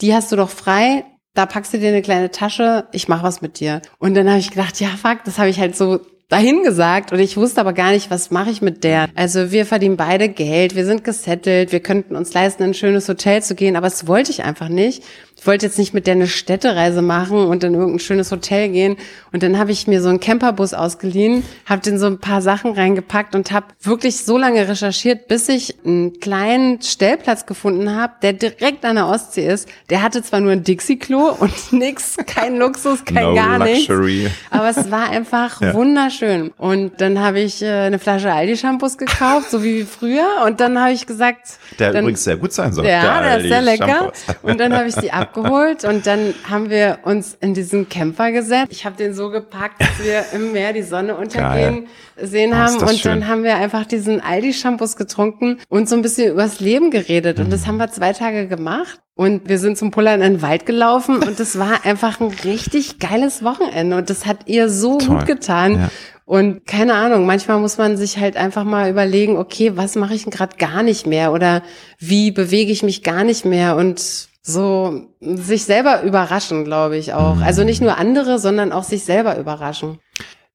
die 0.00 0.14
hast 0.14 0.32
du 0.32 0.36
doch 0.36 0.50
frei. 0.50 1.04
Da 1.34 1.44
packst 1.46 1.72
du 1.74 1.78
dir 1.78 1.88
eine 1.88 2.02
kleine 2.02 2.30
Tasche, 2.30 2.88
ich 2.92 3.08
mach 3.08 3.22
was 3.22 3.40
mit 3.42 3.60
dir. 3.60 3.80
Und 3.98 4.14
dann 4.14 4.28
habe 4.28 4.38
ich 4.38 4.50
gedacht, 4.50 4.80
ja 4.80 4.88
fuck, 4.88 5.24
das 5.24 5.38
habe 5.38 5.48
ich 5.50 5.60
halt 5.60 5.76
so 5.76 6.00
dahin 6.32 6.62
gesagt 6.62 7.12
und 7.12 7.18
ich 7.18 7.36
wusste 7.36 7.60
aber 7.60 7.74
gar 7.74 7.92
nicht, 7.92 8.10
was 8.10 8.30
mache 8.30 8.50
ich 8.50 8.62
mit 8.62 8.84
der. 8.84 9.08
Also 9.14 9.52
wir 9.52 9.66
verdienen 9.66 9.98
beide 9.98 10.30
Geld, 10.30 10.74
wir 10.74 10.86
sind 10.86 11.04
gesettelt, 11.04 11.72
wir 11.72 11.80
könnten 11.80 12.16
uns 12.16 12.32
leisten, 12.32 12.62
in 12.62 12.70
ein 12.70 12.74
schönes 12.74 13.06
Hotel 13.06 13.42
zu 13.42 13.54
gehen, 13.54 13.76
aber 13.76 13.88
das 13.88 14.06
wollte 14.06 14.30
ich 14.30 14.42
einfach 14.42 14.70
nicht. 14.70 15.04
Ich 15.42 15.46
wollte 15.48 15.66
jetzt 15.66 15.76
nicht 15.76 15.92
mit 15.92 16.06
der 16.06 16.14
eine 16.14 16.28
Städtereise 16.28 17.02
machen 17.02 17.36
und 17.46 17.64
in 17.64 17.74
irgendein 17.74 17.98
schönes 17.98 18.30
Hotel 18.30 18.68
gehen. 18.68 18.96
Und 19.32 19.42
dann 19.42 19.58
habe 19.58 19.72
ich 19.72 19.88
mir 19.88 20.00
so 20.00 20.08
einen 20.08 20.20
Camperbus 20.20 20.72
ausgeliehen, 20.72 21.42
habe 21.66 21.82
den 21.82 21.98
so 21.98 22.06
ein 22.06 22.18
paar 22.20 22.40
Sachen 22.40 22.74
reingepackt 22.74 23.34
und 23.34 23.50
habe 23.50 23.66
wirklich 23.80 24.18
so 24.18 24.38
lange 24.38 24.68
recherchiert, 24.68 25.26
bis 25.26 25.48
ich 25.48 25.74
einen 25.84 26.20
kleinen 26.20 26.80
Stellplatz 26.80 27.44
gefunden 27.44 27.92
habe, 27.92 28.12
der 28.22 28.34
direkt 28.34 28.84
an 28.84 28.94
der 28.94 29.08
Ostsee 29.08 29.48
ist. 29.48 29.68
Der 29.90 30.00
hatte 30.02 30.22
zwar 30.22 30.38
nur 30.38 30.52
ein 30.52 30.62
Dixie-Klo 30.62 31.30
und 31.40 31.52
nix, 31.72 32.16
kein 32.24 32.56
Luxus, 32.58 33.04
kein 33.04 33.24
No 33.24 33.34
gar 33.34 33.58
nichts. 33.58 33.88
luxury. 33.88 34.30
Aber 34.50 34.68
es 34.68 34.92
war 34.92 35.10
einfach 35.10 35.60
Ja. 35.60 35.74
wunderschön. 35.74 36.52
Und 36.56 37.00
dann 37.00 37.18
habe 37.18 37.40
ich 37.40 37.60
äh, 37.62 37.66
eine 37.68 37.98
Flasche 37.98 38.32
Aldi-Shampoos 38.32 38.96
gekauft, 38.96 39.50
so 39.50 39.64
wie 39.64 39.82
früher. 39.82 40.24
Und 40.46 40.60
dann 40.60 40.78
habe 40.80 40.92
ich 40.92 41.04
gesagt, 41.04 41.58
Der 41.80 41.90
dann, 41.90 42.02
übrigens 42.04 42.22
sehr 42.22 42.36
gut 42.36 42.52
sein 42.52 42.72
soll. 42.72 42.86
ja, 42.86 43.20
der, 43.20 43.26
ist 43.30 43.32
Aldi 43.34 43.48
sehr 43.48 43.62
lecker. 43.62 44.12
Und 44.42 44.60
dann 44.60 44.72
habe 44.72 44.86
ich 44.86 44.94
die 44.94 45.10
abgeholt 45.36 45.84
und 45.84 46.06
dann 46.06 46.34
haben 46.48 46.70
wir 46.70 46.98
uns 47.04 47.36
in 47.40 47.54
diesen 47.54 47.88
Camper 47.88 48.32
gesetzt. 48.32 48.68
Ich 48.70 48.84
habe 48.84 48.96
den 48.96 49.14
so 49.14 49.30
gepackt, 49.30 49.80
dass 49.80 50.04
wir 50.04 50.24
im 50.34 50.52
Meer 50.52 50.72
die 50.72 50.82
Sonne 50.82 51.16
untergehen 51.16 51.86
sehen 52.20 52.52
Oh, 52.52 52.56
haben. 52.56 52.76
Und 52.78 52.98
schön. 52.98 53.20
dann 53.20 53.28
haben 53.28 53.42
wir 53.42 53.56
einfach 53.56 53.86
diesen 53.86 54.20
Aldi-Shampoos 54.20 54.96
getrunken 54.96 55.58
und 55.68 55.88
so 55.88 55.96
ein 55.96 56.02
bisschen 56.02 56.32
übers 56.32 56.60
Leben 56.60 56.90
geredet. 56.90 57.38
Und 57.38 57.46
Mhm. 57.46 57.50
das 57.50 57.66
haben 57.66 57.76
wir 57.78 57.90
zwei 57.90 58.12
Tage 58.12 58.46
gemacht. 58.46 59.00
Und 59.14 59.48
wir 59.48 59.58
sind 59.58 59.76
zum 59.76 59.90
Pullern 59.90 60.22
in 60.22 60.34
den 60.34 60.42
Wald 60.42 60.64
gelaufen 60.64 61.16
und 61.16 61.38
das 61.38 61.58
war 61.58 61.84
einfach 61.84 62.20
ein 62.20 62.32
richtig 62.44 62.98
geiles 62.98 63.44
Wochenende. 63.44 63.96
Und 63.96 64.08
das 64.08 64.24
hat 64.24 64.38
ihr 64.46 64.70
so 64.70 64.96
Toll. 64.98 65.18
gut 65.18 65.26
getan. 65.26 65.72
Ja. 65.74 65.90
Und 66.24 66.66
keine 66.66 66.94
Ahnung, 66.94 67.26
manchmal 67.26 67.58
muss 67.58 67.76
man 67.76 67.98
sich 67.98 68.16
halt 68.16 68.36
einfach 68.38 68.64
mal 68.64 68.88
überlegen, 68.88 69.36
okay, 69.36 69.72
was 69.76 69.96
mache 69.96 70.14
ich 70.14 70.22
denn 70.22 70.30
gerade 70.32 70.56
gar 70.56 70.82
nicht 70.82 71.06
mehr 71.06 71.32
oder 71.32 71.62
wie 71.98 72.30
bewege 72.30 72.72
ich 72.72 72.82
mich 72.82 73.02
gar 73.02 73.22
nicht 73.24 73.44
mehr 73.44 73.76
und 73.76 74.28
so 74.42 75.06
sich 75.20 75.64
selber 75.64 76.02
überraschen, 76.02 76.64
glaube 76.64 76.96
ich 76.96 77.14
auch. 77.14 77.40
Also 77.40 77.64
nicht 77.64 77.80
nur 77.80 77.96
andere, 77.96 78.38
sondern 78.38 78.72
auch 78.72 78.82
sich 78.82 79.04
selber 79.04 79.38
überraschen. 79.38 79.98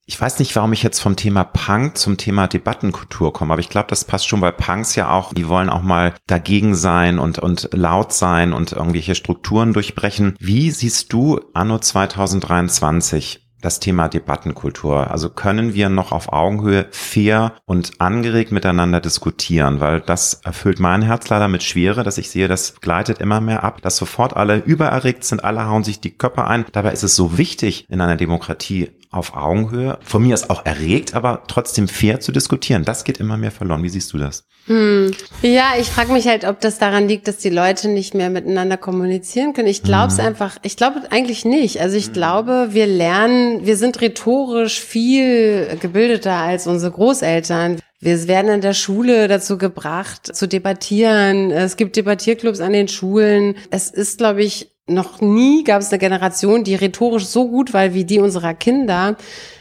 Ich 0.10 0.20
weiß 0.20 0.40
nicht, 0.40 0.56
warum 0.56 0.72
ich 0.72 0.84
jetzt 0.84 1.02
vom 1.02 1.18
Thema 1.18 1.44
Punk 1.44 1.98
zum 1.98 2.18
Thema 2.18 2.48
Debattenkultur 2.48 3.34
komme, 3.34 3.52
aber 3.52 3.60
ich 3.60 3.68
glaube, 3.68 3.90
das 3.90 4.06
passt 4.06 4.26
schon, 4.26 4.40
weil 4.40 4.54
Punks 4.54 4.96
ja 4.96 5.12
auch, 5.12 5.34
die 5.34 5.50
wollen 5.50 5.70
auch 5.70 5.82
mal 5.82 6.14
dagegen 6.28 6.76
sein 6.76 7.20
und, 7.20 7.40
und 7.40 7.70
laut 7.74 8.14
sein 8.14 8.54
und 8.54 8.72
irgendwelche 8.72 9.16
Strukturen 9.16 9.74
durchbrechen. 9.74 10.36
Wie 10.40 10.72
siehst 10.72 11.12
du 11.12 11.42
anno 11.54 11.80
2023 11.80 13.47
das 13.68 13.82
Thema 13.82 14.08
Debattenkultur? 14.08 15.12
Also 15.12 15.30
können 15.30 15.74
wir 15.74 15.90
noch 15.90 16.14
auf 16.14 16.32
Augenhöhe 16.32 16.88
fair 16.92 17.52
und 17.66 17.92
angeregt 18.00 18.54
miteinander 18.54 19.02
diskutieren? 19.02 19.82
Weil 19.82 20.00
das 20.00 20.36
erfüllt 20.46 20.80
mein 20.80 21.02
Herz 21.02 21.28
leider 21.28 21.50
mit 21.50 21.64
Schwere, 21.64 22.04
dass 22.04 22.18
ich 22.18 22.30
sehe, 22.30 22.48
das 22.48 22.80
gleitet 22.80 23.20
immer 23.20 23.42
mehr 23.42 23.66
ab, 23.66 23.82
dass 23.82 23.98
sofort 23.98 24.38
alle 24.38 24.60
übererregt 24.60 25.26
sind, 25.26 25.44
alle 25.44 25.68
hauen 25.68 25.84
sich 25.84 26.00
die 26.00 26.18
Köpfe 26.18 26.46
ein. 26.46 26.66
Dabei 26.72 26.94
ist 26.94 27.04
es 27.04 27.18
so 27.18 27.38
wichtig 27.38 27.86
in 27.90 28.00
einer 28.00 28.16
Demokratie 28.16 28.92
auf 29.10 29.36
Augenhöhe, 29.36 29.98
von 30.04 30.22
mir 30.22 30.34
ist 30.34 30.50
auch 30.50 30.66
erregt, 30.66 31.14
aber 31.16 31.44
trotzdem 31.48 31.88
fair 31.88 32.20
zu 32.20 32.32
diskutieren. 32.32 32.84
Das 32.84 33.04
geht 33.04 33.20
immer 33.20 33.38
mehr 33.38 33.52
verloren. 33.52 33.84
Wie 33.84 33.90
siehst 33.90 34.12
du 34.14 34.18
das? 34.18 34.46
Hm. 34.66 35.12
Ja, 35.42 35.74
ich 35.80 35.88
frage 35.88 36.12
mich 36.12 36.28
halt, 36.28 36.44
ob 36.44 36.60
das 36.60 36.78
daran 36.78 37.08
liegt, 37.08 37.28
dass 37.28 37.38
die 37.38 37.50
Leute 37.50 37.88
nicht 37.88 38.14
mehr 38.14 38.30
miteinander 38.30 38.76
kommunizieren 38.76 39.54
können. 39.54 39.70
Ich 39.70 39.82
glaube 39.82 40.12
es 40.12 40.20
einfach, 40.20 40.58
ich 40.64 40.76
glaube 40.76 41.02
eigentlich 41.10 41.46
nicht. 41.46 41.80
Also 41.80 41.96
ich 41.96 42.12
glaube, 42.12 42.70
wir 42.72 42.86
lernen, 42.86 43.66
wir 43.66 43.78
sind 43.78 44.02
rhetorisch 44.02 44.82
viel 44.82 45.78
gebildeter 45.80 46.34
als 46.34 46.68
unsere 46.68 46.92
Großeltern. 46.92 47.80
Wir 48.00 48.28
werden 48.28 48.52
in 48.52 48.62
der 48.62 48.74
Schule 48.74 49.28
dazu 49.28 49.58
gebracht, 49.58 50.36
zu 50.36 50.48
debattieren. 50.48 51.50
Es 51.50 51.78
gibt 51.78 51.96
Debattierclubs 51.96 52.60
an 52.60 52.74
den 52.74 52.88
Schulen. 52.88 53.56
Es 53.72 53.90
ist, 53.90 54.20
glaube 54.20 54.44
ich, 54.44 54.77
noch 54.88 55.22
nie 55.22 55.64
gab 55.64 55.82
es 55.82 55.92
eine 55.92 56.00
Generation, 56.00 56.64
die 56.64 56.76
rhetorisch 56.76 57.26
so 57.26 57.48
gut 57.50 57.74
war 57.74 57.94
wie 57.94 58.06
die 58.06 58.20
unserer 58.20 58.54
Kinder. 58.54 59.18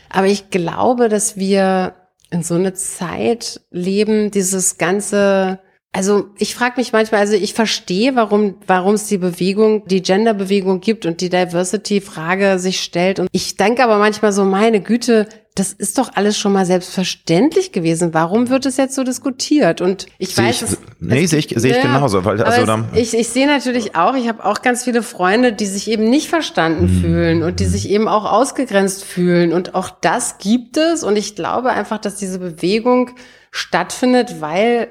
Aber 0.08 0.26
ich 0.26 0.50
glaube, 0.50 1.08
dass 1.08 1.36
wir 1.36 1.94
in 2.30 2.42
so 2.42 2.54
eine 2.54 2.74
Zeit 2.74 3.60
leben, 3.70 4.30
dieses 4.30 4.78
ganze, 4.78 5.60
also 5.92 6.26
ich 6.38 6.54
frage 6.54 6.74
mich 6.76 6.92
manchmal, 6.92 7.20
also 7.20 7.34
ich 7.34 7.54
verstehe, 7.54 8.16
warum 8.16 8.56
warum 8.66 8.94
es 8.94 9.06
die 9.06 9.18
Bewegung, 9.18 9.86
die 9.86 10.02
Gender-Bewegung 10.02 10.80
gibt 10.80 11.06
und 11.06 11.20
die 11.20 11.28
Diversity-Frage 11.28 12.58
sich 12.58 12.80
stellt. 12.80 13.18
Und 13.18 13.28
ich 13.32 13.56
denke 13.56 13.84
aber 13.84 13.98
manchmal 13.98 14.32
so, 14.32 14.44
meine 14.44 14.80
Güte, 14.80 15.28
das 15.56 15.72
ist 15.72 15.98
doch 15.98 16.10
alles 16.14 16.38
schon 16.38 16.52
mal 16.52 16.64
selbstverständlich 16.66 17.72
gewesen. 17.72 18.14
Warum 18.14 18.50
wird 18.50 18.66
es 18.66 18.76
jetzt 18.76 18.94
so 18.94 19.02
diskutiert? 19.04 19.80
Und 19.80 20.06
ich 20.18 20.34
Sehe 20.34 20.44
weiß, 20.46 20.56
ich- 20.62 20.68
es, 20.70 20.78
nee, 21.00 21.26
sehe 21.26 21.38
ich- 21.40 21.48
sehe 21.56 21.70
ich 21.72 21.76
ja, 21.78 21.82
genauso, 21.82 22.24
weil- 22.24 22.40
also 22.42 22.60
es, 22.60 22.66
da- 22.66 22.84
ich, 22.94 23.14
ich 23.16 23.28
sehe 23.28 23.46
natürlich 23.46 23.96
auch, 23.96 24.14
ich 24.14 24.28
habe 24.28 24.44
auch 24.44 24.62
ganz 24.62 24.84
viele 24.84 25.02
Freunde, 25.02 25.52
die 25.52 25.66
sich 25.66 25.90
eben 25.90 26.08
nicht 26.08 26.28
verstanden 26.28 26.84
Mhm. 26.84 27.00
fühlen 27.00 27.42
und 27.42 27.58
die 27.60 27.64
sich 27.64 27.88
eben 27.90 28.06
auch 28.06 28.30
ausgegrenzt 28.30 29.02
fühlen. 29.04 29.52
Und 29.52 29.74
auch 29.74 29.88
das 29.88 30.38
gibt 30.38 30.76
es. 30.76 31.02
Und 31.02 31.16
ich 31.16 31.34
glaube 31.34 31.70
einfach, 31.70 31.98
dass 31.98 32.16
diese 32.16 32.38
Bewegung 32.38 33.10
stattfindet, 33.50 34.40
weil 34.40 34.88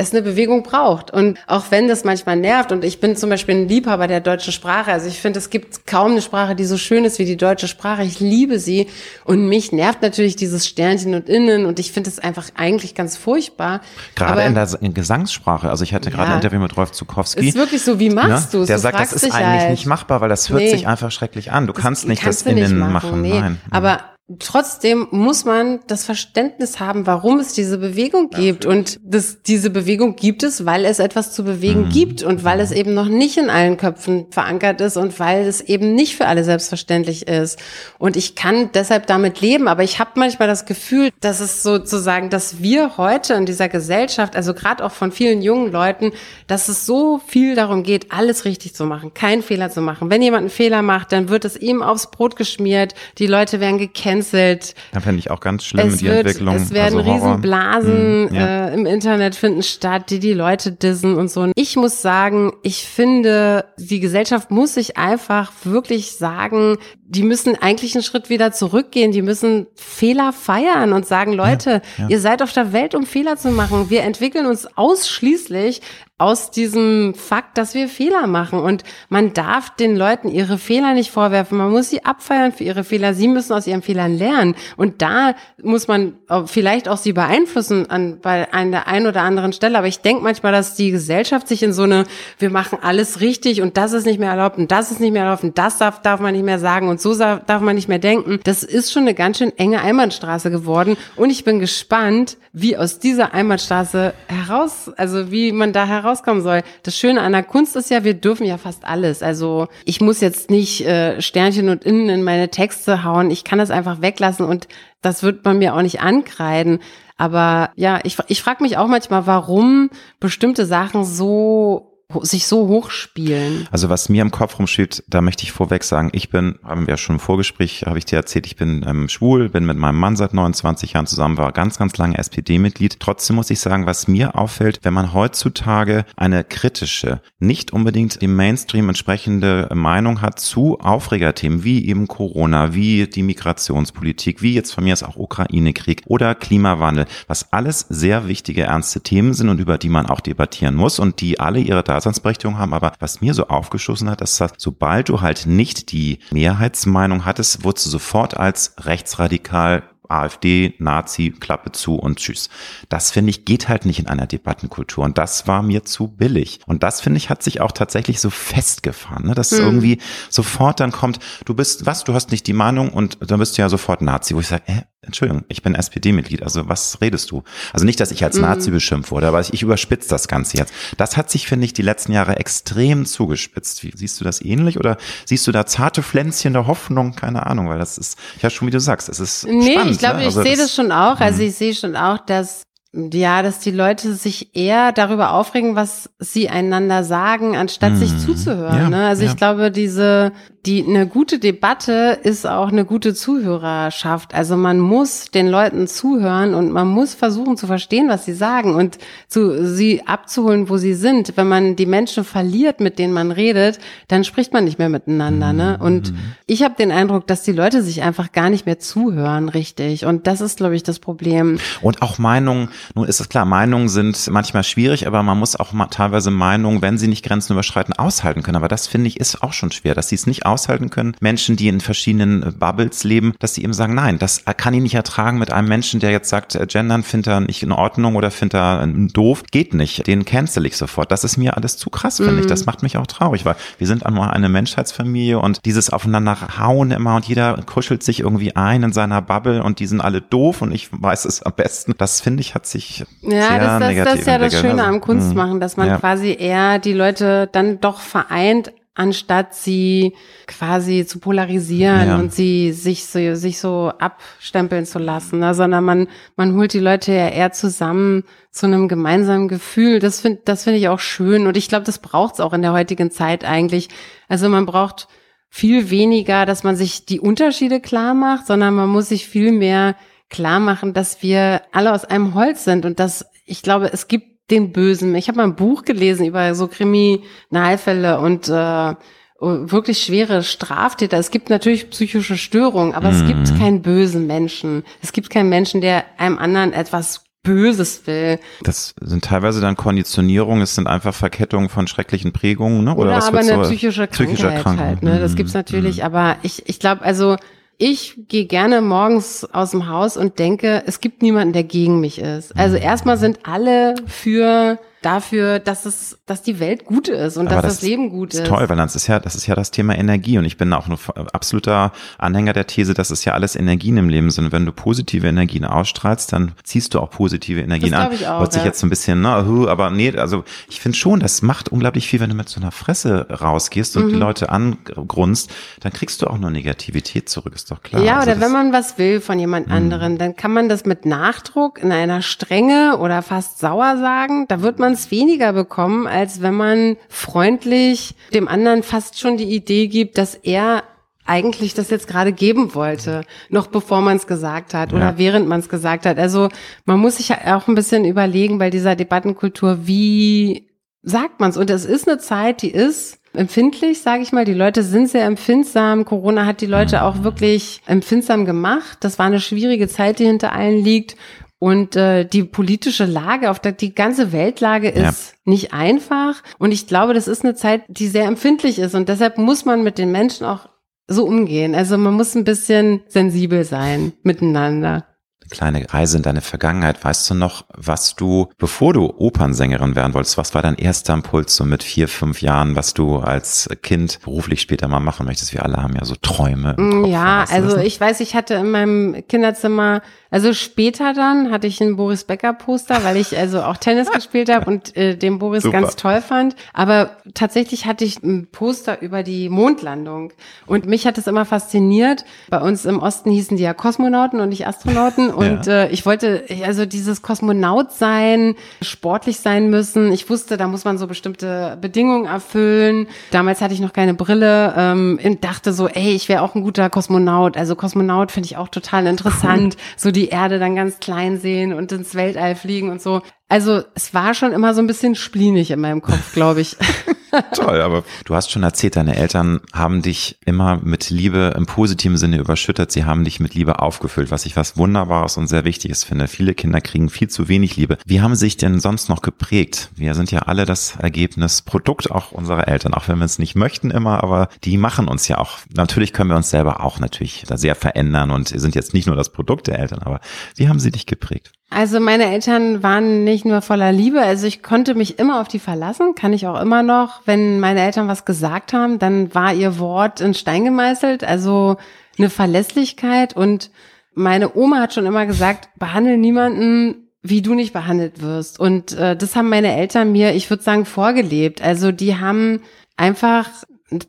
es 0.00 0.12
eine 0.12 0.22
Bewegung 0.22 0.62
braucht. 0.62 1.10
Und 1.10 1.38
auch 1.48 1.64
wenn 1.70 1.88
das 1.88 2.04
manchmal 2.04 2.36
nervt, 2.36 2.70
und 2.70 2.84
ich 2.84 3.00
bin 3.00 3.16
zum 3.16 3.30
Beispiel 3.30 3.56
ein 3.56 3.68
Liebhaber 3.68 4.06
der 4.06 4.20
deutschen 4.20 4.52
Sprache, 4.52 4.92
also 4.92 5.08
ich 5.08 5.20
finde, 5.20 5.38
es 5.40 5.50
gibt 5.50 5.86
kaum 5.86 6.12
eine 6.12 6.22
Sprache, 6.22 6.54
die 6.54 6.64
so 6.64 6.76
schön 6.78 7.04
ist 7.04 7.18
wie 7.18 7.24
die 7.24 7.36
deutsche 7.36 7.66
Sprache. 7.68 8.04
Ich 8.04 8.20
liebe 8.20 8.60
sie. 8.60 8.86
Und 9.24 9.48
mich 9.48 9.72
nervt 9.72 10.00
natürlich 10.00 10.36
dieses 10.36 10.66
Sternchen 10.68 11.14
und 11.14 11.28
Innen. 11.28 11.66
Und 11.66 11.80
ich 11.80 11.90
finde 11.92 12.10
es 12.10 12.20
einfach 12.20 12.46
eigentlich 12.56 12.94
ganz 12.94 13.16
furchtbar. 13.16 13.80
Gerade 14.14 14.32
Aber 14.32 14.44
in 14.44 14.54
der 14.54 14.68
in 14.80 14.94
Gesangssprache. 14.94 15.68
Also 15.68 15.82
ich 15.82 15.92
hatte 15.92 16.10
gerade 16.10 16.28
Ja. 16.28 16.34
ein 16.34 16.36
Interview 16.42 16.60
mit 16.60 16.76
Rolf 16.76 16.92
Zukowski. 16.92 17.48
ist 17.48 17.56
wirklich 17.56 17.82
so, 17.82 17.98
wie 17.98 18.10
machst 18.10 18.52
ne? 18.52 18.58
du 18.58 18.60
es? 18.62 18.66
Der 18.68 18.76
Du 18.76 18.82
sagt, 18.82 19.00
das 19.00 19.12
ist 19.12 19.24
eigentlich 19.34 19.62
halt. 19.62 19.70
nicht 19.72 19.86
machbar, 19.86 20.20
weil 20.20 20.28
das 20.28 20.48
hört 20.48 20.60
Nee. 20.62 20.70
sich 20.70 20.86
einfach 20.86 21.10
schrecklich 21.10 21.50
an. 21.50 21.66
Du 21.66 21.72
kannst 21.72 22.06
nicht 22.06 22.22
kannst 22.22 22.46
das 22.46 22.52
du 22.52 22.54
nicht 22.54 22.70
innen 22.70 22.92
machen. 22.92 23.20
Nee. 23.20 23.40
Nein. 23.40 23.60
Aber 23.72 24.00
trotzdem 24.38 25.08
muss 25.10 25.46
man 25.46 25.80
das 25.86 26.04
Verständnis 26.04 26.80
haben, 26.80 27.06
warum 27.06 27.38
es 27.40 27.54
diese 27.54 27.78
Bewegung 27.78 28.28
gibt. 28.28 28.66
Und 28.66 29.00
das, 29.02 29.42
diese 29.42 29.70
Bewegung 29.70 30.16
gibt 30.16 30.42
es, 30.42 30.66
weil 30.66 30.84
es 30.84 30.98
etwas 30.98 31.32
zu 31.32 31.44
bewegen 31.44 31.86
mhm. 31.86 31.88
gibt 31.88 32.22
und 32.22 32.44
weil 32.44 32.60
es 32.60 32.70
eben 32.70 32.92
noch 32.92 33.08
nicht 33.08 33.38
in 33.38 33.48
allen 33.48 33.78
Köpfen 33.78 34.26
verankert 34.30 34.82
ist 34.82 34.98
und 34.98 35.18
weil 35.18 35.46
es 35.46 35.62
eben 35.62 35.94
nicht 35.94 36.16
für 36.16 36.26
alle 36.26 36.44
selbstverständlich 36.44 37.26
ist. 37.26 37.58
Und 37.98 38.16
ich 38.18 38.34
kann 38.34 38.70
deshalb 38.72 39.06
damit 39.06 39.40
leben, 39.40 39.66
aber 39.66 39.82
ich 39.82 39.98
habe 39.98 40.10
manchmal 40.16 40.46
das 40.46 40.66
Gefühl, 40.66 41.08
dass 41.20 41.40
es 41.40 41.62
sozusagen, 41.62 42.28
dass 42.28 42.60
wir 42.60 42.98
heute 42.98 43.32
in 43.32 43.46
dieser 43.46 43.70
Gesellschaft, 43.70 44.36
also 44.36 44.52
gerade 44.52 44.84
auch 44.84 44.92
von 44.92 45.10
vielen 45.10 45.40
jungen 45.40 45.72
Leuten, 45.72 46.12
dass 46.46 46.68
es 46.68 46.84
so 46.84 47.18
viel 47.26 47.54
darum 47.54 47.82
geht, 47.82 48.12
alles 48.12 48.44
richtig 48.44 48.74
zu 48.74 48.84
machen, 48.84 49.14
keinen 49.14 49.42
Fehler 49.42 49.70
zu 49.70 49.80
machen. 49.80 50.10
Wenn 50.10 50.20
jemand 50.20 50.42
einen 50.42 50.50
Fehler 50.50 50.82
macht, 50.82 51.12
dann 51.12 51.30
wird 51.30 51.46
es 51.46 51.56
ihm 51.56 51.82
aufs 51.82 52.10
Brot 52.10 52.36
geschmiert, 52.36 52.94
die 53.16 53.26
Leute 53.26 53.58
werden 53.60 53.78
gecancelt. 54.18 54.74
Da 54.92 55.00
fände 55.00 55.18
ich 55.18 55.30
auch 55.30 55.40
ganz 55.40 55.64
schlimm, 55.64 55.88
es 55.88 55.98
die 55.98 56.06
wird, 56.06 56.26
Entwicklung. 56.26 56.56
Es 56.56 56.70
werden 56.70 56.98
also 56.98 57.10
Riesenblasen 57.10 58.28
hm, 58.28 58.34
ja. 58.34 58.68
äh, 58.68 58.74
im 58.74 58.86
Internet 58.86 59.34
finden 59.34 59.62
statt, 59.62 60.10
die 60.10 60.18
die 60.18 60.32
Leute 60.32 60.72
dissen 60.72 61.16
und 61.16 61.30
so. 61.30 61.50
Ich 61.54 61.76
muss 61.76 62.02
sagen, 62.02 62.52
ich 62.62 62.84
finde, 62.84 63.66
die 63.78 64.00
Gesellschaft 64.00 64.50
muss 64.50 64.74
sich 64.74 64.96
einfach 64.96 65.52
wirklich 65.64 66.12
sagen, 66.12 66.76
die 67.10 67.22
müssen 67.22 67.56
eigentlich 67.56 67.94
einen 67.94 68.04
Schritt 68.04 68.28
wieder 68.28 68.52
zurückgehen. 68.52 69.12
Die 69.12 69.22
müssen 69.22 69.66
Fehler 69.74 70.32
feiern 70.32 70.92
und 70.92 71.06
sagen, 71.06 71.32
Leute, 71.32 71.82
ja, 71.96 72.04
ja. 72.04 72.08
ihr 72.10 72.20
seid 72.20 72.42
auf 72.42 72.52
der 72.52 72.72
Welt, 72.72 72.94
um 72.94 73.06
Fehler 73.06 73.36
zu 73.36 73.50
machen. 73.50 73.88
Wir 73.88 74.02
entwickeln 74.02 74.46
uns 74.46 74.66
ausschließlich 74.76 75.80
aus 76.18 76.50
diesem 76.50 77.14
Fakt, 77.14 77.56
dass 77.56 77.74
wir 77.74 77.88
Fehler 77.88 78.26
machen. 78.26 78.58
Und 78.58 78.82
man 79.08 79.32
darf 79.34 79.70
den 79.70 79.96
Leuten 79.96 80.28
ihre 80.28 80.58
Fehler 80.58 80.92
nicht 80.92 81.12
vorwerfen. 81.12 81.56
Man 81.56 81.70
muss 81.70 81.90
sie 81.90 82.04
abfeiern 82.04 82.50
für 82.50 82.64
ihre 82.64 82.82
Fehler. 82.82 83.14
Sie 83.14 83.28
müssen 83.28 83.52
aus 83.52 83.68
ihren 83.68 83.82
Fehlern 83.82 84.18
lernen. 84.18 84.56
Und 84.76 85.00
da 85.00 85.36
muss 85.62 85.86
man 85.86 86.14
vielleicht 86.46 86.88
auch 86.88 86.96
sie 86.96 87.12
beeinflussen 87.12 87.88
an, 87.88 88.18
bei 88.20 88.52
an 88.52 88.72
der 88.72 88.88
einen 88.88 89.06
oder 89.06 89.22
anderen 89.22 89.52
Stelle. 89.52 89.78
Aber 89.78 89.86
ich 89.86 90.00
denke 90.00 90.24
manchmal, 90.24 90.50
dass 90.50 90.74
die 90.74 90.90
Gesellschaft 90.90 91.46
sich 91.46 91.62
in 91.62 91.72
so 91.72 91.84
eine, 91.84 92.04
wir 92.40 92.50
machen 92.50 92.78
alles 92.82 93.20
richtig 93.20 93.62
und 93.62 93.76
das 93.76 93.92
ist 93.92 94.04
nicht 94.04 94.18
mehr 94.18 94.30
erlaubt 94.30 94.58
und 94.58 94.72
das 94.72 94.90
ist 94.90 94.98
nicht 94.98 95.12
mehr 95.12 95.22
erlaubt 95.22 95.44
und 95.44 95.56
das 95.56 95.78
darf, 95.78 96.02
darf 96.02 96.18
man 96.18 96.34
nicht 96.34 96.44
mehr 96.44 96.58
sagen 96.58 96.88
und 96.88 97.00
so 97.00 97.14
darf 97.14 97.60
man 97.60 97.76
nicht 97.76 97.88
mehr 97.88 98.00
denken. 98.00 98.40
Das 98.42 98.64
ist 98.64 98.92
schon 98.92 99.02
eine 99.02 99.14
ganz 99.14 99.38
schön 99.38 99.56
enge 99.56 99.80
Einbahnstraße 99.80 100.50
geworden. 100.50 100.96
Und 101.14 101.30
ich 101.30 101.44
bin 101.44 101.60
gespannt, 101.60 102.38
wie 102.52 102.76
aus 102.76 102.98
dieser 102.98 103.34
Einbahnstraße 103.34 104.14
heraus, 104.26 104.90
also 104.96 105.30
wie 105.30 105.52
man 105.52 105.72
da 105.72 105.86
heraus 105.86 106.07
rauskommen 106.08 106.42
soll. 106.42 106.62
Das 106.82 106.96
Schöne 106.96 107.20
an 107.20 107.32
der 107.32 107.42
Kunst 107.42 107.76
ist 107.76 107.90
ja, 107.90 108.04
wir 108.04 108.14
dürfen 108.14 108.46
ja 108.46 108.58
fast 108.58 108.84
alles. 108.84 109.22
Also 109.22 109.68
ich 109.84 110.00
muss 110.00 110.20
jetzt 110.20 110.50
nicht 110.50 110.86
äh, 110.86 111.20
Sternchen 111.20 111.68
und 111.68 111.84
Innen 111.84 112.08
in 112.08 112.22
meine 112.22 112.48
Texte 112.50 113.04
hauen. 113.04 113.30
Ich 113.30 113.44
kann 113.44 113.58
das 113.58 113.70
einfach 113.70 114.00
weglassen 114.00 114.46
und 114.46 114.68
das 115.02 115.22
wird 115.22 115.44
man 115.44 115.58
mir 115.58 115.74
auch 115.74 115.82
nicht 115.82 116.00
ankreiden. 116.00 116.80
Aber 117.16 117.70
ja, 117.74 118.00
ich, 118.04 118.16
ich 118.28 118.42
frage 118.42 118.62
mich 118.62 118.78
auch 118.78 118.86
manchmal, 118.86 119.26
warum 119.26 119.90
bestimmte 120.20 120.66
Sachen 120.66 121.04
so 121.04 121.87
sich 122.22 122.46
so 122.46 122.68
hochspielen. 122.68 123.68
Also 123.70 123.90
was 123.90 124.08
mir 124.08 124.22
im 124.22 124.30
Kopf 124.30 124.58
rumschwebt, 124.58 125.04
da 125.08 125.20
möchte 125.20 125.42
ich 125.42 125.52
vorweg 125.52 125.84
sagen, 125.84 126.08
ich 126.12 126.30
bin, 126.30 126.58
haben 126.64 126.86
wir 126.86 126.94
ja 126.94 126.96
schon 126.96 127.16
im 127.16 127.20
Vorgespräch, 127.20 127.84
habe 127.84 127.98
ich 127.98 128.06
dir 128.06 128.16
erzählt, 128.16 128.46
ich 128.46 128.56
bin 128.56 128.82
ähm, 128.88 129.10
schwul, 129.10 129.50
bin 129.50 129.66
mit 129.66 129.76
meinem 129.76 129.98
Mann 130.00 130.16
seit 130.16 130.32
29 130.32 130.94
Jahren 130.94 131.06
zusammen, 131.06 131.36
war 131.36 131.52
ganz, 131.52 131.76
ganz 131.76 131.98
lange 131.98 132.16
SPD-Mitglied. 132.16 132.98
Trotzdem 132.98 133.36
muss 133.36 133.50
ich 133.50 133.60
sagen, 133.60 133.84
was 133.84 134.08
mir 134.08 134.36
auffällt, 134.36 134.80
wenn 134.84 134.94
man 134.94 135.12
heutzutage 135.12 136.06
eine 136.16 136.44
kritische, 136.44 137.20
nicht 137.40 137.74
unbedingt 137.74 138.22
dem 138.22 138.34
Mainstream 138.34 138.88
entsprechende 138.88 139.68
Meinung 139.74 140.22
hat 140.22 140.40
zu 140.40 140.80
Aufregerthemen 140.80 141.62
wie 141.62 141.86
eben 141.86 142.08
Corona, 142.08 142.72
wie 142.72 143.06
die 143.06 143.22
Migrationspolitik, 143.22 144.40
wie 144.40 144.54
jetzt 144.54 144.72
von 144.72 144.84
mir 144.84 144.94
ist 144.94 145.02
auch 145.02 145.16
Ukraine-Krieg 145.16 146.04
oder 146.06 146.34
Klimawandel, 146.34 147.04
was 147.26 147.52
alles 147.52 147.80
sehr 147.90 148.28
wichtige, 148.28 148.62
ernste 148.62 149.02
Themen 149.02 149.34
sind 149.34 149.50
und 149.50 149.60
über 149.60 149.76
die 149.76 149.90
man 149.90 150.06
auch 150.06 150.20
debattieren 150.20 150.74
muss 150.74 150.98
und 150.98 151.20
die 151.20 151.38
alle 151.38 151.60
ihre 151.60 151.84
Daseinsberechtigung 151.98 152.58
haben. 152.58 152.74
Aber 152.74 152.92
was 152.98 153.20
mir 153.20 153.34
so 153.34 153.48
aufgeschossen 153.48 154.08
hat, 154.08 154.20
ist, 154.20 154.40
dass 154.40 154.52
sobald 154.56 155.08
du 155.08 155.20
halt 155.20 155.46
nicht 155.46 155.92
die 155.92 156.20
Mehrheitsmeinung 156.30 157.24
hattest, 157.24 157.64
wurdest 157.64 157.86
du 157.86 157.90
sofort 157.90 158.36
als 158.36 158.74
rechtsradikal 158.78 159.82
AfD, 160.08 160.74
Nazi, 160.78 161.34
Klappe 161.38 161.72
zu 161.72 161.96
und 161.96 162.18
tschüss. 162.18 162.48
Das 162.88 163.10
finde 163.10 163.30
ich 163.30 163.44
geht 163.44 163.68
halt 163.68 163.84
nicht 163.84 163.98
in 163.98 164.08
einer 164.08 164.26
Debattenkultur 164.26 165.04
und 165.04 165.18
das 165.18 165.46
war 165.46 165.62
mir 165.62 165.84
zu 165.84 166.08
billig. 166.08 166.60
Und 166.66 166.82
das 166.82 167.00
finde 167.00 167.18
ich 167.18 167.30
hat 167.30 167.42
sich 167.42 167.60
auch 167.60 167.72
tatsächlich 167.72 168.20
so 168.20 168.30
festgefahren, 168.30 169.26
ne? 169.26 169.34
dass 169.34 169.52
mhm. 169.52 169.58
irgendwie 169.58 169.98
sofort 170.30 170.80
dann 170.80 170.92
kommt, 170.92 171.18
du 171.44 171.54
bist, 171.54 171.86
was, 171.86 172.04
du 172.04 172.14
hast 172.14 172.30
nicht 172.30 172.46
die 172.46 172.52
Meinung 172.52 172.90
und 172.90 173.18
dann 173.20 173.38
bist 173.38 173.58
du 173.58 173.62
ja 173.62 173.68
sofort 173.68 174.02
Nazi, 174.02 174.34
wo 174.34 174.40
ich 174.40 174.48
sage, 174.48 174.64
äh, 174.66 174.82
Entschuldigung, 175.08 175.44
ich 175.48 175.62
bin 175.62 175.74
SPD-Mitglied, 175.74 176.42
also 176.42 176.68
was 176.68 177.00
redest 177.00 177.30
du? 177.30 177.42
Also 177.72 177.86
nicht, 177.86 177.98
dass 177.98 178.10
ich 178.10 178.22
als 178.22 178.36
Nazi 178.36 178.68
mhm. 178.68 178.74
beschimpft 178.74 179.10
wurde, 179.10 179.26
aber 179.26 179.40
ich 179.40 179.62
überspitze 179.62 180.08
das 180.10 180.28
Ganze 180.28 180.58
jetzt. 180.58 180.72
Das 180.98 181.16
hat 181.16 181.30
sich, 181.30 181.46
finde 181.46 181.64
ich, 181.64 181.72
die 181.72 181.82
letzten 181.82 182.12
Jahre 182.12 182.36
extrem 182.36 183.06
zugespitzt. 183.06 183.82
Wie, 183.82 183.92
siehst 183.94 184.20
du 184.20 184.24
das 184.24 184.42
ähnlich 184.42 184.78
oder 184.78 184.98
siehst 185.24 185.46
du 185.46 185.52
da 185.52 185.64
zarte 185.64 186.02
Pflänzchen 186.02 186.52
der 186.52 186.66
Hoffnung? 186.66 187.14
Keine 187.14 187.46
Ahnung, 187.46 187.68
weil 187.70 187.78
das 187.78 187.96
ist, 187.96 188.18
ja 188.42 188.50
schon 188.50 188.68
wie 188.68 188.72
du 188.72 188.80
sagst, 188.80 189.08
es 189.08 189.18
ist 189.18 189.46
nee, 189.46 189.72
spannend. 189.72 189.92
ich 189.92 189.98
glaube, 189.98 190.18
ne? 190.18 190.24
also 190.26 190.40
ich 190.40 190.46
sehe 190.46 190.56
das, 190.56 190.66
das 190.66 190.74
schon 190.74 190.92
auch. 190.92 191.18
Also 191.20 191.42
mhm. 191.42 191.48
ich 191.48 191.54
sehe 191.54 191.74
schon 191.74 191.96
auch, 191.96 192.18
dass 192.18 192.64
ja, 193.12 193.42
dass 193.42 193.60
die 193.60 193.70
Leute 193.70 194.14
sich 194.14 194.54
eher 194.56 194.92
darüber 194.92 195.32
aufregen, 195.32 195.76
was 195.76 196.10
sie 196.18 196.48
einander 196.48 197.04
sagen, 197.04 197.56
anstatt 197.56 197.92
mhm. 197.92 197.96
sich 197.96 198.18
zuzuhören. 198.18 198.76
Ja, 198.76 198.90
ne? 198.90 199.06
Also 199.06 199.24
ja. 199.24 199.30
ich 199.30 199.36
glaube, 199.36 199.70
diese 199.70 200.32
die 200.68 200.84
eine 200.86 201.06
gute 201.06 201.38
Debatte 201.38 202.18
ist 202.22 202.46
auch 202.46 202.68
eine 202.68 202.84
gute 202.84 203.14
Zuhörerschaft. 203.14 204.34
Also 204.34 204.56
man 204.56 204.80
muss 204.80 205.30
den 205.30 205.48
Leuten 205.48 205.86
zuhören 205.86 206.52
und 206.52 206.72
man 206.72 206.88
muss 206.88 207.14
versuchen 207.14 207.56
zu 207.56 207.66
verstehen, 207.66 208.08
was 208.08 208.26
sie 208.26 208.34
sagen 208.34 208.74
und 208.74 208.98
zu 209.28 209.66
sie 209.66 210.06
abzuholen, 210.06 210.68
wo 210.68 210.76
sie 210.76 210.92
sind. 210.92 211.36
Wenn 211.36 211.48
man 211.48 211.74
die 211.76 211.86
Menschen 211.86 212.22
verliert, 212.22 212.80
mit 212.80 212.98
denen 212.98 213.14
man 213.14 213.30
redet, 213.30 213.78
dann 214.08 214.24
spricht 214.24 214.52
man 214.52 214.64
nicht 214.64 214.78
mehr 214.78 214.90
miteinander. 214.90 215.54
Ne? 215.54 215.78
Und 215.80 216.12
mhm. 216.12 216.18
ich 216.46 216.62
habe 216.62 216.74
den 216.74 216.92
Eindruck, 216.92 217.26
dass 217.26 217.42
die 217.42 217.52
Leute 217.52 217.82
sich 217.82 218.02
einfach 218.02 218.32
gar 218.32 218.50
nicht 218.50 218.66
mehr 218.66 218.78
zuhören, 218.78 219.48
richtig. 219.48 220.04
Und 220.04 220.26
das 220.26 220.42
ist, 220.42 220.58
glaube 220.58 220.76
ich, 220.76 220.82
das 220.82 220.98
Problem. 220.98 221.58
Und 221.80 222.02
auch 222.02 222.18
Meinungen, 222.18 222.68
nun 222.94 223.06
ist 223.06 223.20
es 223.20 223.28
klar, 223.28 223.44
Meinungen 223.44 223.88
sind 223.88 224.28
manchmal 224.30 224.64
schwierig, 224.64 225.06
aber 225.06 225.22
man 225.22 225.38
muss 225.38 225.56
auch 225.56 225.72
mal 225.72 225.86
teilweise 225.86 226.30
Meinungen, 226.30 226.82
wenn 226.82 226.98
sie 226.98 227.08
nicht 227.08 227.24
Grenzen 227.24 227.52
überschreiten, 227.52 227.94
aushalten 227.94 228.42
können. 228.42 228.56
Aber 228.56 228.68
das 228.68 228.86
finde 228.86 229.08
ich 229.08 229.20
ist 229.20 229.42
auch 229.42 229.52
schon 229.52 229.72
schwer, 229.72 229.94
dass 229.94 230.08
sie 230.08 230.14
es 230.14 230.26
nicht 230.26 230.46
aushalten 230.46 230.90
können. 230.90 231.16
Menschen, 231.20 231.56
die 231.56 231.68
in 231.68 231.80
verschiedenen 231.80 232.42
äh, 232.42 232.50
Bubbles 232.52 233.04
leben, 233.04 233.34
dass 233.38 233.54
sie 233.54 233.64
eben 233.64 233.72
sagen, 233.72 233.94
nein, 233.94 234.18
das 234.18 234.44
kann 234.56 234.74
ich 234.74 234.82
nicht 234.82 234.94
ertragen 234.94 235.38
mit 235.38 235.52
einem 235.52 235.68
Menschen, 235.68 236.00
der 236.00 236.10
jetzt 236.10 236.28
sagt, 236.28 236.54
äh, 236.54 236.66
gendern 236.66 237.02
findet 237.02 237.28
er 237.28 237.40
nicht 237.40 237.62
in 237.62 237.72
Ordnung 237.72 238.16
oder 238.16 238.30
findet 238.30 238.54
er 238.54 238.82
äh, 238.82 239.06
doof. 239.12 239.42
Geht 239.50 239.74
nicht. 239.74 240.06
Den 240.06 240.24
cancel 240.24 240.66
ich 240.66 240.76
sofort. 240.76 241.10
Das 241.10 241.24
ist 241.24 241.36
mir 241.36 241.56
alles 241.56 241.76
zu 241.76 241.90
krass, 241.90 242.16
finde 242.16 242.32
mm. 242.32 242.38
ich. 242.40 242.46
Das 242.46 242.60
mhm. 242.60 242.66
macht 242.66 242.82
mich 242.82 242.96
auch 242.96 243.06
traurig, 243.06 243.44
weil 243.44 243.56
wir 243.78 243.86
sind 243.86 244.08
nur 244.08 244.32
eine 244.32 244.48
Menschheitsfamilie 244.48 245.38
und 245.38 245.64
dieses 245.64 245.90
aufeinander 245.90 246.36
hauen 246.58 246.90
immer 246.90 247.16
und 247.16 247.26
jeder 247.26 247.54
kuschelt 247.64 248.02
sich 248.02 248.20
irgendwie 248.20 248.56
ein 248.56 248.82
in 248.82 248.92
seiner 248.92 249.22
Bubble 249.22 249.62
und 249.62 249.80
die 249.80 249.86
sind 249.86 250.00
alle 250.00 250.20
doof 250.20 250.62
und 250.62 250.72
ich 250.72 250.88
weiß 250.92 251.24
es 251.24 251.42
am 251.42 251.52
besten. 251.54 251.94
Das 251.98 252.20
finde 252.20 252.40
ich 252.40 252.54
hat 252.54 252.66
sich 252.70 253.04
ja, 253.22 253.48
sehr 253.48 253.58
das, 253.58 253.80
das, 253.80 254.04
das 254.04 254.18
ist 254.20 254.26
ja 254.26 254.38
das 254.38 254.60
Schöne 254.60 254.84
am 254.84 255.00
Kunstmachen, 255.00 255.56
mhm. 255.56 255.60
dass 255.60 255.76
man 255.76 255.88
ja. 255.88 255.98
quasi 255.98 256.36
eher 256.38 256.78
die 256.78 256.92
Leute 256.92 257.48
dann 257.50 257.80
doch 257.80 258.00
vereint 258.00 258.72
anstatt 258.98 259.54
sie 259.54 260.12
quasi 260.48 261.06
zu 261.06 261.20
polarisieren 261.20 262.08
ja. 262.08 262.18
und 262.18 262.32
sie 262.32 262.72
sich 262.72 263.06
so, 263.06 263.36
sich 263.36 263.60
so 263.60 263.92
abstempeln 263.96 264.86
zu 264.86 264.98
lassen, 264.98 265.38
ne? 265.38 265.54
sondern 265.54 265.84
man, 265.84 266.08
man 266.36 266.56
holt 266.56 266.72
die 266.72 266.80
Leute 266.80 267.12
ja 267.12 267.28
eher 267.28 267.52
zusammen 267.52 268.24
zu 268.50 268.66
einem 268.66 268.88
gemeinsamen 268.88 269.46
Gefühl. 269.46 270.00
Das 270.00 270.20
finde 270.20 270.40
das 270.44 270.64
finde 270.64 270.80
ich 270.80 270.88
auch 270.88 270.98
schön 270.98 271.46
und 271.46 271.56
ich 271.56 271.68
glaube, 271.68 271.86
das 271.86 272.00
braucht 272.00 272.34
es 272.34 272.40
auch 272.40 272.52
in 272.52 272.62
der 272.62 272.72
heutigen 272.72 273.12
Zeit 273.12 273.44
eigentlich. 273.44 273.88
Also 274.28 274.48
man 274.48 274.66
braucht 274.66 275.06
viel 275.48 275.90
weniger, 275.90 276.44
dass 276.44 276.64
man 276.64 276.74
sich 276.74 277.06
die 277.06 277.20
Unterschiede 277.20 277.80
klar 277.80 278.14
macht, 278.14 278.48
sondern 278.48 278.74
man 278.74 278.88
muss 278.88 279.10
sich 279.10 279.28
viel 279.28 279.52
mehr 279.52 279.94
klar 280.30 280.60
machen, 280.60 280.92
dass 280.92 281.22
wir 281.22 281.62
alle 281.72 281.92
aus 281.92 282.04
einem 282.04 282.34
Holz 282.34 282.64
sind 282.64 282.84
und 282.84 283.00
dass 283.00 283.26
ich 283.46 283.62
glaube, 283.62 283.90
es 283.92 284.08
gibt 284.08 284.50
den 284.50 284.72
Bösen. 284.72 285.14
Ich 285.14 285.28
habe 285.28 285.38
mal 285.38 285.44
ein 285.44 285.56
Buch 285.56 285.84
gelesen 285.84 286.26
über 286.26 286.54
so 286.54 286.68
Kriminalfälle 286.68 288.18
und 288.20 288.48
äh, 288.48 288.94
wirklich 289.40 290.02
schwere 290.02 290.42
Straftäter. 290.42 291.18
Es 291.18 291.30
gibt 291.30 291.50
natürlich 291.50 291.90
psychische 291.90 292.36
Störungen, 292.36 292.94
aber 292.94 293.10
mm. 293.10 293.14
es 293.14 293.26
gibt 293.26 293.52
mhm. 293.52 293.58
keinen 293.58 293.82
bösen 293.82 294.26
Menschen. 294.26 294.84
Es 295.00 295.12
gibt 295.12 295.30
keinen 295.30 295.48
Menschen, 295.48 295.80
der 295.80 296.04
einem 296.18 296.38
anderen 296.38 296.72
etwas 296.72 297.24
Böses 297.44 298.06
will. 298.06 298.40
Das 298.62 298.94
sind 299.00 299.24
teilweise 299.24 299.60
dann 299.60 299.76
Konditionierungen, 299.76 300.60
es 300.60 300.74
sind 300.74 300.88
einfach 300.88 301.14
Verkettungen 301.14 301.68
von 301.68 301.86
schrecklichen 301.86 302.32
Prägungen, 302.32 302.82
ne? 302.82 302.94
Oder, 302.94 303.10
Oder 303.10 303.16
was 303.16 303.28
aber 303.28 303.38
eine 303.38 303.54
so? 303.54 303.60
psychische 303.62 304.08
Krankheit 304.08 304.78
halt, 304.78 305.02
ne? 305.02 305.20
Das 305.20 305.36
gibt's 305.36 305.54
mhm. 305.54 305.60
natürlich, 305.60 305.98
mm. 305.98 306.06
aber 306.06 306.36
ich, 306.42 306.68
ich 306.68 306.80
glaube, 306.80 307.02
also 307.02 307.36
ich 307.78 308.16
gehe 308.26 308.44
gerne 308.44 308.80
morgens 308.80 309.44
aus 309.52 309.70
dem 309.70 309.88
Haus 309.88 310.16
und 310.16 310.40
denke, 310.40 310.82
es 310.86 311.00
gibt 311.00 311.22
niemanden, 311.22 311.52
der 311.52 311.62
gegen 311.62 312.00
mich 312.00 312.18
ist. 312.18 312.56
Also 312.56 312.76
erstmal 312.76 313.16
sind 313.16 313.40
alle 313.44 313.94
für 314.06 314.78
dafür, 315.02 315.58
dass 315.58 315.86
es, 315.86 316.18
dass 316.26 316.42
die 316.42 316.58
Welt 316.60 316.84
gut 316.84 317.08
ist 317.08 317.36
und 317.36 317.46
dass 317.46 317.62
das, 317.62 317.76
das, 317.76 317.82
Leben 317.82 318.10
gut 318.10 318.34
ist. 318.34 318.40
ist. 318.40 318.48
Toll, 318.48 318.68
weil 318.68 318.76
das 318.76 318.96
ist 318.96 319.06
ja, 319.06 319.20
das 319.20 319.34
ist 319.34 319.46
ja 319.46 319.54
das 319.54 319.70
Thema 319.70 319.96
Energie 319.96 320.38
und 320.38 320.44
ich 320.44 320.56
bin 320.56 320.72
auch 320.72 320.88
ein 320.88 320.98
absoluter 321.32 321.92
Anhänger 322.18 322.52
der 322.52 322.66
These, 322.66 322.94
dass 322.94 323.10
es 323.10 323.24
ja 323.24 323.34
alles 323.34 323.54
Energien 323.54 323.96
im 323.96 324.08
Leben 324.08 324.30
sind. 324.30 324.50
Wenn 324.52 324.66
du 324.66 324.72
positive 324.72 325.26
Energien 325.26 325.64
ausstrahlst, 325.64 326.32
dann 326.32 326.52
ziehst 326.64 326.94
du 326.94 327.00
auch 327.00 327.10
positive 327.10 327.60
Energien 327.60 327.92
das 327.92 328.06
an. 328.06 328.12
Ich 328.12 328.26
auch, 328.26 328.40
Hört 328.40 328.52
sich 328.52 328.62
ja. 328.62 328.68
jetzt 328.68 328.80
so 328.80 328.86
ein 328.86 328.90
bisschen, 328.90 329.20
ne, 329.20 329.28
aber 329.28 329.90
nee, 329.90 330.16
also 330.16 330.44
ich 330.68 330.80
finde 330.80 330.98
schon, 330.98 331.20
das 331.20 331.42
macht 331.42 331.70
unglaublich 331.70 332.08
viel, 332.08 332.20
wenn 332.20 332.30
du 332.30 332.36
mit 332.36 332.48
so 332.48 332.60
einer 332.60 332.72
Fresse 332.72 333.26
rausgehst 333.28 333.96
und 333.96 334.06
mhm. 334.06 334.08
die 334.10 334.14
Leute 334.16 334.48
angrunst, 334.50 335.50
dann 335.80 335.92
kriegst 335.92 336.22
du 336.22 336.26
auch 336.26 336.38
nur 336.38 336.50
Negativität 336.50 337.28
zurück, 337.28 337.54
ist 337.54 337.70
doch 337.70 337.82
klar. 337.82 338.02
Ja, 338.02 338.18
also 338.18 338.30
oder 338.30 338.40
wenn 338.40 338.52
man 338.52 338.72
was 338.72 338.98
will 338.98 339.20
von 339.20 339.38
jemand 339.38 339.68
mhm. 339.68 339.72
anderen, 339.72 340.18
dann 340.18 340.36
kann 340.36 340.52
man 340.52 340.68
das 340.68 340.84
mit 340.84 341.06
Nachdruck 341.06 341.78
in 341.80 341.92
einer 341.92 342.22
Strenge 342.22 342.98
oder 342.98 343.22
fast 343.22 343.58
sauer 343.58 343.96
sagen. 343.98 344.46
Da 344.48 344.62
wird 344.62 344.78
man 344.78 344.87
es 344.92 345.10
weniger 345.10 345.52
bekommen, 345.52 346.06
als 346.06 346.42
wenn 346.42 346.54
man 346.54 346.96
freundlich 347.08 348.14
dem 348.34 348.48
anderen 348.48 348.82
fast 348.82 349.18
schon 349.18 349.36
die 349.36 349.54
Idee 349.54 349.88
gibt, 349.88 350.18
dass 350.18 350.34
er 350.34 350.82
eigentlich 351.28 351.74
das 351.74 351.90
jetzt 351.90 352.08
gerade 352.08 352.32
geben 352.32 352.74
wollte, 352.74 353.22
noch 353.50 353.66
bevor 353.66 354.00
man 354.00 354.16
es 354.16 354.26
gesagt 354.26 354.72
hat 354.72 354.92
oder 354.94 355.10
ja. 355.10 355.18
während 355.18 355.46
man 355.46 355.60
es 355.60 355.68
gesagt 355.68 356.06
hat. 356.06 356.18
Also 356.18 356.48
man 356.86 356.98
muss 356.98 357.18
sich 357.18 357.32
auch 357.32 357.68
ein 357.68 357.74
bisschen 357.74 358.04
überlegen 358.06 358.58
bei 358.58 358.70
dieser 358.70 358.96
Debattenkultur, 358.96 359.86
wie 359.86 360.68
sagt 361.02 361.38
man 361.38 361.50
es? 361.50 361.56
Und 361.56 361.70
es 361.70 361.84
ist 361.84 362.08
eine 362.08 362.18
Zeit, 362.18 362.62
die 362.62 362.70
ist 362.70 363.18
empfindlich, 363.34 364.00
sage 364.00 364.22
ich 364.22 364.32
mal. 364.32 364.44
Die 364.44 364.54
Leute 364.54 364.82
sind 364.82 365.08
sehr 365.08 365.26
empfindsam. 365.26 366.04
Corona 366.04 366.46
hat 366.46 366.60
die 366.60 366.66
Leute 366.66 367.02
auch 367.02 367.22
wirklich 367.22 367.82
empfindsam 367.86 368.44
gemacht. 368.44 368.98
Das 369.00 369.18
war 369.18 369.26
eine 369.26 369.40
schwierige 369.40 369.88
Zeit, 369.88 370.18
die 370.18 370.26
hinter 370.26 370.52
allen 370.52 370.82
liegt. 370.82 371.16
Und 371.60 371.96
äh, 371.96 372.24
die 372.24 372.44
politische 372.44 373.04
Lage, 373.04 373.50
auf 373.50 373.58
der 373.58 373.72
die 373.72 373.94
ganze 373.94 374.32
Weltlage 374.32 374.90
ist 374.90 375.32
ja. 375.32 375.38
nicht 375.44 375.72
einfach. 375.72 376.42
Und 376.58 376.70
ich 376.70 376.86
glaube, 376.86 377.14
das 377.14 377.26
ist 377.26 377.44
eine 377.44 377.54
Zeit, 377.54 377.82
die 377.88 378.06
sehr 378.06 378.26
empfindlich 378.26 378.78
ist. 378.78 378.94
Und 378.94 379.08
deshalb 379.08 379.38
muss 379.38 379.64
man 379.64 379.82
mit 379.82 379.98
den 379.98 380.12
Menschen 380.12 380.46
auch 380.46 380.68
so 381.08 381.24
umgehen. 381.24 381.74
Also 381.74 381.98
man 381.98 382.14
muss 382.14 382.34
ein 382.36 382.44
bisschen 382.44 383.00
sensibel 383.08 383.64
sein 383.64 384.12
miteinander 384.22 385.07
kleine 385.48 385.86
Reise 385.92 386.16
in 386.16 386.22
deine 386.22 386.40
Vergangenheit. 386.40 387.04
Weißt 387.04 387.28
du 387.30 387.34
noch, 387.34 387.64
was 387.76 388.14
du, 388.14 388.48
bevor 388.58 388.92
du 388.92 389.12
Opernsängerin 389.16 389.96
werden 389.96 390.14
wolltest, 390.14 390.38
was 390.38 390.54
war 390.54 390.62
dein 390.62 390.76
erster 390.76 391.14
Impuls 391.14 391.54
so 391.56 391.64
mit 391.64 391.82
vier, 391.82 392.08
fünf 392.08 392.42
Jahren, 392.42 392.76
was 392.76 392.94
du 392.94 393.18
als 393.18 393.68
Kind 393.82 394.20
beruflich 394.22 394.60
später 394.60 394.88
mal 394.88 395.00
machen 395.00 395.26
möchtest? 395.26 395.52
Wir 395.52 395.64
alle 395.64 395.76
haben 395.76 395.94
ja 395.94 396.04
so 396.04 396.14
Träume. 396.20 396.74
Im 396.78 397.02
Kopf, 397.02 397.10
ja, 397.10 397.44
also 397.50 397.78
ich 397.78 398.00
weiß, 398.00 398.20
ich 398.20 398.34
hatte 398.34 398.54
in 398.54 398.70
meinem 398.70 399.26
Kinderzimmer, 399.28 400.02
also 400.30 400.52
später 400.52 401.14
dann 401.14 401.50
hatte 401.50 401.66
ich 401.66 401.80
ein 401.80 401.96
Boris 401.96 402.24
Becker 402.24 402.52
Poster, 402.52 403.02
weil 403.02 403.16
ich 403.16 403.36
also 403.36 403.62
auch 403.62 403.78
Tennis 403.78 404.10
gespielt 404.10 404.50
habe 404.50 404.66
und 404.66 404.96
äh, 404.96 405.16
den 405.16 405.38
Boris 405.38 405.62
Super. 405.62 405.80
ganz 405.80 405.96
toll 405.96 406.20
fand. 406.20 406.54
Aber 406.74 407.16
tatsächlich 407.34 407.86
hatte 407.86 408.04
ich 408.04 408.22
ein 408.22 408.48
Poster 408.50 409.00
über 409.00 409.22
die 409.22 409.48
Mondlandung 409.48 410.32
und 410.66 410.86
mich 410.86 411.06
hat 411.06 411.16
es 411.18 411.26
immer 411.26 411.44
fasziniert. 411.44 412.24
Bei 412.50 412.60
uns 412.60 412.84
im 412.84 413.00
Osten 413.00 413.30
hießen 413.30 413.56
die 413.56 413.62
ja 413.62 413.74
Kosmonauten 413.74 414.40
und 414.40 414.50
nicht 414.50 414.66
Astronauten. 414.66 415.30
Und 415.38 415.66
ja. 415.66 415.84
äh, 415.84 415.90
ich 415.90 416.04
wollte 416.04 416.44
also 416.64 416.84
dieses 416.84 417.22
Kosmonaut 417.22 417.92
sein, 417.92 418.56
sportlich 418.82 419.38
sein 419.38 419.70
müssen. 419.70 420.12
Ich 420.12 420.28
wusste, 420.28 420.56
da 420.56 420.66
muss 420.66 420.84
man 420.84 420.98
so 420.98 421.06
bestimmte 421.06 421.78
Bedingungen 421.80 422.26
erfüllen. 422.26 423.06
Damals 423.30 423.60
hatte 423.60 423.72
ich 423.72 423.80
noch 423.80 423.92
keine 423.92 424.14
Brille 424.14 424.74
ähm, 424.76 425.20
und 425.22 425.44
dachte 425.44 425.72
so, 425.72 425.86
ey, 425.86 426.12
ich 426.12 426.28
wäre 426.28 426.42
auch 426.42 426.56
ein 426.56 426.62
guter 426.62 426.90
Kosmonaut. 426.90 427.56
Also 427.56 427.76
Kosmonaut 427.76 428.32
finde 428.32 428.46
ich 428.46 428.56
auch 428.56 428.68
total 428.68 429.06
interessant. 429.06 429.74
Cool. 429.76 429.82
So 429.96 430.10
die 430.10 430.28
Erde 430.28 430.58
dann 430.58 430.74
ganz 430.74 430.98
klein 430.98 431.38
sehen 431.38 431.72
und 431.72 431.92
ins 431.92 432.16
Weltall 432.16 432.56
fliegen 432.56 432.90
und 432.90 433.00
so. 433.00 433.22
Also 433.48 433.82
es 433.94 434.12
war 434.12 434.34
schon 434.34 434.52
immer 434.52 434.74
so 434.74 434.80
ein 434.80 434.86
bisschen 434.88 435.14
splienig 435.14 435.70
in 435.70 435.80
meinem 435.80 436.02
Kopf, 436.02 436.32
glaube 436.34 436.60
ich. 436.60 436.76
Toll, 437.54 437.80
aber 437.80 438.04
du 438.24 438.34
hast 438.34 438.50
schon 438.50 438.62
erzählt, 438.62 438.96
deine 438.96 439.16
Eltern 439.16 439.60
haben 439.72 440.02
dich 440.02 440.38
immer 440.44 440.78
mit 440.82 441.10
Liebe 441.10 441.54
im 441.56 441.66
positiven 441.66 442.16
Sinne 442.16 442.38
überschüttet. 442.38 442.90
Sie 442.92 443.04
haben 443.04 443.24
dich 443.24 443.40
mit 443.40 443.54
Liebe 443.54 443.80
aufgefüllt, 443.80 444.30
was 444.30 444.46
ich 444.46 444.56
was 444.56 444.76
Wunderbares 444.76 445.36
und 445.36 445.46
sehr 445.46 445.64
Wichtiges 445.64 446.04
finde. 446.04 446.28
Viele 446.28 446.54
Kinder 446.54 446.80
kriegen 446.80 447.08
viel 447.08 447.28
zu 447.28 447.48
wenig 447.48 447.76
Liebe. 447.76 447.98
Wie 448.04 448.20
haben 448.20 448.34
sie 448.34 448.46
sich 448.46 448.56
denn 448.56 448.80
sonst 448.80 449.08
noch 449.08 449.22
geprägt? 449.22 449.90
Wir 449.96 450.14
sind 450.14 450.30
ja 450.30 450.40
alle 450.40 450.64
das 450.64 450.96
Ergebnis, 450.96 451.62
Produkt 451.62 452.10
auch 452.10 452.32
unserer 452.32 452.68
Eltern, 452.68 452.94
auch 452.94 453.08
wenn 453.08 453.18
wir 453.18 453.24
es 453.24 453.38
nicht 453.38 453.54
möchten 453.54 453.90
immer, 453.90 454.22
aber 454.22 454.48
die 454.64 454.78
machen 454.78 455.08
uns 455.08 455.28
ja 455.28 455.38
auch. 455.38 455.58
Natürlich 455.74 456.12
können 456.12 456.30
wir 456.30 456.36
uns 456.36 456.50
selber 456.50 456.84
auch 456.84 456.98
natürlich 456.98 457.44
da 457.46 457.56
sehr 457.56 457.74
verändern 457.74 458.30
und 458.30 458.48
sind 458.48 458.74
jetzt 458.74 458.94
nicht 458.94 459.06
nur 459.06 459.16
das 459.16 459.30
Produkt 459.30 459.66
der 459.66 459.78
Eltern, 459.78 460.00
aber 460.00 460.20
wie 460.56 460.68
haben 460.68 460.80
sie 460.80 460.90
dich 460.90 461.06
geprägt? 461.06 461.52
Also 461.70 462.00
meine 462.00 462.24
Eltern 462.24 462.82
waren 462.82 463.24
nicht 463.24 463.44
nur 463.44 463.60
voller 463.60 463.92
Liebe, 463.92 464.22
also 464.22 464.46
ich 464.46 464.62
konnte 464.62 464.94
mich 464.94 465.18
immer 465.18 465.40
auf 465.40 465.48
die 465.48 465.58
verlassen, 465.58 466.14
kann 466.14 466.32
ich 466.32 466.46
auch 466.46 466.60
immer 466.60 466.82
noch. 466.82 467.20
Wenn 467.26 467.60
meine 467.60 467.82
Eltern 467.82 468.08
was 468.08 468.24
gesagt 468.24 468.72
haben, 468.72 468.98
dann 468.98 469.34
war 469.34 469.52
ihr 469.52 469.78
Wort 469.78 470.22
in 470.22 470.32
Stein 470.32 470.64
gemeißelt, 470.64 471.24
also 471.24 471.76
eine 472.16 472.30
Verlässlichkeit 472.30 473.36
und 473.36 473.70
meine 474.14 474.56
Oma 474.56 474.80
hat 474.80 474.94
schon 474.94 475.06
immer 475.06 475.26
gesagt, 475.26 475.68
behandle 475.78 476.16
niemanden, 476.16 477.08
wie 477.22 477.42
du 477.42 477.54
nicht 477.54 477.72
behandelt 477.72 478.22
wirst. 478.22 478.58
Und 478.58 478.92
äh, 478.92 479.14
das 479.16 479.36
haben 479.36 479.48
meine 479.48 479.76
Eltern 479.76 480.10
mir, 480.10 480.34
ich 480.34 480.50
würde 480.50 480.62
sagen, 480.62 480.84
vorgelebt. 480.84 481.62
Also 481.62 481.92
die 481.92 482.16
haben 482.16 482.62
einfach 482.96 483.48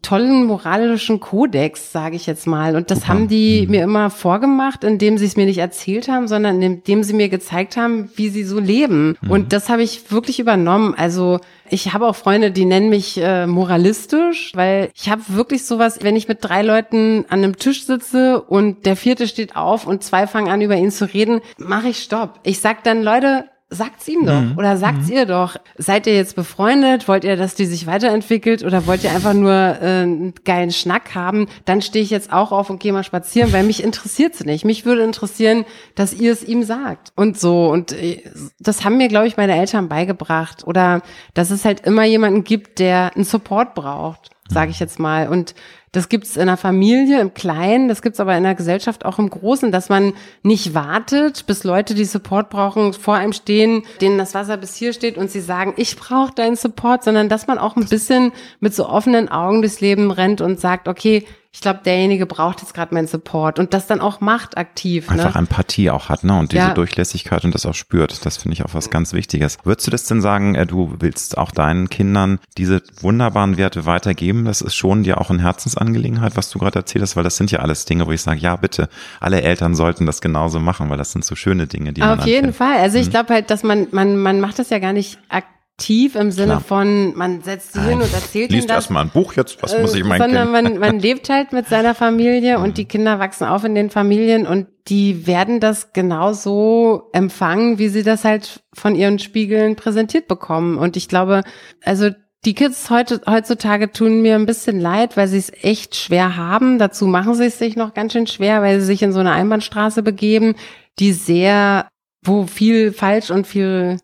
tollen 0.02 0.46
moralischen 0.46 1.20
Kodex, 1.22 1.92
sage 1.94 2.18
ich 2.18 2.26
jetzt 2.26 2.48
mal. 2.48 2.76
Und 2.76 2.92
das 2.92 3.00
Super. 3.00 3.10
haben 3.10 3.28
die 3.30 3.64
mhm. 3.66 3.72
mir 3.72 3.84
immer 3.84 4.10
vorgemacht, 4.10 4.84
indem 4.84 5.18
sie 5.18 5.26
es 5.26 5.38
mir 5.38 5.46
nicht 5.46 5.60
erzählt 5.60 6.10
haben, 6.10 6.28
sondern 6.28 6.62
indem 6.62 7.04
sie 7.04 7.14
mir 7.14 7.30
gezeigt 7.30 7.78
haben, 7.78 8.10
wie 8.16 8.30
sie 8.30 8.44
so 8.44 8.60
leben. 8.60 9.18
Mhm. 9.22 9.32
Und 9.32 9.54
das 9.54 9.70
habe 9.70 9.82
ich 9.82 10.12
wirklich 10.12 10.40
übernommen. 10.40 10.96
Also 10.98 11.40
ich 11.70 11.94
habe 11.94 12.08
auch 12.08 12.16
Freunde, 12.16 12.52
die 12.52 12.66
nennen 12.66 12.90
mich 12.90 13.18
äh, 13.22 13.48
moralistisch, 13.48 14.52
weil 14.54 14.90
ich 14.96 15.10
habe 15.10 15.22
wirklich 15.30 15.66
sowas, 15.66 16.00
wenn 16.02 16.18
ich 16.18 16.28
mit 16.28 16.40
drei 16.42 16.62
Leuten 16.62 17.26
an 17.30 17.40
einem 17.40 17.56
Tisch 17.56 17.86
sitze 17.86 18.42
und 18.42 18.86
der 18.86 18.98
vierte 18.98 19.28
steht 19.28 19.56
auf 19.56 19.88
und 19.88 20.04
zwei 20.04 20.28
fangen 20.28 20.50
an, 20.50 20.62
über 20.62 20.76
ihn 20.76 20.92
zu 20.92 21.06
reden, 21.06 21.40
mache 21.58 21.90
ich 21.90 22.00
Stopp. 22.00 22.40
Ich 22.44 22.60
sag 22.60 22.84
dann, 22.84 23.02
Leute, 23.02 23.46
sagt's 23.70 24.08
ihm 24.08 24.26
doch 24.26 24.42
mhm. 24.42 24.58
oder 24.58 24.78
sagt's 24.78 25.08
mhm. 25.08 25.14
ihr 25.14 25.26
doch. 25.26 25.56
Seid 25.78 26.08
ihr 26.08 26.16
jetzt 26.16 26.36
befreundet? 26.36 27.08
Wollt 27.08 27.24
ihr, 27.24 27.36
dass 27.36 27.54
die 27.54 27.66
sich 27.66 27.86
weiterentwickelt 27.86 28.64
oder 28.64 28.88
wollt 28.88 29.04
ihr 29.04 29.12
einfach 29.12 29.34
nur 29.34 29.54
äh, 29.54 30.02
einen 30.02 30.34
geilen 30.44 30.72
Schnack 30.72 31.14
haben? 31.14 31.48
Dann 31.66 31.82
stehe 31.82 32.04
ich 32.04 32.10
jetzt 32.10 32.34
auch 32.34 32.52
auf 32.52 32.70
und 32.70 32.80
gehe 32.80 32.94
mal 32.94 33.04
spazieren, 33.04 33.54
weil 33.54 33.64
mich 33.64 33.84
interessiert's 33.84 34.44
nicht. 34.44 34.66
Mich 34.66 34.86
würde 34.86 35.04
interessieren, 35.04 35.66
dass 35.94 36.14
ihr 36.14 36.32
es 36.32 36.44
ihm 36.44 36.64
sagt 36.64 37.12
und 37.16 37.40
so. 37.40 37.70
Und 37.70 37.92
äh, 37.92 38.24
das 38.60 38.84
haben 38.84 38.98
mir, 38.98 39.08
glaube 39.08 39.28
ich, 39.28 39.38
meine 39.38 39.56
Eltern 39.56 39.88
beigebracht 39.88 40.66
oder 40.66 41.02
dass 41.36 41.52
es 41.52 41.64
halt 41.64 41.82
immer 41.82 42.06
jemanden 42.06 42.44
gibt, 42.44 42.80
der 42.80 43.12
einen 43.16 43.26
Support 43.26 43.76
braucht, 43.76 44.32
sage 44.48 44.72
ich 44.72 44.80
jetzt 44.80 45.00
mal. 45.00 45.28
Und 45.28 45.54
das 45.92 46.10
gibt's 46.10 46.38
in 46.38 46.48
der 46.48 46.58
Familie, 46.58 47.20
im 47.20 47.34
Kleinen, 47.34 47.88
das 47.88 48.02
gibt's 48.02 48.20
aber 48.20 48.36
in 48.38 48.44
der 48.44 48.56
Gesellschaft 48.56 49.06
auch 49.06 49.20
im 49.20 49.30
Großen, 49.30 49.72
dass 49.72 49.90
man 49.90 50.14
nicht 50.44 50.74
wartet, 50.74 51.46
bis 51.48 51.64
Leute, 51.64 51.96
die 51.96 52.06
Support 52.06 52.50
brauchen, 52.50 52.94
vor 52.94 53.16
einem 53.16 53.34
stehen, 53.34 53.84
denen 54.02 54.18
das 54.18 54.34
Wasser 54.34 54.58
bis 54.58 54.76
hier 54.76 54.94
steht 54.94 55.18
und 55.18 55.32
sie 55.32 55.42
sagen, 55.42 55.74
ich 55.78 55.96
brauche 55.96 56.34
deinen 56.34 56.56
Support, 56.56 57.04
sondern 57.04 57.30
dass 57.30 57.48
man 57.48 57.58
auch 57.58 57.76
ein 57.76 57.86
bisschen 57.86 58.32
mit 58.60 58.76
so 58.76 58.88
offenen 58.88 59.30
Augen 59.30 59.62
durchs 59.62 59.82
Leben 59.82 60.12
rennt 60.12 60.42
und 60.42 60.60
sagt, 60.60 60.88
okay, 60.88 61.26
ich 61.52 61.62
glaube, 61.62 61.80
derjenige 61.84 62.28
braucht 62.28 62.62
jetzt 62.62 62.76
gerade 62.76 62.94
meinen 62.94 63.08
Support 63.08 63.58
und 63.58 63.74
das 63.74 63.88
dann 63.88 64.02
auch 64.02 64.22
macht 64.22 64.56
aktiv. 64.58 65.10
Ne? 65.10 65.14
Einfach 65.14 65.36
Empathie 65.36 65.90
auch 65.90 66.08
hat, 66.08 66.24
ne? 66.24 66.38
Und 66.38 66.52
diese 66.52 66.62
ja. 66.62 66.74
Durchlässigkeit 66.76 67.44
und 67.44 67.56
das 67.56 67.66
auch 67.66 67.74
spürt. 67.74 68.24
Das 68.26 68.38
finde 68.38 68.54
ich 68.54 68.64
auch 68.64 68.76
was 68.76 68.92
ganz 68.92 69.14
Wichtiges. 69.14 69.58
Würdest 69.64 69.88
du 69.88 69.92
das 69.92 70.04
denn 70.04 70.22
sagen, 70.22 70.54
äh, 70.54 70.68
du 70.68 70.96
willst 71.00 71.40
auch 71.40 71.50
deinen 71.50 71.90
Kindern 71.90 72.40
diese 72.58 72.84
wunderbaren 73.02 73.58
Werte 73.58 73.88
weitergeben? 73.88 74.46
Das 74.46 74.62
ist 74.62 74.76
schon 74.76 75.02
dir 75.02 75.20
auch 75.20 75.32
eine 75.32 75.42
Herzensangelegenheit, 75.80 76.36
was 76.36 76.50
du 76.50 76.60
gerade 76.60 76.80
erzählt 76.80 77.02
hast, 77.02 77.16
weil 77.16 77.24
das 77.24 77.38
sind 77.38 77.52
ja 77.52 77.60
alles 77.60 77.86
Dinge, 77.86 78.06
wo 78.06 78.12
ich 78.12 78.22
sage, 78.22 78.40
ja, 78.40 78.56
bitte, 78.56 78.90
alle 79.20 79.42
Eltern 79.42 79.76
sollten 79.76 80.06
das 80.06 80.22
genauso 80.22 80.60
machen, 80.60 80.90
weil 80.90 80.98
das 80.98 81.12
sind 81.12 81.26
so 81.26 81.36
schöne 81.36 81.68
Dinge, 81.68 81.94
die 81.94 82.02
Auf 82.02 82.10
man 82.10 82.20
Auf 82.20 82.26
jeden 82.26 82.54
Fall. 82.54 82.78
Also 82.78 82.98
ich 82.98 83.08
mhm. 83.08 83.12
glaube 83.12 83.34
halt, 83.34 83.50
dass 83.50 83.64
man, 83.64 83.88
man, 83.92 84.18
man 84.18 84.40
macht 84.40 84.60
das 84.60 84.70
ja 84.70 84.80
gar 84.80 84.94
nicht 84.94 85.20
aktiv 85.30 85.56
aktiv 85.80 86.16
im 86.16 86.30
Sinne 86.30 86.48
Klar. 86.48 86.60
von, 86.60 87.16
man 87.16 87.42
setzt 87.42 87.72
sie 87.72 87.80
hin 87.80 88.02
und 88.02 88.14
erzählt 88.14 88.52
Liest 88.52 88.70
das. 88.70 88.76
erstmal 88.76 89.06
ein 89.06 89.12
Buch 89.12 89.36
jetzt, 89.36 89.64
was 89.64 89.72
äh, 89.72 89.82
muss 89.82 89.96
ich 89.96 90.04
meinen 90.04 90.20
Sondern 90.20 90.52
man, 90.52 90.78
man 90.78 91.00
lebt 91.00 91.30
halt 91.30 91.54
mit 91.54 91.70
seiner 91.70 91.96
Familie 91.96 92.60
und 92.60 92.78
die 92.78 92.84
Kinder 92.84 93.18
wachsen 93.18 93.46
auf 93.46 93.64
in 93.64 93.76
den 93.76 93.90
Familien 93.90 94.46
und 94.46 94.68
die 94.90 95.26
werden 95.26 95.62
das 95.62 95.94
genauso 95.94 97.10
empfangen, 97.14 97.80
wie 97.80 97.88
sie 97.88 98.04
das 98.04 98.26
halt 98.26 98.62
von 98.74 98.94
ihren 98.94 99.20
Spiegeln 99.20 99.78
präsentiert 99.78 100.28
bekommen. 100.28 100.78
Und 100.78 100.98
ich 100.98 101.08
glaube, 101.08 101.44
also 101.86 102.10
die 102.46 102.54
Kids 102.54 102.90
heute, 102.90 103.22
heutzutage 103.28 103.92
tun 103.92 104.22
mir 104.22 104.36
ein 104.36 104.46
bisschen 104.46 104.80
leid, 104.80 105.18
weil 105.18 105.28
sie 105.28 105.38
es 105.38 105.52
echt 105.62 105.96
schwer 105.96 106.38
haben. 106.38 106.80
Dazu 106.80 107.06
machen 107.06 107.36
sie 107.36 107.46
es 107.46 107.60
sich 107.60 107.76
noch 107.76 107.94
ganz 107.94 108.14
schön 108.14 108.28
schwer, 108.28 108.62
weil 108.62 108.80
sie 108.80 108.86
sich 108.86 109.02
in 109.02 109.12
so 109.12 109.20
eine 109.20 109.32
Einbahnstraße 109.32 110.04
begeben, 110.04 110.56
die 111.00 111.12
sehr, 111.12 111.90
wo 112.24 112.48
viel 112.48 112.94
falsch 112.94 113.30
und 113.30 113.46
viel 113.46 113.98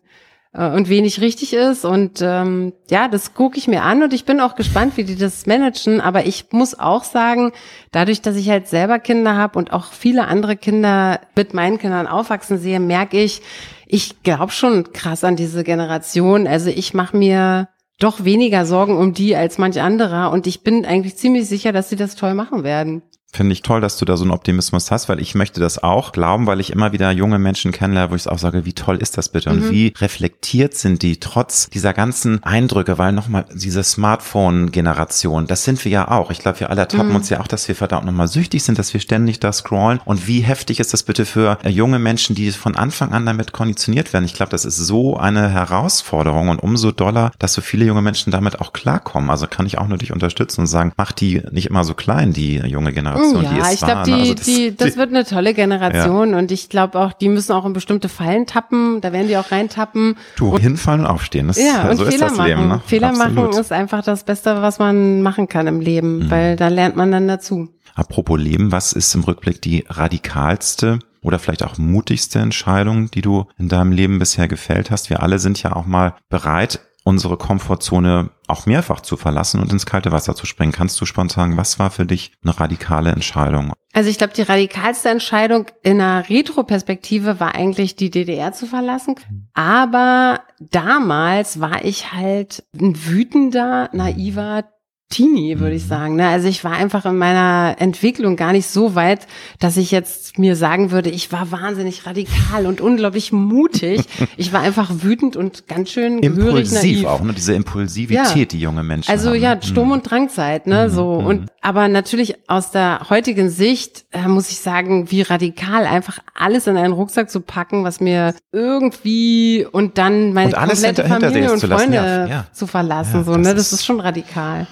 äh, 0.52 0.70
und 0.70 0.90
wenig 0.90 1.20
richtig 1.22 1.54
ist. 1.54 1.86
Und 1.86 2.20
ähm, 2.20 2.74
ja, 2.90 3.08
das 3.08 3.32
gucke 3.32 3.56
ich 3.56 3.68
mir 3.68 3.82
an 3.82 4.02
und 4.02 4.12
ich 4.12 4.26
bin 4.26 4.40
auch 4.40 4.54
gespannt, 4.54 4.98
wie 4.98 5.04
die 5.04 5.16
das 5.16 5.46
managen. 5.46 6.02
Aber 6.02 6.26
ich 6.26 6.46
muss 6.50 6.78
auch 6.78 7.04
sagen, 7.04 7.52
dadurch, 7.90 8.20
dass 8.20 8.36
ich 8.36 8.50
halt 8.50 8.68
selber 8.68 8.98
Kinder 8.98 9.34
habe 9.34 9.58
und 9.58 9.72
auch 9.72 9.92
viele 9.92 10.26
andere 10.26 10.56
Kinder 10.56 11.20
mit 11.36 11.54
meinen 11.54 11.78
Kindern 11.78 12.06
aufwachsen 12.06 12.58
sehe, 12.58 12.80
merke 12.80 13.18
ich, 13.18 13.40
ich 13.86 14.22
glaube 14.22 14.52
schon 14.52 14.92
krass 14.92 15.24
an 15.24 15.36
diese 15.36 15.64
Generation. 15.64 16.46
Also 16.46 16.68
ich 16.68 16.92
mache 16.92 17.16
mir 17.16 17.68
doch 17.98 18.24
weniger 18.24 18.66
Sorgen 18.66 18.96
um 18.96 19.12
die 19.12 19.36
als 19.36 19.58
manch 19.58 19.80
anderer 19.80 20.30
und 20.30 20.46
ich 20.46 20.62
bin 20.62 20.84
eigentlich 20.84 21.16
ziemlich 21.16 21.48
sicher, 21.48 21.72
dass 21.72 21.88
sie 21.88 21.96
das 21.96 22.16
toll 22.16 22.34
machen 22.34 22.62
werden. 22.62 23.02
Finde 23.32 23.52
ich 23.52 23.62
toll, 23.62 23.80
dass 23.80 23.98
du 23.98 24.04
da 24.04 24.16
so 24.16 24.24
einen 24.24 24.30
Optimismus 24.30 24.90
hast, 24.90 25.08
weil 25.08 25.20
ich 25.20 25.34
möchte 25.34 25.60
das 25.60 25.82
auch 25.82 26.12
glauben, 26.12 26.46
weil 26.46 26.60
ich 26.60 26.72
immer 26.72 26.92
wieder 26.92 27.10
junge 27.10 27.38
Menschen 27.38 27.72
kennenlerne, 27.72 28.10
wo 28.10 28.14
ich 28.14 28.26
auch 28.28 28.38
sage, 28.38 28.64
wie 28.64 28.72
toll 28.72 28.96
ist 28.96 29.18
das 29.18 29.28
bitte 29.28 29.50
und 29.50 29.66
mhm. 29.66 29.70
wie 29.70 29.92
reflektiert 29.98 30.74
sind 30.74 31.02
die 31.02 31.20
trotz 31.20 31.68
dieser 31.68 31.92
ganzen 31.92 32.42
Eindrücke, 32.44 32.98
weil 32.98 33.12
nochmal 33.12 33.44
diese 33.52 33.82
Smartphone-Generation, 33.82 35.46
das 35.46 35.64
sind 35.64 35.84
wir 35.84 35.92
ja 35.92 36.10
auch. 36.10 36.30
Ich 36.30 36.38
glaube, 36.38 36.60
wir 36.60 36.70
alle 36.70 36.82
ertappen 36.82 37.10
mhm. 37.10 37.16
uns 37.16 37.28
ja 37.28 37.40
auch, 37.40 37.46
dass 37.46 37.68
wir 37.68 37.74
verdammt 37.74 38.06
nochmal 38.06 38.28
süchtig 38.28 38.62
sind, 38.62 38.78
dass 38.78 38.94
wir 38.94 39.00
ständig 39.00 39.40
da 39.40 39.52
scrollen 39.52 40.00
und 40.04 40.26
wie 40.26 40.40
heftig 40.40 40.80
ist 40.80 40.92
das 40.92 41.02
bitte 41.02 41.26
für 41.26 41.58
äh, 41.62 41.68
junge 41.68 41.98
Menschen, 41.98 42.34
die 42.34 42.50
von 42.52 42.76
Anfang 42.76 43.12
an 43.12 43.26
damit 43.26 43.52
konditioniert 43.52 44.12
werden. 44.12 44.24
Ich 44.24 44.34
glaube, 44.34 44.50
das 44.50 44.64
ist 44.64 44.78
so 44.78 45.16
eine 45.16 45.50
Herausforderung 45.50 46.48
und 46.48 46.62
umso 46.62 46.92
doller, 46.92 47.32
dass 47.38 47.52
so 47.52 47.60
viele 47.60 47.84
junge 47.84 48.02
Menschen 48.02 48.30
damit 48.30 48.60
auch 48.60 48.72
klarkommen. 48.72 49.30
Also 49.30 49.46
kann 49.46 49.66
ich 49.66 49.78
auch 49.78 49.88
nur 49.88 49.98
dich 49.98 50.12
unterstützen 50.12 50.62
und 50.62 50.66
sagen, 50.68 50.92
mach 50.96 51.12
die 51.12 51.42
nicht 51.50 51.66
immer 51.66 51.84
so 51.84 51.94
klein, 51.94 52.32
die 52.32 52.56
junge 52.58 52.92
Generation. 52.92 53.15
Generation, 53.16 53.44
ja, 53.44 53.50
die 53.50 53.60
es 53.60 53.72
ich 53.74 53.80
glaube, 53.80 54.02
die, 54.04 54.12
also 54.12 54.34
das, 54.34 54.44
die, 54.44 54.76
das 54.76 54.96
wird 54.96 55.10
eine 55.10 55.24
tolle 55.24 55.54
Generation 55.54 56.30
ja. 56.30 56.38
und 56.38 56.52
ich 56.52 56.68
glaube 56.68 56.98
auch, 56.98 57.12
die 57.12 57.28
müssen 57.28 57.52
auch 57.52 57.64
in 57.64 57.72
bestimmte 57.72 58.08
Fallen 58.08 58.46
tappen, 58.46 59.00
da 59.00 59.12
werden 59.12 59.28
die 59.28 59.36
auch 59.36 59.50
reintappen. 59.50 60.16
Du, 60.36 60.50
und, 60.50 60.60
hinfallen 60.60 61.00
und 61.00 61.06
aufstehen, 61.06 61.48
das, 61.48 61.58
ja, 61.58 61.88
und 61.88 61.96
so 61.96 62.04
Fehler 62.04 62.14
ist 62.14 62.22
das 62.22 62.36
machen. 62.36 62.46
Leben. 62.46 62.68
Ne? 62.68 62.80
Fehler 62.86 63.08
Absolut. 63.08 63.34
machen 63.34 63.60
ist 63.60 63.72
einfach 63.72 64.02
das 64.02 64.24
Beste, 64.24 64.62
was 64.62 64.78
man 64.78 65.22
machen 65.22 65.48
kann 65.48 65.66
im 65.66 65.80
Leben, 65.80 66.18
mhm. 66.18 66.30
weil 66.30 66.56
da 66.56 66.68
lernt 66.68 66.96
man 66.96 67.10
dann 67.10 67.28
dazu. 67.28 67.68
Apropos 67.94 68.38
Leben, 68.38 68.72
was 68.72 68.92
ist 68.92 69.14
im 69.14 69.24
Rückblick 69.24 69.62
die 69.62 69.84
radikalste 69.88 70.98
oder 71.22 71.38
vielleicht 71.38 71.64
auch 71.64 71.78
mutigste 71.78 72.38
Entscheidung, 72.38 73.10
die 73.10 73.22
du 73.22 73.46
in 73.58 73.68
deinem 73.68 73.90
Leben 73.90 74.18
bisher 74.18 74.48
gefällt 74.48 74.90
hast? 74.90 75.08
Wir 75.08 75.22
alle 75.22 75.38
sind 75.38 75.62
ja 75.62 75.74
auch 75.74 75.86
mal 75.86 76.14
bereit, 76.28 76.80
unsere 77.06 77.36
Komfortzone 77.36 78.30
auch 78.48 78.66
mehrfach 78.66 79.00
zu 79.00 79.16
verlassen 79.16 79.60
und 79.60 79.70
ins 79.70 79.86
kalte 79.86 80.10
Wasser 80.10 80.34
zu 80.34 80.44
springen. 80.44 80.72
Kannst 80.72 81.00
du 81.00 81.06
spontan, 81.06 81.56
was 81.56 81.78
war 81.78 81.90
für 81.90 82.04
dich 82.04 82.32
eine 82.42 82.58
radikale 82.58 83.12
Entscheidung? 83.12 83.72
Also 83.92 84.10
ich 84.10 84.18
glaube, 84.18 84.32
die 84.32 84.42
radikalste 84.42 85.10
Entscheidung 85.10 85.66
in 85.84 86.00
einer 86.00 86.28
Retroperspektive 86.28 87.38
war 87.38 87.54
eigentlich 87.54 87.94
die 87.94 88.10
DDR 88.10 88.52
zu 88.52 88.66
verlassen. 88.66 89.14
Aber 89.54 90.40
damals 90.58 91.60
war 91.60 91.84
ich 91.84 92.12
halt 92.12 92.64
ein 92.74 92.96
wütender, 93.06 93.88
naiver 93.92 94.64
Teenie, 95.08 95.60
würde 95.60 95.76
ich 95.76 95.84
mhm. 95.84 95.88
sagen. 95.88 96.16
Ne? 96.16 96.26
Also 96.26 96.48
ich 96.48 96.64
war 96.64 96.72
einfach 96.72 97.06
in 97.06 97.16
meiner 97.16 97.76
Entwicklung 97.78 98.34
gar 98.34 98.52
nicht 98.52 98.66
so 98.66 98.96
weit, 98.96 99.28
dass 99.60 99.76
ich 99.76 99.92
jetzt 99.92 100.36
mir 100.36 100.56
sagen 100.56 100.90
würde, 100.90 101.10
ich 101.10 101.30
war 101.30 101.52
wahnsinnig 101.52 102.06
radikal 102.06 102.66
und 102.66 102.80
unglaublich 102.80 103.32
mutig. 103.32 104.02
Ich 104.38 104.52
war 104.52 104.60
einfach 104.60 104.90
wütend 105.02 105.36
und 105.36 105.66
ganz 105.66 105.90
schön 105.90 106.18
impulsiv 106.18 106.82
naiv. 106.82 107.04
auch, 107.06 107.22
ne? 107.22 107.32
Diese 107.32 107.54
Impulsivität, 107.54 108.36
ja. 108.36 108.44
die 108.44 108.60
junge 108.60 108.82
Menschen 108.82 109.10
Also 109.10 109.30
haben. 109.30 109.40
ja, 109.40 109.62
Sturm- 109.62 109.86
mhm. 109.86 109.92
und 109.92 110.10
Drangzeit, 110.10 110.66
ne? 110.66 110.90
So 110.90 111.20
mhm. 111.20 111.26
und 111.26 111.50
aber 111.62 111.88
natürlich 111.88 112.48
aus 112.48 112.70
der 112.70 113.06
heutigen 113.08 113.48
Sicht 113.48 114.04
äh, 114.12 114.28
muss 114.28 114.50
ich 114.50 114.58
sagen, 114.58 115.10
wie 115.10 115.22
radikal 115.22 115.86
einfach 115.86 116.18
alles 116.34 116.66
in 116.66 116.76
einen 116.76 116.92
Rucksack 116.92 117.30
zu 117.30 117.40
packen, 117.40 117.84
was 117.84 118.00
mir 118.00 118.34
irgendwie 118.52 119.66
und 119.70 119.96
dann 119.96 120.32
meine 120.32 120.56
und 120.56 120.68
komplette 120.68 121.04
Familie 121.04 121.52
und 121.52 121.60
Freunde 121.60 121.96
ja, 121.96 122.26
ja. 122.26 122.46
zu 122.52 122.66
verlassen. 122.66 123.24
so, 123.24 123.36
ne? 123.36 123.54
Das 123.54 123.72
ist 123.72 123.84
schon 123.84 124.00
radikal. 124.00 124.66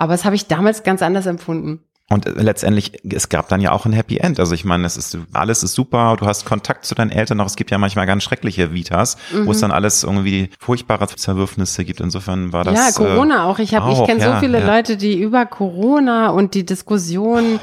Aber 0.00 0.14
das 0.14 0.24
habe 0.24 0.34
ich 0.34 0.46
damals 0.46 0.82
ganz 0.82 1.02
anders 1.02 1.26
empfunden. 1.26 1.80
Und 2.08 2.24
äh, 2.24 2.30
letztendlich, 2.30 3.04
es 3.12 3.28
gab 3.28 3.50
dann 3.50 3.60
ja 3.60 3.72
auch 3.72 3.84
ein 3.84 3.92
Happy 3.92 4.16
End. 4.16 4.40
Also 4.40 4.54
ich 4.54 4.64
meine, 4.64 4.86
es 4.86 4.96
ist, 4.96 5.18
alles 5.34 5.62
ist 5.62 5.74
super, 5.74 6.16
du 6.18 6.24
hast 6.24 6.46
Kontakt 6.46 6.86
zu 6.86 6.94
deinen 6.94 7.10
Eltern 7.10 7.36
noch. 7.36 7.44
Es 7.44 7.54
gibt 7.54 7.70
ja 7.70 7.76
manchmal 7.76 8.06
ganz 8.06 8.22
schreckliche 8.22 8.72
Vitas, 8.72 9.18
mhm. 9.30 9.46
wo 9.46 9.50
es 9.50 9.58
mhm. 9.58 9.60
dann 9.60 9.72
alles 9.72 10.02
irgendwie 10.02 10.48
furchtbare 10.58 11.06
Zerwürfnisse 11.06 11.84
gibt. 11.84 12.00
Insofern 12.00 12.50
war 12.54 12.64
das. 12.64 12.74
Ja, 12.74 12.92
Corona 12.92 13.44
äh, 13.44 13.46
auch. 13.46 13.58
Ich 13.58 13.74
habe, 13.74 13.92
ich 13.92 14.02
kenne 14.06 14.20
ja, 14.20 14.32
so 14.32 14.40
viele 14.40 14.60
ja. 14.60 14.74
Leute, 14.74 14.96
die 14.96 15.20
über 15.20 15.44
Corona 15.44 16.30
und 16.30 16.54
die 16.54 16.64
Diskussion 16.64 17.60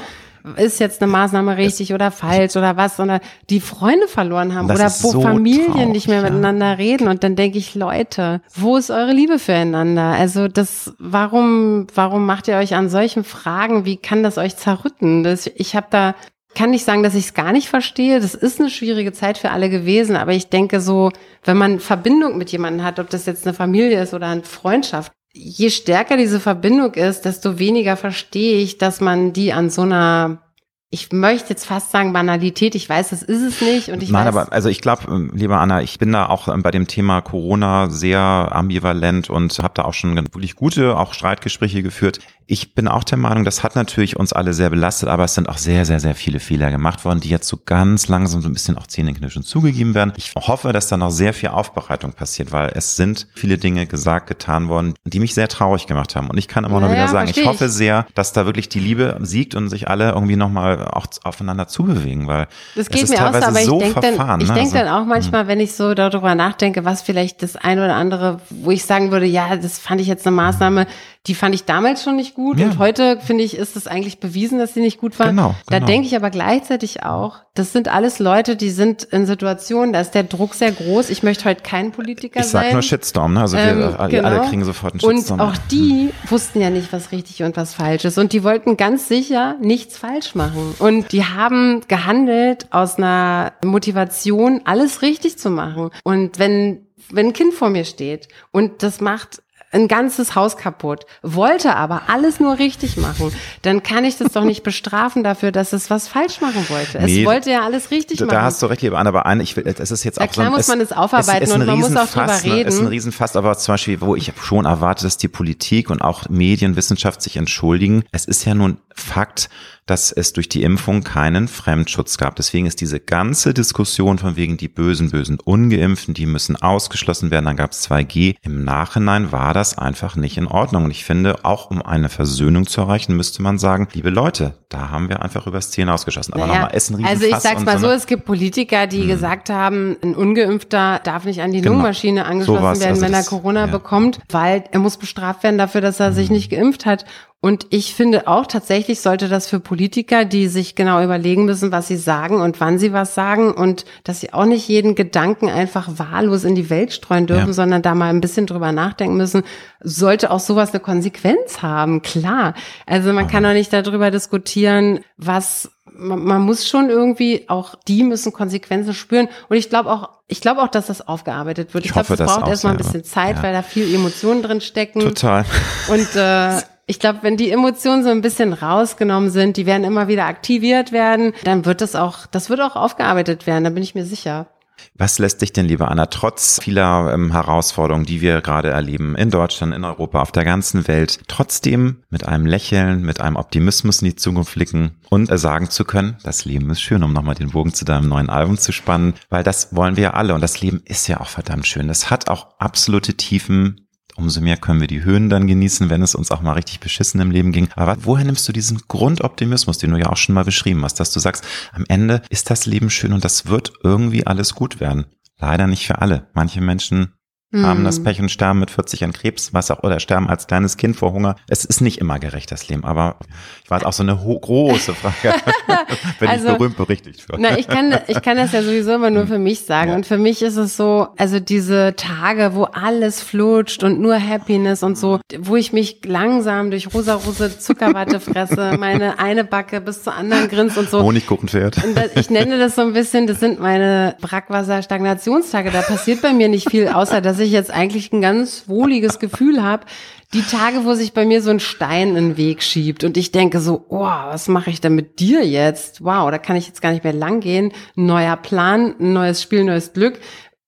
ist 0.56 0.80
jetzt 0.80 1.02
eine 1.02 1.10
Maßnahme 1.10 1.56
richtig 1.56 1.94
oder 1.94 2.10
falsch 2.10 2.56
oder 2.56 2.76
was, 2.76 2.98
oder 3.00 3.20
die 3.50 3.60
Freunde 3.60 4.08
verloren 4.08 4.54
haben 4.54 4.70
oder 4.70 4.84
wo 5.02 5.10
so 5.10 5.20
Familien 5.20 5.72
traurig, 5.72 5.88
nicht 5.88 6.08
mehr 6.08 6.22
miteinander 6.22 6.66
ja. 6.66 6.72
reden. 6.72 7.08
Und 7.08 7.24
dann 7.24 7.36
denke 7.36 7.58
ich, 7.58 7.74
Leute, 7.74 8.40
wo 8.54 8.76
ist 8.76 8.90
eure 8.90 9.12
Liebe 9.12 9.38
füreinander? 9.38 10.12
Also 10.12 10.48
das, 10.48 10.94
warum, 10.98 11.86
warum 11.94 12.26
macht 12.26 12.48
ihr 12.48 12.56
euch 12.56 12.74
an 12.74 12.88
solchen 12.88 13.24
Fragen? 13.24 13.84
Wie 13.84 13.96
kann 13.96 14.22
das 14.22 14.38
euch 14.38 14.56
zerrütten? 14.56 15.22
Das, 15.24 15.46
ich 15.46 15.74
habe 15.76 15.86
da 15.90 16.14
kann 16.54 16.70
nicht 16.70 16.84
sagen, 16.84 17.02
dass 17.04 17.14
ich 17.14 17.26
es 17.26 17.34
gar 17.34 17.52
nicht 17.52 17.68
verstehe. 17.68 18.20
Das 18.20 18.34
ist 18.34 18.58
eine 18.58 18.70
schwierige 18.70 19.12
Zeit 19.12 19.38
für 19.38 19.50
alle 19.50 19.70
gewesen, 19.70 20.16
aber 20.16 20.32
ich 20.32 20.48
denke 20.48 20.80
so, 20.80 21.12
wenn 21.44 21.56
man 21.56 21.78
Verbindung 21.78 22.36
mit 22.36 22.50
jemandem 22.50 22.84
hat, 22.84 22.98
ob 22.98 23.10
das 23.10 23.26
jetzt 23.26 23.46
eine 23.46 23.54
Familie 23.54 24.02
ist 24.02 24.12
oder 24.12 24.26
eine 24.26 24.42
Freundschaft, 24.42 25.12
je 25.38 25.70
stärker 25.70 26.16
diese 26.16 26.40
Verbindung 26.40 26.94
ist, 26.94 27.24
desto 27.24 27.58
weniger 27.58 27.96
verstehe 27.96 28.58
ich, 28.58 28.78
dass 28.78 29.00
man 29.00 29.32
die 29.32 29.52
an 29.52 29.70
so 29.70 29.82
einer 29.82 30.42
ich 30.90 31.12
möchte 31.12 31.50
jetzt 31.50 31.66
fast 31.66 31.90
sagen 31.90 32.14
Banalität. 32.14 32.74
Ich 32.74 32.88
weiß, 32.88 33.10
das 33.10 33.22
ist 33.22 33.42
es 33.42 33.60
nicht. 33.60 33.90
Und 33.90 34.02
ich 34.02 34.10
Nein, 34.10 34.26
weiß, 34.26 34.34
aber 34.34 34.52
also 34.54 34.70
ich 34.70 34.80
glaube, 34.80 35.02
ähm, 35.08 35.30
lieber 35.34 35.60
Anna, 35.60 35.82
ich 35.82 35.98
bin 35.98 36.12
da 36.12 36.26
auch 36.26 36.48
ähm, 36.48 36.62
bei 36.62 36.70
dem 36.70 36.86
Thema 36.86 37.20
Corona 37.20 37.90
sehr 37.90 38.20
ambivalent 38.20 39.28
und 39.28 39.58
habe 39.58 39.74
da 39.74 39.84
auch 39.84 39.92
schon 39.92 40.16
wirklich 40.16 40.56
gute, 40.56 40.96
auch 40.96 41.12
Streitgespräche 41.12 41.82
geführt. 41.82 42.20
Ich 42.50 42.74
bin 42.74 42.88
auch 42.88 43.04
der 43.04 43.18
Meinung, 43.18 43.44
das 43.44 43.62
hat 43.62 43.76
natürlich 43.76 44.16
uns 44.16 44.32
alle 44.32 44.54
sehr 44.54 44.70
belastet, 44.70 45.10
aber 45.10 45.24
es 45.24 45.34
sind 45.34 45.50
auch 45.50 45.58
sehr, 45.58 45.84
sehr, 45.84 46.00
sehr 46.00 46.14
viele 46.14 46.40
Fehler 46.40 46.70
gemacht 46.70 47.04
worden, 47.04 47.20
die 47.20 47.28
jetzt 47.28 47.46
so 47.46 47.58
ganz 47.62 48.08
langsam 48.08 48.40
so 48.40 48.48
ein 48.48 48.54
bisschen 48.54 48.78
auch 48.78 48.86
zähneknirschend 48.86 49.44
zugegeben 49.44 49.94
werden. 49.94 50.14
Ich 50.16 50.32
hoffe, 50.34 50.72
dass 50.72 50.88
da 50.88 50.96
noch 50.96 51.10
sehr 51.10 51.34
viel 51.34 51.50
Aufbereitung 51.50 52.14
passiert, 52.14 52.50
weil 52.50 52.72
es 52.74 52.96
sind 52.96 53.26
viele 53.34 53.58
Dinge 53.58 53.86
gesagt, 53.86 54.28
getan 54.28 54.68
worden, 54.68 54.94
die 55.04 55.20
mich 55.20 55.34
sehr 55.34 55.48
traurig 55.48 55.86
gemacht 55.86 56.16
haben. 56.16 56.30
Und 56.30 56.38
ich 56.38 56.48
kann 56.48 56.64
immer 56.64 56.80
naja, 56.80 56.86
noch 56.86 56.96
wieder 56.96 57.08
sagen, 57.08 57.28
ich 57.28 57.44
hoffe 57.44 57.68
sehr, 57.68 58.06
dass 58.14 58.32
da 58.32 58.46
wirklich 58.46 58.70
die 58.70 58.80
Liebe 58.80 59.18
siegt 59.20 59.54
und 59.54 59.68
sich 59.68 59.88
alle 59.88 60.12
irgendwie 60.12 60.36
nochmal 60.36 60.88
auch 60.88 61.06
aufeinander 61.24 61.68
zubewegen, 61.68 62.28
weil 62.28 62.48
das 62.74 62.88
geht 62.88 63.10
mir 63.10 63.28
aus, 63.28 63.42
aber 63.42 63.60
ich 63.60 63.66
so 63.66 63.78
denke 63.78 64.00
dann, 64.00 64.40
ich 64.40 64.48
ne? 64.48 64.54
denke 64.54 64.60
also, 64.60 64.78
dann 64.78 64.88
auch 64.88 65.04
manchmal, 65.04 65.42
hm. 65.42 65.48
wenn 65.48 65.60
ich 65.60 65.74
so 65.74 65.92
darüber 65.92 66.34
nachdenke, 66.34 66.86
was 66.86 67.02
vielleicht 67.02 67.42
das 67.42 67.56
ein 67.56 67.78
oder 67.78 67.94
andere, 67.94 68.40
wo 68.48 68.70
ich 68.70 68.86
sagen 68.86 69.10
würde, 69.10 69.26
ja, 69.26 69.54
das 69.56 69.78
fand 69.78 70.00
ich 70.00 70.06
jetzt 70.06 70.26
eine 70.26 70.34
Maßnahme, 70.34 70.86
die 71.26 71.34
fand 71.34 71.54
ich 71.54 71.64
damals 71.64 72.02
schon 72.02 72.16
nicht 72.16 72.34
gut 72.34 72.58
ja. 72.58 72.66
und 72.66 72.78
heute 72.78 73.20
finde 73.20 73.44
ich, 73.44 73.56
ist 73.56 73.76
es 73.76 73.86
eigentlich 73.86 74.18
bewiesen, 74.18 74.58
dass 74.58 74.74
sie 74.74 74.80
nicht 74.80 74.98
gut 74.98 75.18
war. 75.18 75.28
Genau, 75.28 75.54
genau. 75.66 75.80
Da 75.80 75.84
denke 75.84 76.06
ich 76.06 76.16
aber 76.16 76.30
gleichzeitig 76.30 77.02
auch, 77.02 77.40
das 77.54 77.72
sind 77.72 77.88
alles 77.88 78.18
Leute, 78.18 78.56
die 78.56 78.70
sind 78.70 79.02
in 79.02 79.26
Situationen, 79.26 79.92
da 79.92 80.00
ist 80.00 80.12
der 80.12 80.22
Druck 80.22 80.54
sehr 80.54 80.72
groß. 80.72 81.10
Ich 81.10 81.22
möchte 81.22 81.44
heute 81.44 81.62
kein 81.62 81.92
Politiker 81.92 82.42
sein. 82.42 82.46
Ich 82.46 82.50
sag 82.50 82.62
sein. 82.62 82.72
nur 82.72 82.82
Shitstorm, 82.82 83.34
ne? 83.34 83.40
Also 83.40 83.56
wir 83.56 83.98
ähm, 83.98 84.08
genau. 84.10 84.28
alle 84.28 84.48
kriegen 84.48 84.64
sofort 84.64 84.94
einen 84.94 85.00
Shitstorm. 85.00 85.40
Und 85.40 85.46
auch 85.46 85.56
die 85.70 86.10
wussten 86.28 86.60
ja 86.60 86.70
nicht, 86.70 86.92
was 86.92 87.12
richtig 87.12 87.42
und 87.42 87.56
was 87.56 87.74
falsch 87.74 88.04
ist. 88.04 88.16
Und 88.16 88.32
die 88.32 88.44
wollten 88.44 88.76
ganz 88.76 89.08
sicher 89.08 89.56
nichts 89.60 89.98
falsch 89.98 90.34
machen. 90.34 90.74
Und 90.78 91.12
die 91.12 91.24
haben 91.24 91.82
gehandelt 91.88 92.68
aus 92.70 92.96
einer 92.96 93.52
Motivation, 93.64 94.62
alles 94.64 95.02
richtig 95.02 95.38
zu 95.38 95.50
machen. 95.50 95.90
Und 96.04 96.38
wenn 96.38 96.84
wenn 97.10 97.28
ein 97.28 97.32
Kind 97.32 97.54
vor 97.54 97.70
mir 97.70 97.84
steht 97.84 98.28
und 98.50 98.82
das 98.82 99.00
macht 99.00 99.42
ein 99.70 99.88
ganzes 99.88 100.34
Haus 100.34 100.56
kaputt, 100.56 101.04
wollte 101.22 101.76
aber 101.76 102.02
alles 102.08 102.40
nur 102.40 102.58
richtig 102.58 102.96
machen, 102.96 103.32
dann 103.62 103.82
kann 103.82 104.04
ich 104.04 104.16
das 104.16 104.32
doch 104.32 104.44
nicht 104.44 104.62
bestrafen 104.62 105.22
dafür, 105.22 105.52
dass 105.52 105.72
es 105.72 105.90
was 105.90 106.08
falsch 106.08 106.40
machen 106.40 106.68
wollte. 106.68 107.02
Nee, 107.02 107.20
es 107.20 107.26
wollte 107.26 107.50
ja 107.50 107.62
alles 107.62 107.90
richtig 107.90 108.18
da 108.18 108.26
machen. 108.26 108.34
Da 108.34 108.42
hast 108.42 108.62
du 108.62 108.66
recht, 108.66 108.82
liebe 108.82 108.96
Anne, 108.96 109.08
aber 109.08 109.26
eine, 109.26 109.42
ich 109.42 109.56
will, 109.56 109.66
es 109.66 109.90
ist 109.90 110.04
jetzt 110.04 110.20
auch 110.20 110.30
klar 110.30 110.46
so 110.46 110.52
ein, 110.52 110.56
muss 110.56 110.68
man 110.68 110.80
es 110.80 110.92
aufarbeiten 110.92 111.52
und 111.52 111.66
man 111.66 111.78
muss 111.78 111.96
auch 111.96 112.06
drüber 112.06 112.42
reden. 112.42 112.54
Ne, 112.54 112.62
ist 112.62 112.80
ein 112.80 112.86
Riesenfass, 112.86 113.36
aber 113.36 113.56
zum 113.58 113.74
Beispiel, 113.74 114.00
wo 114.00 114.16
ich 114.16 114.32
schon 114.42 114.64
erwarte, 114.64 115.04
dass 115.04 115.16
die 115.16 115.28
Politik 115.28 115.90
und 115.90 116.00
auch 116.00 116.28
Medienwissenschaft 116.28 117.20
sich 117.22 117.36
entschuldigen. 117.36 118.04
Es 118.10 118.24
ist 118.24 118.44
ja 118.44 118.54
nun 118.54 118.78
Fakt, 118.94 119.48
dass 119.90 120.12
es 120.12 120.32
durch 120.32 120.48
die 120.48 120.62
Impfung 120.62 121.02
keinen 121.02 121.48
Fremdschutz 121.48 122.18
gab. 122.18 122.36
Deswegen 122.36 122.66
ist 122.66 122.80
diese 122.80 123.00
ganze 123.00 123.54
Diskussion 123.54 124.18
von 124.18 124.36
wegen 124.36 124.56
die 124.56 124.68
bösen, 124.68 125.10
bösen 125.10 125.38
Ungeimpften, 125.42 126.14
die 126.14 126.26
müssen 126.26 126.56
ausgeschlossen 126.56 127.30
werden, 127.30 127.46
dann 127.46 127.56
gab 127.56 127.72
es 127.72 127.88
2G. 127.88 128.36
Im 128.42 128.64
Nachhinein 128.64 129.32
war 129.32 129.54
das 129.54 129.76
einfach 129.78 130.16
nicht 130.16 130.36
in 130.36 130.46
Ordnung. 130.46 130.84
Und 130.84 130.90
ich 130.90 131.04
finde, 131.04 131.44
auch 131.44 131.70
um 131.70 131.82
eine 131.82 132.08
Versöhnung 132.08 132.66
zu 132.66 132.80
erreichen, 132.80 133.16
müsste 133.16 133.42
man 133.42 133.58
sagen, 133.58 133.88
liebe 133.92 134.10
Leute, 134.10 134.54
da 134.68 134.90
haben 134.90 135.08
wir 135.08 135.22
einfach 135.22 135.46
übers 135.46 135.70
Ziel 135.70 135.88
ausgeschossen. 135.88 136.34
Aber 136.34 136.46
naja, 136.46 136.60
nochmal, 136.60 136.76
Essen 136.76 136.96
riesen 136.96 137.08
Also 137.08 137.24
ich 137.24 137.36
sag's 137.36 137.64
mal 137.64 137.78
so, 137.78 137.88
so, 137.88 137.92
es 137.92 138.06
gibt 138.06 138.26
Politiker, 138.26 138.86
die 138.86 139.02
hm. 139.02 139.08
gesagt 139.08 139.50
haben, 139.50 139.96
ein 140.02 140.14
Ungeimpfter 140.14 141.00
darf 141.02 141.24
nicht 141.24 141.40
an 141.40 141.52
die 141.52 141.60
genau. 141.60 141.72
Lungenmaschine 141.72 142.26
angeschlossen 142.26 142.74
so 142.74 142.80
werden, 142.80 142.90
also 142.90 143.02
wenn 143.02 143.14
er 143.14 143.24
Corona 143.24 143.66
ja. 143.66 143.66
bekommt, 143.66 144.20
weil 144.30 144.64
er 144.70 144.80
muss 144.80 144.98
bestraft 144.98 145.42
werden 145.42 145.58
dafür, 145.58 145.80
dass 145.80 146.00
er 146.00 146.08
hm. 146.08 146.14
sich 146.14 146.30
nicht 146.30 146.50
geimpft 146.50 146.84
hat. 146.84 147.06
Und 147.40 147.68
ich 147.70 147.94
finde 147.94 148.26
auch 148.26 148.46
tatsächlich 148.46 149.00
sollte 149.00 149.28
das 149.28 149.46
für 149.46 149.60
Politiker, 149.60 150.24
die 150.24 150.48
sich 150.48 150.74
genau 150.74 151.04
überlegen 151.04 151.44
müssen, 151.44 151.70
was 151.70 151.86
sie 151.86 151.96
sagen 151.96 152.40
und 152.40 152.60
wann 152.60 152.80
sie 152.80 152.92
was 152.92 153.14
sagen 153.14 153.52
und 153.52 153.84
dass 154.02 154.18
sie 154.18 154.32
auch 154.32 154.44
nicht 154.44 154.66
jeden 154.66 154.96
Gedanken 154.96 155.48
einfach 155.48 155.88
wahllos 156.00 156.42
in 156.42 156.56
die 156.56 156.68
Welt 156.68 156.92
streuen 156.92 157.28
dürfen, 157.28 157.46
ja. 157.46 157.52
sondern 157.52 157.80
da 157.80 157.94
mal 157.94 158.10
ein 158.10 158.20
bisschen 158.20 158.46
drüber 158.46 158.72
nachdenken 158.72 159.16
müssen, 159.16 159.44
sollte 159.80 160.32
auch 160.32 160.40
sowas 160.40 160.70
eine 160.72 160.80
Konsequenz 160.80 161.62
haben. 161.62 162.02
Klar. 162.02 162.54
Also 162.86 163.12
man 163.12 163.28
kann 163.28 163.44
doch 163.44 163.52
nicht 163.52 163.72
darüber 163.72 164.10
diskutieren, 164.10 165.00
was 165.16 165.70
man, 165.96 166.42
muss 166.42 166.68
schon 166.68 166.90
irgendwie 166.90 167.44
auch 167.48 167.76
die 167.86 168.02
müssen 168.02 168.32
Konsequenzen 168.32 168.94
spüren 168.94 169.28
und 169.48 169.56
ich 169.56 169.68
glaube 169.68 169.90
auch 169.90 170.08
ich 170.30 170.40
glaube 170.40 170.60
auch, 170.60 170.68
dass 170.68 170.88
das 170.88 171.06
aufgearbeitet 171.06 171.72
wird. 171.72 171.84
Ich, 171.84 171.90
ich 171.90 171.94
glaube, 171.94 172.14
das 172.14 172.26
braucht 172.26 172.48
erstmal 172.48 172.74
ein 172.74 172.76
bisschen 172.76 173.02
Zeit, 173.02 173.36
ja. 173.36 173.42
weil 173.42 173.54
da 173.54 173.62
viel 173.62 173.94
Emotionen 173.94 174.42
drin 174.42 174.60
stecken. 174.60 175.00
Total. 175.00 175.46
Und 175.88 176.16
äh, 176.16 176.60
ich 176.88 176.98
glaube, 176.98 177.20
wenn 177.22 177.36
die 177.36 177.50
Emotionen 177.50 178.02
so 178.02 178.08
ein 178.08 178.22
bisschen 178.22 178.54
rausgenommen 178.54 179.30
sind, 179.30 179.56
die 179.56 179.66
werden 179.66 179.84
immer 179.84 180.08
wieder 180.08 180.24
aktiviert 180.24 180.90
werden, 180.90 181.34
dann 181.44 181.66
wird 181.66 181.82
das 181.82 181.94
auch, 181.94 182.26
das 182.26 182.48
wird 182.50 182.60
auch 182.60 182.76
aufgearbeitet 182.76 183.46
werden, 183.46 183.64
da 183.64 183.70
bin 183.70 183.82
ich 183.82 183.94
mir 183.94 184.06
sicher. 184.06 184.48
Was 184.94 185.18
lässt 185.18 185.42
dich 185.42 185.52
denn, 185.52 185.66
liebe 185.66 185.88
Anna, 185.88 186.06
trotz 186.06 186.60
vieler 186.62 187.12
ähm, 187.12 187.32
Herausforderungen, 187.32 188.06
die 188.06 188.20
wir 188.20 188.40
gerade 188.40 188.70
erleben, 188.70 189.16
in 189.16 189.30
Deutschland, 189.30 189.74
in 189.74 189.84
Europa, 189.84 190.22
auf 190.22 190.32
der 190.32 190.44
ganzen 190.44 190.88
Welt, 190.88 191.20
trotzdem 191.26 192.04
mit 192.10 192.26
einem 192.26 192.46
Lächeln, 192.46 193.02
mit 193.02 193.20
einem 193.20 193.36
Optimismus 193.36 194.02
in 194.02 194.06
die 194.06 194.16
Zukunft 194.16 194.54
blicken 194.54 194.96
und 195.10 195.30
äh, 195.30 195.36
sagen 195.36 195.68
zu 195.68 195.84
können, 195.84 196.16
das 196.22 196.44
Leben 196.44 196.70
ist 196.70 196.80
schön, 196.80 197.02
um 197.02 197.12
nochmal 197.12 197.34
den 197.34 197.50
Bogen 197.50 197.74
zu 197.74 197.84
deinem 197.84 198.08
neuen 198.08 198.30
Album 198.30 198.56
zu 198.56 198.72
spannen, 198.72 199.14
weil 199.30 199.42
das 199.42 199.74
wollen 199.74 199.96
wir 199.96 200.04
ja 200.04 200.14
alle 200.14 200.34
und 200.34 200.40
das 200.40 200.60
Leben 200.60 200.80
ist 200.84 201.08
ja 201.08 201.20
auch 201.20 201.28
verdammt 201.28 201.66
schön. 201.66 201.90
Es 201.90 202.10
hat 202.10 202.28
auch 202.28 202.58
absolute 202.58 203.14
Tiefen, 203.14 203.87
umso 204.18 204.40
mehr 204.40 204.56
können 204.56 204.80
wir 204.80 204.88
die 204.88 205.04
Höhen 205.04 205.30
dann 205.30 205.46
genießen, 205.46 205.88
wenn 205.90 206.02
es 206.02 206.14
uns 206.14 206.30
auch 206.30 206.42
mal 206.42 206.52
richtig 206.52 206.80
beschissen 206.80 207.20
im 207.20 207.30
Leben 207.30 207.52
ging. 207.52 207.68
Aber 207.76 207.96
woher 208.04 208.24
nimmst 208.24 208.48
du 208.48 208.52
diesen 208.52 208.82
Grundoptimismus, 208.88 209.78
den 209.78 209.92
du 209.92 209.98
ja 209.98 210.06
auch 210.10 210.16
schon 210.16 210.34
mal 210.34 210.44
beschrieben 210.44 210.84
hast, 210.84 211.00
dass 211.00 211.12
du 211.12 211.20
sagst, 211.20 211.44
am 211.72 211.84
Ende 211.88 212.22
ist 212.28 212.50
das 212.50 212.66
Leben 212.66 212.90
schön 212.90 213.12
und 213.12 213.24
das 213.24 213.46
wird 213.46 213.72
irgendwie 213.82 214.26
alles 214.26 214.54
gut 214.54 214.80
werden? 214.80 215.06
Leider 215.38 215.68
nicht 215.68 215.86
für 215.86 216.00
alle. 216.00 216.26
Manche 216.34 216.60
Menschen 216.60 217.14
mhm. 217.50 217.66
haben 217.66 217.84
das 217.84 217.98
hm. 217.98 218.04
Pech 218.04 218.20
und 218.20 218.30
sterben 218.30 218.60
mit 218.60 218.70
40 218.70 219.04
an 219.04 219.12
Krebs, 219.12 219.54
was 219.54 219.70
auch, 219.70 219.82
oder 219.82 220.00
sterben 220.00 220.28
als 220.28 220.46
kleines 220.46 220.76
Kind 220.76 220.96
vor 220.96 221.12
Hunger. 221.12 221.36
Es 221.48 221.64
ist 221.64 221.80
nicht 221.80 221.98
immer 221.98 222.18
gerecht, 222.18 222.50
das 222.52 222.68
Leben, 222.68 222.84
aber 222.84 223.16
ich 223.64 223.70
weiß 223.70 223.84
auch 223.84 223.92
so 223.92 224.02
eine 224.02 224.16
große 224.16 224.94
Frage, 224.94 225.34
wenn 226.18 226.28
also, 226.28 226.48
ich 226.48 226.52
berühmt 226.54 226.76
berichtigt 226.76 227.28
wird. 227.28 227.40
Na, 227.40 227.58
ich 227.58 227.68
kann, 227.68 227.98
ich 228.06 228.20
kann 228.22 228.36
das 228.36 228.52
ja 228.52 228.62
sowieso 228.62 228.94
immer 228.94 229.10
nur 229.10 229.26
für 229.26 229.38
mich 229.38 229.60
sagen. 229.60 229.90
Ja. 229.90 229.96
Und 229.96 230.06
für 230.06 230.18
mich 230.18 230.42
ist 230.42 230.56
es 230.56 230.76
so, 230.76 231.08
also 231.16 231.40
diese 231.40 231.94
Tage, 231.96 232.54
wo 232.54 232.64
alles 232.64 233.22
flutscht 233.22 233.82
und 233.82 234.00
nur 234.00 234.18
Happiness 234.20 234.82
und 234.82 234.98
so, 234.98 235.20
wo 235.38 235.56
ich 235.56 235.72
mich 235.72 236.00
langsam 236.04 236.70
durch 236.70 236.92
rosa-rose 236.92 237.58
Zuckerwatte 237.58 238.20
fresse, 238.20 238.76
meine 238.78 239.18
eine 239.18 239.44
Backe 239.44 239.80
bis 239.80 240.02
zur 240.02 240.14
anderen 240.14 240.48
grinst 240.48 240.78
und 240.78 240.90
so. 240.90 241.02
Honigkuchenpferd. 241.02 241.84
Und 241.84 241.96
das, 241.96 242.10
ich 242.14 242.30
nenne 242.30 242.58
das 242.58 242.74
so 242.74 242.82
ein 242.82 242.92
bisschen, 242.92 243.26
das 243.26 243.40
sind 243.40 243.60
meine 243.60 244.16
Brackwasser-Stagnationstage. 244.20 245.70
Da 245.70 245.82
passiert 245.82 246.22
bei 246.22 246.32
mir 246.32 246.48
nicht 246.48 246.70
viel, 246.70 246.88
außer 246.88 247.20
dass 247.20 247.37
dass 247.38 247.46
ich 247.46 247.52
jetzt 247.52 247.70
eigentlich 247.70 248.12
ein 248.12 248.20
ganz 248.20 248.64
wohliges 248.66 249.18
Gefühl 249.20 249.62
habe. 249.62 249.86
Die 250.34 250.42
Tage, 250.42 250.84
wo 250.84 250.92
sich 250.94 251.14
bei 251.14 251.24
mir 251.24 251.40
so 251.40 251.50
ein 251.50 251.60
Stein 251.60 252.08
in 252.08 252.14
den 252.14 252.36
Weg 252.36 252.62
schiebt 252.62 253.02
und 253.02 253.16
ich 253.16 253.32
denke 253.32 253.60
so, 253.60 253.86
oh, 253.88 254.00
was 254.00 254.48
mache 254.48 254.68
ich 254.68 254.80
denn 254.80 254.94
mit 254.94 255.20
dir 255.20 255.46
jetzt? 255.46 256.04
Wow, 256.04 256.30
da 256.30 256.36
kann 256.36 256.56
ich 256.56 256.66
jetzt 256.66 256.82
gar 256.82 256.92
nicht 256.92 257.04
mehr 257.04 257.14
lang 257.14 257.40
gehen. 257.40 257.72
neuer 257.94 258.36
Plan, 258.36 258.94
ein 259.00 259.14
neues 259.14 259.40
Spiel, 259.40 259.64
neues 259.64 259.94
Glück. 259.94 260.20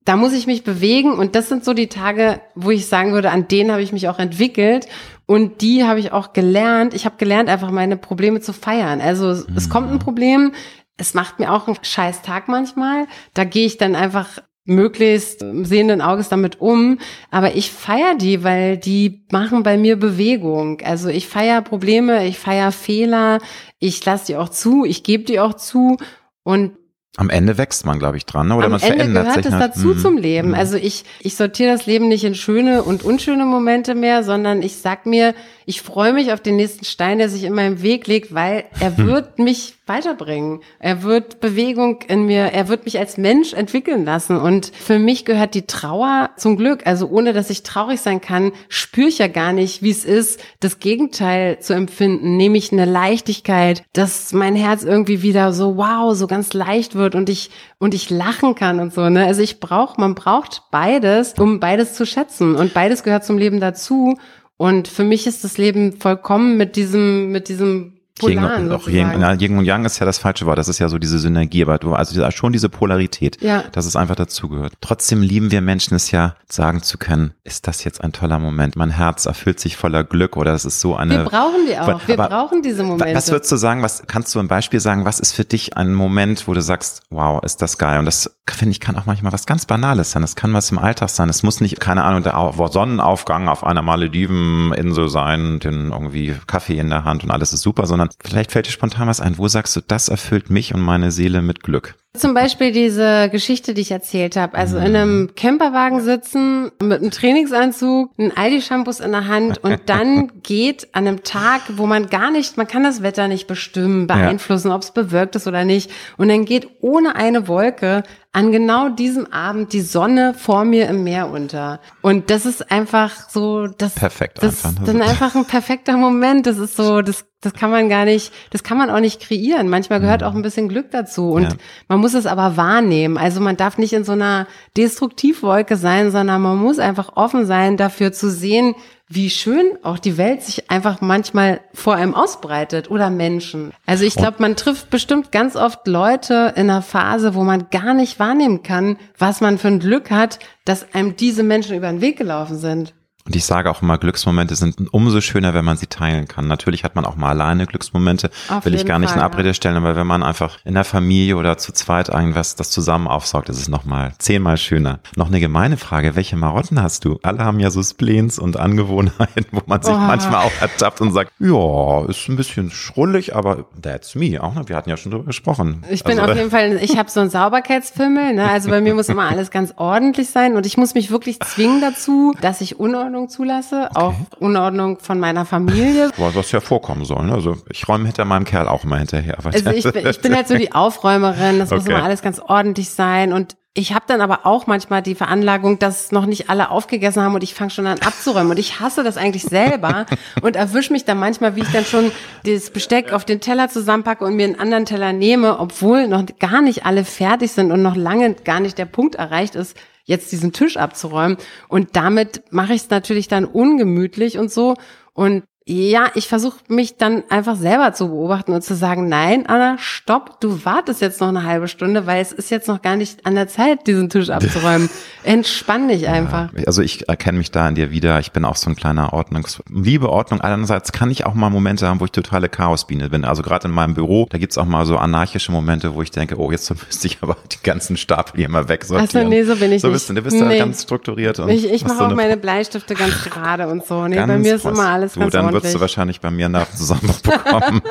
Da 0.06 0.16
muss 0.16 0.32
ich 0.32 0.46
mich 0.46 0.64
bewegen 0.64 1.12
und 1.12 1.34
das 1.34 1.50
sind 1.50 1.62
so 1.64 1.74
die 1.74 1.88
Tage, 1.88 2.40
wo 2.54 2.70
ich 2.70 2.86
sagen 2.86 3.12
würde, 3.12 3.30
an 3.30 3.48
denen 3.48 3.70
habe 3.70 3.82
ich 3.82 3.92
mich 3.92 4.08
auch 4.08 4.18
entwickelt 4.18 4.86
und 5.26 5.60
die 5.60 5.84
habe 5.84 6.00
ich 6.00 6.10
auch 6.12 6.32
gelernt. 6.32 6.94
Ich 6.94 7.04
habe 7.04 7.16
gelernt, 7.18 7.50
einfach 7.50 7.70
meine 7.70 7.98
Probleme 7.98 8.40
zu 8.40 8.54
feiern. 8.54 9.02
Also 9.02 9.26
mhm. 9.26 9.56
es 9.56 9.68
kommt 9.68 9.92
ein 9.92 9.98
Problem, 9.98 10.52
es 10.96 11.12
macht 11.12 11.38
mir 11.38 11.52
auch 11.52 11.66
einen 11.66 11.76
scheiß 11.82 12.22
Tag 12.22 12.48
manchmal. 12.48 13.06
Da 13.34 13.44
gehe 13.44 13.66
ich 13.66 13.76
dann 13.76 13.94
einfach 13.94 14.40
möglichst 14.64 15.44
sehenden 15.62 16.00
Auges 16.00 16.28
damit 16.28 16.60
um. 16.60 16.98
Aber 17.30 17.54
ich 17.56 17.70
feier 17.70 18.14
die, 18.14 18.44
weil 18.44 18.76
die 18.76 19.24
machen 19.32 19.62
bei 19.62 19.76
mir 19.76 19.98
Bewegung. 19.98 20.80
Also 20.82 21.08
ich 21.08 21.26
feier 21.26 21.62
Probleme, 21.62 22.26
ich 22.26 22.38
feier 22.38 22.72
Fehler, 22.72 23.38
ich 23.78 24.04
lasse 24.04 24.26
die 24.26 24.36
auch 24.36 24.48
zu, 24.48 24.84
ich 24.84 25.02
gebe 25.02 25.24
die 25.24 25.40
auch 25.40 25.54
zu. 25.54 25.96
Und 26.42 26.72
am 27.16 27.28
Ende 27.28 27.58
wächst 27.58 27.84
man, 27.84 27.98
glaube 27.98 28.16
ich, 28.18 28.24
dran, 28.24 28.46
ne? 28.46 28.54
oder 28.54 28.66
Am 28.66 28.72
man 28.72 28.80
Ende 28.80 28.96
verändert 28.96 29.26
gehört 29.26 29.44
sich. 29.44 29.52
es 29.52 29.58
dazu 29.58 29.88
mhm. 29.88 29.98
zum 29.98 30.16
Leben. 30.16 30.48
Mhm. 30.48 30.54
Also 30.54 30.76
ich, 30.76 31.04
ich 31.18 31.36
sortiere 31.36 31.72
das 31.72 31.86
Leben 31.86 32.06
nicht 32.06 32.22
in 32.24 32.36
schöne 32.36 32.84
und 32.84 33.02
unschöne 33.02 33.44
Momente 33.44 33.96
mehr, 33.96 34.22
sondern 34.22 34.62
ich 34.62 34.76
sag 34.76 35.06
mir, 35.06 35.34
ich 35.70 35.82
freue 35.82 36.12
mich 36.12 36.32
auf 36.32 36.40
den 36.40 36.56
nächsten 36.56 36.84
Stein, 36.84 37.18
der 37.18 37.28
sich 37.28 37.44
in 37.44 37.52
meinem 37.52 37.80
Weg 37.80 38.08
legt, 38.08 38.34
weil 38.34 38.64
er 38.80 38.96
hm. 38.96 39.06
wird 39.06 39.38
mich 39.38 39.74
weiterbringen. 39.86 40.62
Er 40.80 41.04
wird 41.04 41.38
Bewegung 41.38 42.02
in 42.08 42.26
mir, 42.26 42.46
er 42.52 42.66
wird 42.66 42.86
mich 42.86 42.98
als 42.98 43.18
Mensch 43.18 43.52
entwickeln 43.52 44.04
lassen. 44.04 44.36
Und 44.36 44.72
für 44.74 44.98
mich 44.98 45.24
gehört 45.24 45.54
die 45.54 45.66
Trauer 45.66 46.30
zum 46.36 46.56
Glück. 46.56 46.88
Also 46.88 47.08
ohne 47.08 47.32
dass 47.32 47.50
ich 47.50 47.62
traurig 47.62 48.00
sein 48.00 48.20
kann, 48.20 48.50
spüre 48.68 49.08
ich 49.08 49.18
ja 49.18 49.28
gar 49.28 49.52
nicht, 49.52 49.80
wie 49.80 49.90
es 49.90 50.04
ist, 50.04 50.40
das 50.58 50.80
Gegenteil 50.80 51.60
zu 51.60 51.72
empfinden, 51.72 52.36
nämlich 52.36 52.72
eine 52.72 52.84
Leichtigkeit, 52.84 53.84
dass 53.92 54.32
mein 54.32 54.56
Herz 54.56 54.82
irgendwie 54.82 55.22
wieder 55.22 55.52
so 55.52 55.76
wow, 55.76 56.16
so 56.16 56.26
ganz 56.26 56.52
leicht 56.52 56.96
wird 56.96 57.14
und 57.14 57.28
ich 57.28 57.50
und 57.78 57.94
ich 57.94 58.10
lachen 58.10 58.56
kann 58.56 58.80
und 58.80 58.92
so. 58.92 59.08
Ne? 59.08 59.24
Also 59.24 59.40
ich 59.40 59.60
brauche, 59.60 60.00
man 60.00 60.16
braucht 60.16 60.64
beides, 60.72 61.34
um 61.38 61.60
beides 61.60 61.94
zu 61.94 62.06
schätzen. 62.06 62.56
Und 62.56 62.74
beides 62.74 63.04
gehört 63.04 63.24
zum 63.24 63.38
Leben 63.38 63.60
dazu. 63.60 64.18
Und 64.60 64.88
für 64.88 65.04
mich 65.04 65.26
ist 65.26 65.42
das 65.42 65.56
Leben 65.56 65.94
vollkommen 65.98 66.58
mit 66.58 66.76
diesem, 66.76 67.32
mit 67.32 67.48
diesem 67.48 67.94
Polaren, 68.18 68.66
Yin, 68.66 68.72
auch 68.72 68.88
Yin, 68.88 69.08
na, 69.18 69.32
Yin 69.32 69.56
und 69.56 69.64
Yang 69.64 69.86
ist 69.86 69.98
ja 70.00 70.04
das 70.04 70.18
falsche 70.18 70.44
Wort, 70.44 70.58
das 70.58 70.68
ist 70.68 70.78
ja 70.78 70.90
so 70.90 70.98
diese 70.98 71.18
Synergie, 71.18 71.62
aber 71.62 71.78
du, 71.78 71.94
also 71.94 72.30
schon 72.30 72.52
diese 72.52 72.68
Polarität, 72.68 73.40
ja. 73.40 73.64
dass 73.72 73.86
es 73.86 73.96
einfach 73.96 74.16
dazugehört. 74.16 74.74
Trotzdem 74.82 75.22
lieben 75.22 75.50
wir 75.50 75.62
Menschen 75.62 75.94
es 75.94 76.10
ja, 76.10 76.36
sagen 76.46 76.82
zu 76.82 76.98
können, 76.98 77.32
ist 77.42 77.68
das 77.68 77.84
jetzt 77.84 78.04
ein 78.04 78.12
toller 78.12 78.38
Moment, 78.38 78.76
mein 78.76 78.90
Herz 78.90 79.24
erfüllt 79.24 79.60
sich 79.60 79.78
voller 79.78 80.04
Glück 80.04 80.36
oder 80.36 80.52
es 80.52 80.66
ist 80.66 80.82
so 80.82 80.94
eine... 80.94 81.20
Wir 81.20 81.24
brauchen 81.24 81.66
die 81.66 81.78
auch, 81.78 82.06
wir 82.06 82.16
brauchen 82.18 82.60
diese 82.60 82.82
Momente. 82.82 83.14
Was 83.14 83.30
würdest 83.30 83.50
du 83.50 83.56
sagen, 83.56 83.82
was, 83.82 84.02
kannst 84.06 84.34
du 84.34 84.40
ein 84.40 84.48
Beispiel 84.48 84.80
sagen, 84.80 85.06
was 85.06 85.20
ist 85.20 85.32
für 85.32 85.46
dich 85.46 85.78
ein 85.78 85.94
Moment, 85.94 86.46
wo 86.46 86.52
du 86.52 86.60
sagst, 86.60 87.04
wow, 87.08 87.42
ist 87.42 87.62
das 87.62 87.78
geil 87.78 87.98
und 87.98 88.04
das, 88.04 88.38
finde 88.54 88.72
ich, 88.72 88.80
kann 88.80 88.96
auch 88.96 89.06
manchmal 89.06 89.32
was 89.32 89.46
ganz 89.46 89.66
Banales 89.66 90.12
sein, 90.12 90.22
es 90.22 90.36
kann 90.36 90.52
was 90.52 90.70
im 90.70 90.78
Alltag 90.78 91.08
sein, 91.08 91.28
es 91.28 91.42
muss 91.42 91.60
nicht, 91.60 91.80
keine 91.80 92.04
Ahnung, 92.04 92.22
der 92.22 92.52
Sonnenaufgang 92.70 93.48
auf 93.48 93.64
einer 93.64 93.82
Malediveninsel 93.82 95.08
sein, 95.08 95.58
den 95.58 95.90
irgendwie 95.90 96.36
Kaffee 96.46 96.78
in 96.78 96.90
der 96.90 97.04
Hand 97.04 97.24
und 97.24 97.30
alles 97.30 97.52
ist 97.52 97.62
super, 97.62 97.86
sondern 97.86 98.08
Vielleicht 98.22 98.52
fällt 98.52 98.66
dir 98.66 98.70
spontan 98.70 99.08
was 99.08 99.20
ein. 99.20 99.38
Wo 99.38 99.48
sagst 99.48 99.74
du, 99.76 99.80
das 99.80 100.08
erfüllt 100.08 100.50
mich 100.50 100.74
und 100.74 100.80
meine 100.80 101.10
Seele 101.10 101.42
mit 101.42 101.62
Glück? 101.62 101.96
Zum 102.12 102.34
Beispiel 102.34 102.72
diese 102.72 103.28
Geschichte, 103.30 103.72
die 103.72 103.82
ich 103.82 103.92
erzählt 103.92 104.34
habe. 104.34 104.58
Also 104.58 104.78
in 104.78 104.96
einem 104.96 105.30
Camperwagen 105.36 106.00
sitzen, 106.00 106.72
mit 106.82 107.00
einem 107.00 107.12
Trainingsanzug, 107.12 108.10
ein 108.18 108.36
Aldi-Shampoos 108.36 108.98
in 108.98 109.12
der 109.12 109.28
Hand 109.28 109.58
und 109.58 109.82
dann 109.86 110.42
geht 110.42 110.88
an 110.92 111.06
einem 111.06 111.22
Tag, 111.22 111.62
wo 111.76 111.86
man 111.86 112.08
gar 112.08 112.32
nicht, 112.32 112.56
man 112.56 112.66
kann 112.66 112.82
das 112.82 113.04
Wetter 113.04 113.28
nicht 113.28 113.46
bestimmen, 113.46 114.08
beeinflussen, 114.08 114.70
ja. 114.70 114.74
ob 114.74 114.82
es 114.82 114.90
bewölkt 114.90 115.36
ist 115.36 115.46
oder 115.46 115.64
nicht. 115.64 115.92
Und 116.16 116.28
dann 116.28 116.46
geht 116.46 116.68
ohne 116.80 117.14
eine 117.14 117.46
Wolke 117.46 118.02
an 118.32 118.50
genau 118.50 118.88
diesem 118.88 119.32
Abend 119.32 119.72
die 119.72 119.80
Sonne 119.80 120.34
vor 120.34 120.64
mir 120.64 120.88
im 120.88 121.04
Meer 121.04 121.30
unter. 121.30 121.80
Und 122.02 122.30
das 122.30 122.44
ist 122.44 122.72
einfach 122.72 123.28
so, 123.28 123.68
das, 123.68 123.94
Perfekt 123.94 124.42
das 124.42 124.64
ist 124.64 124.78
dann 124.84 125.00
einfach 125.00 125.36
ein 125.36 125.46
perfekter 125.46 125.96
Moment. 125.96 126.46
Das 126.46 126.58
ist 126.58 126.76
so, 126.76 127.02
das, 127.02 127.24
das 127.40 127.54
kann 127.54 127.70
man 127.70 127.88
gar 127.88 128.04
nicht, 128.04 128.32
das 128.50 128.62
kann 128.62 128.76
man 128.76 128.90
auch 128.90 129.00
nicht 129.00 129.20
kreieren. 129.20 129.68
Manchmal 129.68 130.00
gehört 130.00 130.20
mhm. 130.20 130.26
auch 130.26 130.34
ein 130.34 130.42
bisschen 130.42 130.68
Glück 130.68 130.90
dazu. 130.90 131.30
Und 131.30 131.44
ja. 131.44 131.48
man 131.88 131.98
muss 131.98 132.12
es 132.12 132.26
aber 132.26 132.56
wahrnehmen. 132.56 133.16
Also 133.16 133.40
man 133.40 133.56
darf 133.56 133.78
nicht 133.78 133.94
in 133.94 134.04
so 134.04 134.12
einer 134.12 134.46
Destruktivwolke 134.76 135.76
sein, 135.76 136.10
sondern 136.10 136.42
man 136.42 136.58
muss 136.58 136.78
einfach 136.78 137.16
offen 137.16 137.46
sein, 137.46 137.78
dafür 137.78 138.12
zu 138.12 138.30
sehen, 138.30 138.74
wie 139.08 139.30
schön 139.30 139.72
auch 139.82 139.98
die 139.98 140.18
Welt 140.18 140.42
sich 140.42 140.70
einfach 140.70 141.00
manchmal 141.00 141.60
vor 141.74 141.96
einem 141.96 142.14
ausbreitet 142.14 142.90
oder 142.90 143.10
Menschen. 143.10 143.72
Also 143.84 144.04
ich 144.04 144.14
glaube, 144.14 144.36
man 144.38 144.54
trifft 144.54 144.90
bestimmt 144.90 145.32
ganz 145.32 145.56
oft 145.56 145.86
Leute 145.88 146.52
in 146.54 146.70
einer 146.70 146.82
Phase, 146.82 147.34
wo 147.34 147.42
man 147.42 147.70
gar 147.70 147.92
nicht 147.92 148.20
wahrnehmen 148.20 148.62
kann, 148.62 148.98
was 149.18 149.40
man 149.40 149.58
für 149.58 149.66
ein 149.66 149.80
Glück 149.80 150.10
hat, 150.10 150.38
dass 150.64 150.94
einem 150.94 151.16
diese 151.16 151.42
Menschen 151.42 151.76
über 151.76 151.88
den 151.88 152.02
Weg 152.02 152.18
gelaufen 152.18 152.56
sind. 152.56 152.94
Und 153.30 153.36
ich 153.36 153.44
sage 153.44 153.70
auch 153.70 153.80
immer, 153.80 153.96
Glücksmomente 153.96 154.56
sind 154.56 154.92
umso 154.92 155.20
schöner, 155.20 155.54
wenn 155.54 155.64
man 155.64 155.76
sie 155.76 155.86
teilen 155.86 156.26
kann. 156.26 156.48
Natürlich 156.48 156.82
hat 156.82 156.96
man 156.96 157.04
auch 157.04 157.14
mal 157.14 157.28
alleine 157.28 157.64
Glücksmomente, 157.64 158.28
Auf 158.48 158.64
will 158.64 158.74
ich 158.74 158.84
gar 158.84 158.98
nicht 158.98 159.10
Fall, 159.10 159.20
in 159.20 159.24
Abrede 159.24 159.54
stellen, 159.54 159.76
aber 159.76 159.94
wenn 159.94 160.08
man 160.08 160.24
einfach 160.24 160.58
in 160.64 160.74
der 160.74 160.82
Familie 160.82 161.36
oder 161.36 161.56
zu 161.56 161.70
zweit 161.70 162.08
irgendwas 162.08 162.56
das 162.56 162.72
zusammen 162.72 163.06
aufsaugt, 163.06 163.48
ist 163.48 163.60
es 163.60 163.68
nochmal 163.68 164.14
zehnmal 164.18 164.56
schöner. 164.56 164.98
Noch 165.14 165.28
eine 165.28 165.38
gemeine 165.38 165.76
Frage, 165.76 166.16
welche 166.16 166.34
Marotten 166.34 166.82
hast 166.82 167.04
du? 167.04 167.20
Alle 167.22 167.44
haben 167.44 167.60
ja 167.60 167.70
so 167.70 167.84
Spleens 167.84 168.40
und 168.40 168.56
Angewohnheiten, 168.56 169.46
wo 169.52 169.60
man 169.66 169.80
sich 169.80 169.94
oh. 169.94 169.98
manchmal 169.98 170.46
auch 170.46 170.60
ertappt 170.60 171.00
und 171.00 171.12
sagt, 171.12 171.30
ja, 171.38 172.06
ist 172.06 172.28
ein 172.28 172.34
bisschen 172.34 172.72
schrullig, 172.72 173.36
aber 173.36 173.66
that's 173.80 174.16
me. 174.16 174.42
Auch, 174.42 174.56
ne? 174.56 174.64
wir 174.68 174.74
hatten 174.74 174.90
ja 174.90 174.96
schon 174.96 175.12
drüber 175.12 175.26
gesprochen. 175.26 175.84
Ich 175.88 176.02
bin 176.02 176.18
also, 176.18 176.32
auf 176.32 176.36
jeden 176.36 176.50
Fall, 176.50 176.80
ich 176.82 176.98
habe 176.98 177.08
so 177.08 177.20
einen 177.20 177.30
Sauberkeitsfimmel, 177.30 178.34
ne? 178.34 178.50
also 178.50 178.70
bei 178.70 178.80
mir 178.80 178.94
muss 178.94 179.08
immer 179.08 179.28
alles 179.28 179.52
ganz 179.52 179.72
ordentlich 179.76 180.30
sein 180.30 180.56
und 180.56 180.66
ich 180.66 180.76
muss 180.76 180.94
mich 180.94 181.12
wirklich 181.12 181.38
zwingen 181.38 181.80
dazu, 181.80 182.34
dass 182.40 182.60
ich 182.60 182.80
Unordnung 182.80 183.19
Unordnung 183.20 183.28
zulasse, 183.28 183.88
okay. 183.90 184.00
auch 184.00 184.14
Unordnung 184.38 184.98
von 184.98 185.20
meiner 185.20 185.44
Familie. 185.44 186.10
Was 186.16 186.52
ja 186.52 186.60
vorkommen 186.60 187.04
soll. 187.04 187.26
Ne? 187.26 187.34
Also 187.34 187.56
ich 187.70 187.86
räume 187.88 188.06
hinter 188.06 188.24
meinem 188.24 188.44
Kerl 188.44 188.68
auch 188.68 188.84
immer 188.84 188.98
hinterher. 188.98 189.38
Also 189.44 189.70
ich, 189.70 189.84
ich 189.84 190.20
bin 190.20 190.34
halt 190.34 190.48
so 190.48 190.56
die 190.56 190.72
Aufräumerin, 190.74 191.58
das 191.58 191.70
okay. 191.70 191.80
muss 191.80 191.88
immer 191.88 192.02
alles 192.02 192.22
ganz 192.22 192.40
ordentlich 192.40 192.90
sein 192.90 193.32
und 193.32 193.56
ich 193.72 193.94
habe 193.94 194.04
dann 194.08 194.20
aber 194.20 194.46
auch 194.46 194.66
manchmal 194.66 195.00
die 195.00 195.14
Veranlagung, 195.14 195.78
dass 195.78 196.10
noch 196.10 196.26
nicht 196.26 196.50
alle 196.50 196.70
aufgegessen 196.70 197.22
haben 197.22 197.36
und 197.36 197.44
ich 197.44 197.54
fange 197.54 197.70
schon 197.70 197.86
an 197.86 198.00
abzuräumen. 198.00 198.50
Und 198.50 198.58
ich 198.58 198.80
hasse 198.80 199.04
das 199.04 199.16
eigentlich 199.16 199.44
selber 199.44 200.06
und 200.42 200.56
erwische 200.56 200.92
mich 200.92 201.04
dann 201.04 201.20
manchmal, 201.20 201.54
wie 201.54 201.60
ich 201.60 201.70
dann 201.70 201.84
schon 201.84 202.10
das 202.44 202.70
Besteck 202.70 203.12
auf 203.12 203.24
den 203.24 203.40
Teller 203.40 203.68
zusammenpacke 203.68 204.24
und 204.24 204.34
mir 204.34 204.46
einen 204.46 204.58
anderen 204.58 204.86
Teller 204.86 205.12
nehme, 205.12 205.60
obwohl 205.60 206.08
noch 206.08 206.24
gar 206.40 206.62
nicht 206.62 206.84
alle 206.84 207.04
fertig 207.04 207.52
sind 207.52 207.70
und 207.70 207.80
noch 207.80 207.94
lange 207.94 208.34
gar 208.34 208.58
nicht 208.58 208.76
der 208.76 208.86
Punkt 208.86 209.14
erreicht 209.14 209.54
ist, 209.54 209.76
jetzt 210.10 210.32
diesen 210.32 210.52
Tisch 210.52 210.76
abzuräumen. 210.76 211.36
Und 211.68 211.94
damit 211.94 212.42
mache 212.50 212.74
ich 212.74 212.82
es 212.82 212.90
natürlich 212.90 213.28
dann 213.28 213.44
ungemütlich 213.44 214.38
und 214.38 214.50
so. 214.50 214.74
Und 215.14 215.44
ja, 215.70 216.10
ich 216.16 216.26
versuche 216.26 216.58
mich 216.66 216.96
dann 216.96 217.22
einfach 217.28 217.54
selber 217.54 217.92
zu 217.92 218.08
beobachten 218.08 218.52
und 218.52 218.62
zu 218.62 218.74
sagen, 218.74 219.08
nein, 219.08 219.46
Anna, 219.46 219.78
stopp, 219.78 220.40
du 220.40 220.64
wartest 220.64 221.00
jetzt 221.00 221.20
noch 221.20 221.28
eine 221.28 221.44
halbe 221.44 221.68
Stunde, 221.68 222.06
weil 222.06 222.20
es 222.20 222.32
ist 222.32 222.50
jetzt 222.50 222.66
noch 222.66 222.82
gar 222.82 222.96
nicht 222.96 223.24
an 223.24 223.36
der 223.36 223.46
Zeit, 223.46 223.86
diesen 223.86 224.08
Tisch 224.08 224.30
abzuräumen. 224.30 224.90
Entspann 225.22 225.86
dich 225.86 226.08
einfach. 226.08 226.52
Ja, 226.56 226.64
also 226.66 226.82
ich 226.82 227.08
erkenne 227.08 227.38
mich 227.38 227.52
da 227.52 227.68
in 227.68 227.76
dir 227.76 227.92
wieder. 227.92 228.18
Ich 228.18 228.32
bin 228.32 228.44
auch 228.44 228.56
so 228.56 228.68
ein 228.68 228.74
kleiner 228.74 229.12
Ordnungs 229.12 229.62
Liebe 229.72 230.08
Ordnung. 230.08 230.40
Andererseits 230.40 230.90
kann 230.90 231.08
ich 231.10 231.24
auch 231.24 231.34
mal 231.34 231.50
Momente 231.50 231.86
haben, 231.86 232.00
wo 232.00 232.04
ich 232.04 232.10
totale 232.10 232.48
Chaosbiene 232.48 233.08
bin. 233.08 233.24
Also 233.24 233.42
gerade 233.42 233.68
in 233.68 233.74
meinem 233.74 233.94
Büro, 233.94 234.26
da 234.28 234.38
gibt's 234.38 234.58
auch 234.58 234.64
mal 234.64 234.86
so 234.86 234.96
anarchische 234.96 235.52
Momente, 235.52 235.94
wo 235.94 236.02
ich 236.02 236.10
denke, 236.10 236.36
oh, 236.36 236.50
jetzt 236.50 236.68
müsste 236.86 237.06
ich 237.06 237.18
aber 237.20 237.36
die 237.52 237.62
ganzen 237.62 237.96
Stapel 237.96 238.38
hier 238.40 238.48
mal 238.48 238.68
wegsortieren. 238.68 239.04
Achso, 239.04 239.28
nee, 239.28 239.44
so 239.44 239.54
bin 239.54 239.70
ich 239.70 239.82
so 239.82 239.90
bist 239.90 240.10
nicht. 240.10 240.18
Du, 240.18 240.22
du 240.22 240.22
bist 240.22 240.42
nee. 240.42 240.58
da 240.58 240.64
ganz 240.64 240.82
strukturiert. 240.82 241.38
Und 241.38 241.48
ich 241.50 241.70
ich 241.70 241.84
mache 241.84 241.98
so 241.98 242.04
auch 242.06 242.14
meine 242.16 242.36
Bleistifte 242.36 242.94
ganz 242.94 243.24
gerade 243.30 243.68
und 243.68 243.86
so. 243.86 244.08
Nee, 244.08 244.16
bei 244.16 244.38
mir 244.38 244.56
ist 244.56 244.64
immer 244.64 244.88
alles 244.88 245.14
ganz 245.14 245.32
ordentlich. 245.32 245.59
Wirst 245.62 245.74
du 245.74 245.80
wahrscheinlich 245.80 246.20
bei 246.20 246.30
mir 246.30 246.46
einen 246.46 246.52
Nervenzusammenbruch 246.52 247.20
bekommen. 247.20 247.82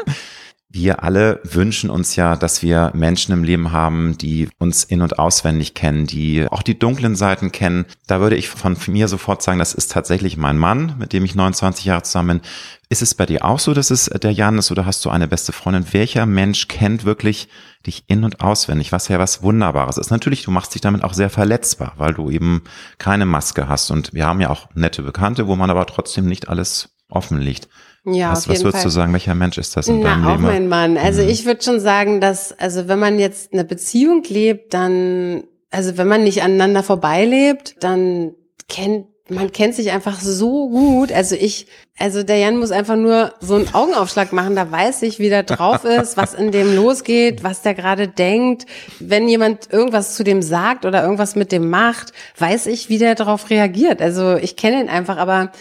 Wir 0.72 1.04
alle 1.04 1.40
wünschen 1.44 1.90
uns 1.90 2.16
ja, 2.16 2.36
dass 2.36 2.62
wir 2.62 2.92
Menschen 2.94 3.34
im 3.34 3.44
Leben 3.44 3.72
haben, 3.72 4.20
die 4.20 4.50
uns 4.60 4.84
in- 4.84 5.02
und 5.02 5.18
auswendig 5.18 5.74
kennen, 5.74 6.06
die 6.06 6.46
auch 6.48 6.62
die 6.62 6.78
dunklen 6.78 7.16
Seiten 7.16 7.52
kennen. 7.52 7.86
Da 8.06 8.20
würde 8.20 8.36
ich 8.36 8.50
von 8.50 8.78
mir 8.86 9.08
sofort 9.08 9.42
sagen, 9.42 9.58
das 9.58 9.74
ist 9.74 9.92
tatsächlich 9.92 10.38
mein 10.38 10.60
Mann, 10.60 10.94
mit 11.00 11.12
dem 11.12 11.26
ich 11.26 11.34
29 11.34 11.86
Jahre 11.86 12.04
zusammen 12.04 12.40
bin. 12.40 12.48
Ist 12.88 13.02
es 13.02 13.16
bei 13.16 13.26
dir 13.26 13.46
auch 13.46 13.58
so, 13.58 13.74
dass 13.74 13.90
es 13.90 14.06
der 14.06 14.32
Jan 14.32 14.60
ist 14.60 14.70
oder 14.70 14.86
hast 14.86 15.04
du 15.04 15.10
eine 15.10 15.28
beste 15.28 15.54
Freundin? 15.54 15.92
Welcher 15.92 16.28
Mensch 16.28 16.68
kennt 16.68 17.04
wirklich 17.04 17.50
dich 17.88 18.04
in- 18.06 18.24
und 18.24 18.42
auswendig, 18.42 18.92
was 18.92 19.08
ja 19.08 19.18
was 19.18 19.42
Wunderbares 19.42 19.98
ist? 19.98 20.12
Natürlich, 20.12 20.44
du 20.44 20.52
machst 20.52 20.76
dich 20.76 20.82
damit 20.82 21.04
auch 21.04 21.14
sehr 21.14 21.32
verletzbar, 21.32 21.94
weil 21.98 22.14
du 22.14 22.30
eben 22.30 22.62
keine 23.00 23.26
Maske 23.26 23.68
hast. 23.68 23.90
Und 23.90 24.14
wir 24.14 24.28
haben 24.28 24.40
ja 24.40 24.52
auch 24.52 24.70
nette 24.76 25.02
Bekannte, 25.02 25.48
wo 25.48 25.56
man 25.56 25.72
aber 25.72 25.88
trotzdem 25.88 26.28
nicht 26.28 26.48
alles 26.48 26.90
offen 27.10 27.40
liegt. 27.40 27.68
Ja, 28.06 28.32
was, 28.32 28.48
was 28.48 28.64
würdest 28.64 28.78
Fall. 28.78 28.84
du 28.84 28.90
sagen, 28.90 29.14
welcher 29.14 29.36
Mensch 29.36 29.58
ist 29.58 29.76
das 29.76 29.88
in 29.88 30.00
Na, 30.00 30.10
deinem 30.10 30.26
auch 30.26 30.32
Leben? 30.32 30.44
mein 30.44 30.68
Mann. 30.68 30.98
Also 30.98 31.22
mhm. 31.22 31.30
ich 31.30 31.46
würde 31.46 31.62
schon 31.62 31.80
sagen, 31.80 32.22
dass, 32.22 32.58
also 32.58 32.88
wenn 32.88 33.00
man 33.00 33.20
jetzt 33.20 33.54
eine 33.54 33.66
Beziehung 33.66 34.24
lebt, 34.24 34.74
dann, 34.74 35.44
also 35.70 35.98
wenn 35.98 36.08
man 36.08 36.24
nicht 36.24 36.42
aneinander 36.42 36.84
vorbeilebt, 36.84 37.76
dann 37.82 38.32
kennt 38.68 39.06
man 39.30 39.52
kennt 39.52 39.76
sich 39.76 39.92
einfach 39.92 40.20
so 40.20 40.70
gut. 40.70 41.12
Also 41.12 41.36
ich, 41.36 41.68
also 41.98 42.24
der 42.24 42.38
Jan 42.38 42.58
muss 42.58 42.72
einfach 42.72 42.96
nur 42.96 43.34
so 43.40 43.56
einen 43.56 43.74
Augenaufschlag 43.74 44.34
machen, 44.34 44.56
da 44.56 44.72
weiß 44.72 45.04
ich, 45.04 45.20
wie 45.20 45.30
der 45.30 45.44
drauf 45.44 45.84
ist, 45.86 46.18
was 46.18 46.34
in 46.34 46.52
dem 46.52 46.76
losgeht, 46.76 47.44
was 47.44 47.62
der 47.62 47.76
gerade 47.76 48.08
denkt. 48.08 48.66
Wenn 49.00 49.28
jemand 49.28 49.72
irgendwas 49.72 50.16
zu 50.16 50.24
dem 50.24 50.42
sagt 50.42 50.86
oder 50.86 51.04
irgendwas 51.04 51.36
mit 51.36 51.52
dem 51.52 51.70
macht, 51.70 52.12
weiß 52.38 52.66
ich, 52.68 52.90
wie 52.90 52.98
der 52.98 53.16
darauf 53.16 53.50
reagiert. 53.50 54.02
Also 54.02 54.36
ich 54.36 54.56
kenne 54.56 54.82
ihn 54.82 54.90
einfach, 54.90 55.18
aber 55.18 55.52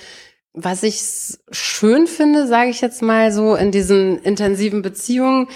was 0.54 0.82
ich 0.82 1.02
schön 1.50 2.06
finde, 2.06 2.46
sage 2.46 2.70
ich 2.70 2.80
jetzt 2.80 3.02
mal 3.02 3.32
so, 3.32 3.54
in 3.54 3.70
diesen 3.70 4.18
intensiven 4.18 4.82
Beziehungen, 4.82 5.48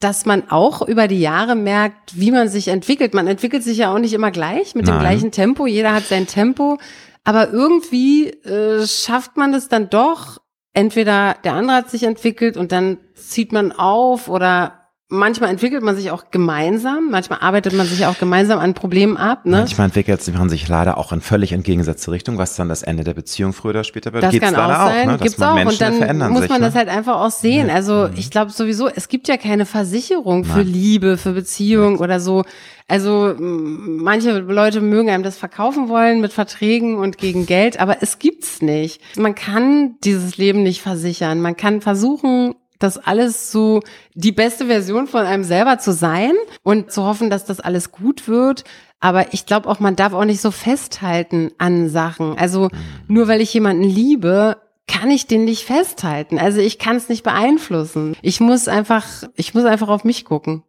dass 0.00 0.26
man 0.26 0.50
auch 0.50 0.82
über 0.86 1.06
die 1.06 1.20
Jahre 1.20 1.54
merkt, 1.54 2.18
wie 2.18 2.32
man 2.32 2.48
sich 2.48 2.68
entwickelt. 2.68 3.14
Man 3.14 3.28
entwickelt 3.28 3.62
sich 3.62 3.78
ja 3.78 3.94
auch 3.94 3.98
nicht 3.98 4.12
immer 4.12 4.30
gleich, 4.30 4.74
mit 4.74 4.86
Nein. 4.86 4.96
dem 4.96 5.00
gleichen 5.00 5.30
Tempo. 5.30 5.66
Jeder 5.66 5.94
hat 5.94 6.04
sein 6.04 6.26
Tempo. 6.26 6.78
Aber 7.24 7.50
irgendwie 7.50 8.30
äh, 8.30 8.84
schafft 8.86 9.36
man 9.36 9.54
es 9.54 9.68
dann 9.68 9.90
doch, 9.90 10.40
entweder 10.72 11.36
der 11.44 11.52
andere 11.52 11.76
hat 11.76 11.90
sich 11.90 12.02
entwickelt 12.02 12.56
und 12.56 12.72
dann 12.72 12.98
zieht 13.14 13.52
man 13.52 13.70
auf 13.70 14.28
oder 14.28 14.81
manchmal 15.12 15.50
entwickelt 15.50 15.82
man 15.82 15.94
sich 15.94 16.10
auch 16.10 16.24
gemeinsam, 16.30 17.10
manchmal 17.10 17.40
arbeitet 17.40 17.74
man 17.74 17.86
sich 17.86 18.06
auch 18.06 18.18
gemeinsam 18.18 18.58
an 18.58 18.74
Problemen 18.74 19.16
ab. 19.16 19.44
Ne? 19.44 19.58
Manchmal 19.58 19.86
entwickelt 19.86 20.20
man 20.34 20.48
sich 20.48 20.66
leider 20.66 20.98
auch 20.98 21.12
in 21.12 21.20
völlig 21.20 21.52
entgegengesetzte 21.52 22.10
Richtung, 22.10 22.38
was 22.38 22.56
dann 22.56 22.68
das 22.68 22.82
Ende 22.82 23.04
der 23.04 23.14
Beziehung 23.14 23.52
früher 23.52 23.70
oder 23.70 23.84
später 23.84 24.12
wird. 24.12 24.24
Das 24.24 24.32
Geht's 24.32 24.44
kann 24.44 24.56
auch 24.56 24.88
sein, 24.88 25.08
auch, 25.08 25.12
ne? 25.12 25.18
gibt's 25.18 25.40
auch. 25.40 25.54
Menschen 25.54 26.00
und 26.00 26.18
dann 26.18 26.32
muss 26.32 26.48
man 26.48 26.58
sich, 26.58 26.66
das 26.66 26.74
halt 26.74 26.88
einfach 26.88 27.20
auch 27.20 27.30
sehen. 27.30 27.68
Ja. 27.68 27.74
Also 27.74 28.08
mhm. 28.08 28.14
ich 28.16 28.30
glaube 28.30 28.50
sowieso, 28.50 28.88
es 28.88 29.08
gibt 29.08 29.28
ja 29.28 29.36
keine 29.36 29.66
Versicherung 29.66 30.44
für 30.44 30.62
Liebe, 30.62 31.18
für 31.18 31.32
Beziehung 31.32 31.98
oder 31.98 32.18
so. 32.18 32.44
Also 32.88 33.34
manche 33.38 34.38
Leute 34.40 34.80
mögen 34.80 35.10
einem 35.10 35.22
das 35.22 35.36
verkaufen 35.36 35.88
wollen 35.88 36.20
mit 36.20 36.32
Verträgen 36.32 36.98
und 36.98 37.18
gegen 37.18 37.46
Geld, 37.46 37.78
aber 37.78 37.98
es 38.02 38.18
gibt's 38.18 38.60
nicht. 38.60 39.00
Man 39.16 39.34
kann 39.34 39.96
dieses 40.04 40.36
Leben 40.36 40.62
nicht 40.62 40.82
versichern. 40.82 41.40
Man 41.40 41.56
kann 41.56 41.80
versuchen, 41.80 42.54
das 42.82 42.98
alles 42.98 43.50
so 43.52 43.80
die 44.14 44.32
beste 44.32 44.66
Version 44.66 45.06
von 45.06 45.24
einem 45.24 45.44
selber 45.44 45.78
zu 45.78 45.92
sein 45.92 46.32
und 46.62 46.90
zu 46.92 47.04
hoffen, 47.04 47.30
dass 47.30 47.44
das 47.44 47.60
alles 47.60 47.92
gut 47.92 48.28
wird. 48.28 48.64
Aber 49.00 49.32
ich 49.32 49.46
glaube 49.46 49.68
auch, 49.68 49.80
man 49.80 49.96
darf 49.96 50.12
auch 50.12 50.24
nicht 50.24 50.40
so 50.40 50.50
festhalten 50.50 51.50
an 51.58 51.88
Sachen. 51.88 52.38
Also 52.38 52.70
nur 53.08 53.28
weil 53.28 53.40
ich 53.40 53.52
jemanden 53.52 53.82
liebe, 53.82 54.58
kann 54.86 55.10
ich 55.10 55.26
den 55.26 55.44
nicht 55.44 55.64
festhalten. 55.64 56.38
Also 56.38 56.60
ich 56.60 56.78
kann 56.78 56.96
es 56.96 57.08
nicht 57.08 57.22
beeinflussen. 57.22 58.16
Ich 58.22 58.40
muss 58.40 58.68
einfach, 58.68 59.06
ich 59.36 59.54
muss 59.54 59.64
einfach 59.64 59.88
auf 59.88 60.04
mich 60.04 60.24
gucken. 60.24 60.62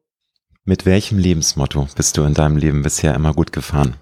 Mit 0.66 0.86
welchem 0.86 1.18
Lebensmotto 1.18 1.88
bist 1.96 2.18
du 2.18 2.24
in 2.24 2.34
deinem 2.34 2.58
Leben 2.58 2.84
bisher 2.84 3.14
immer 3.16 3.34
gut 3.34 3.52
gefahren? 3.52 3.98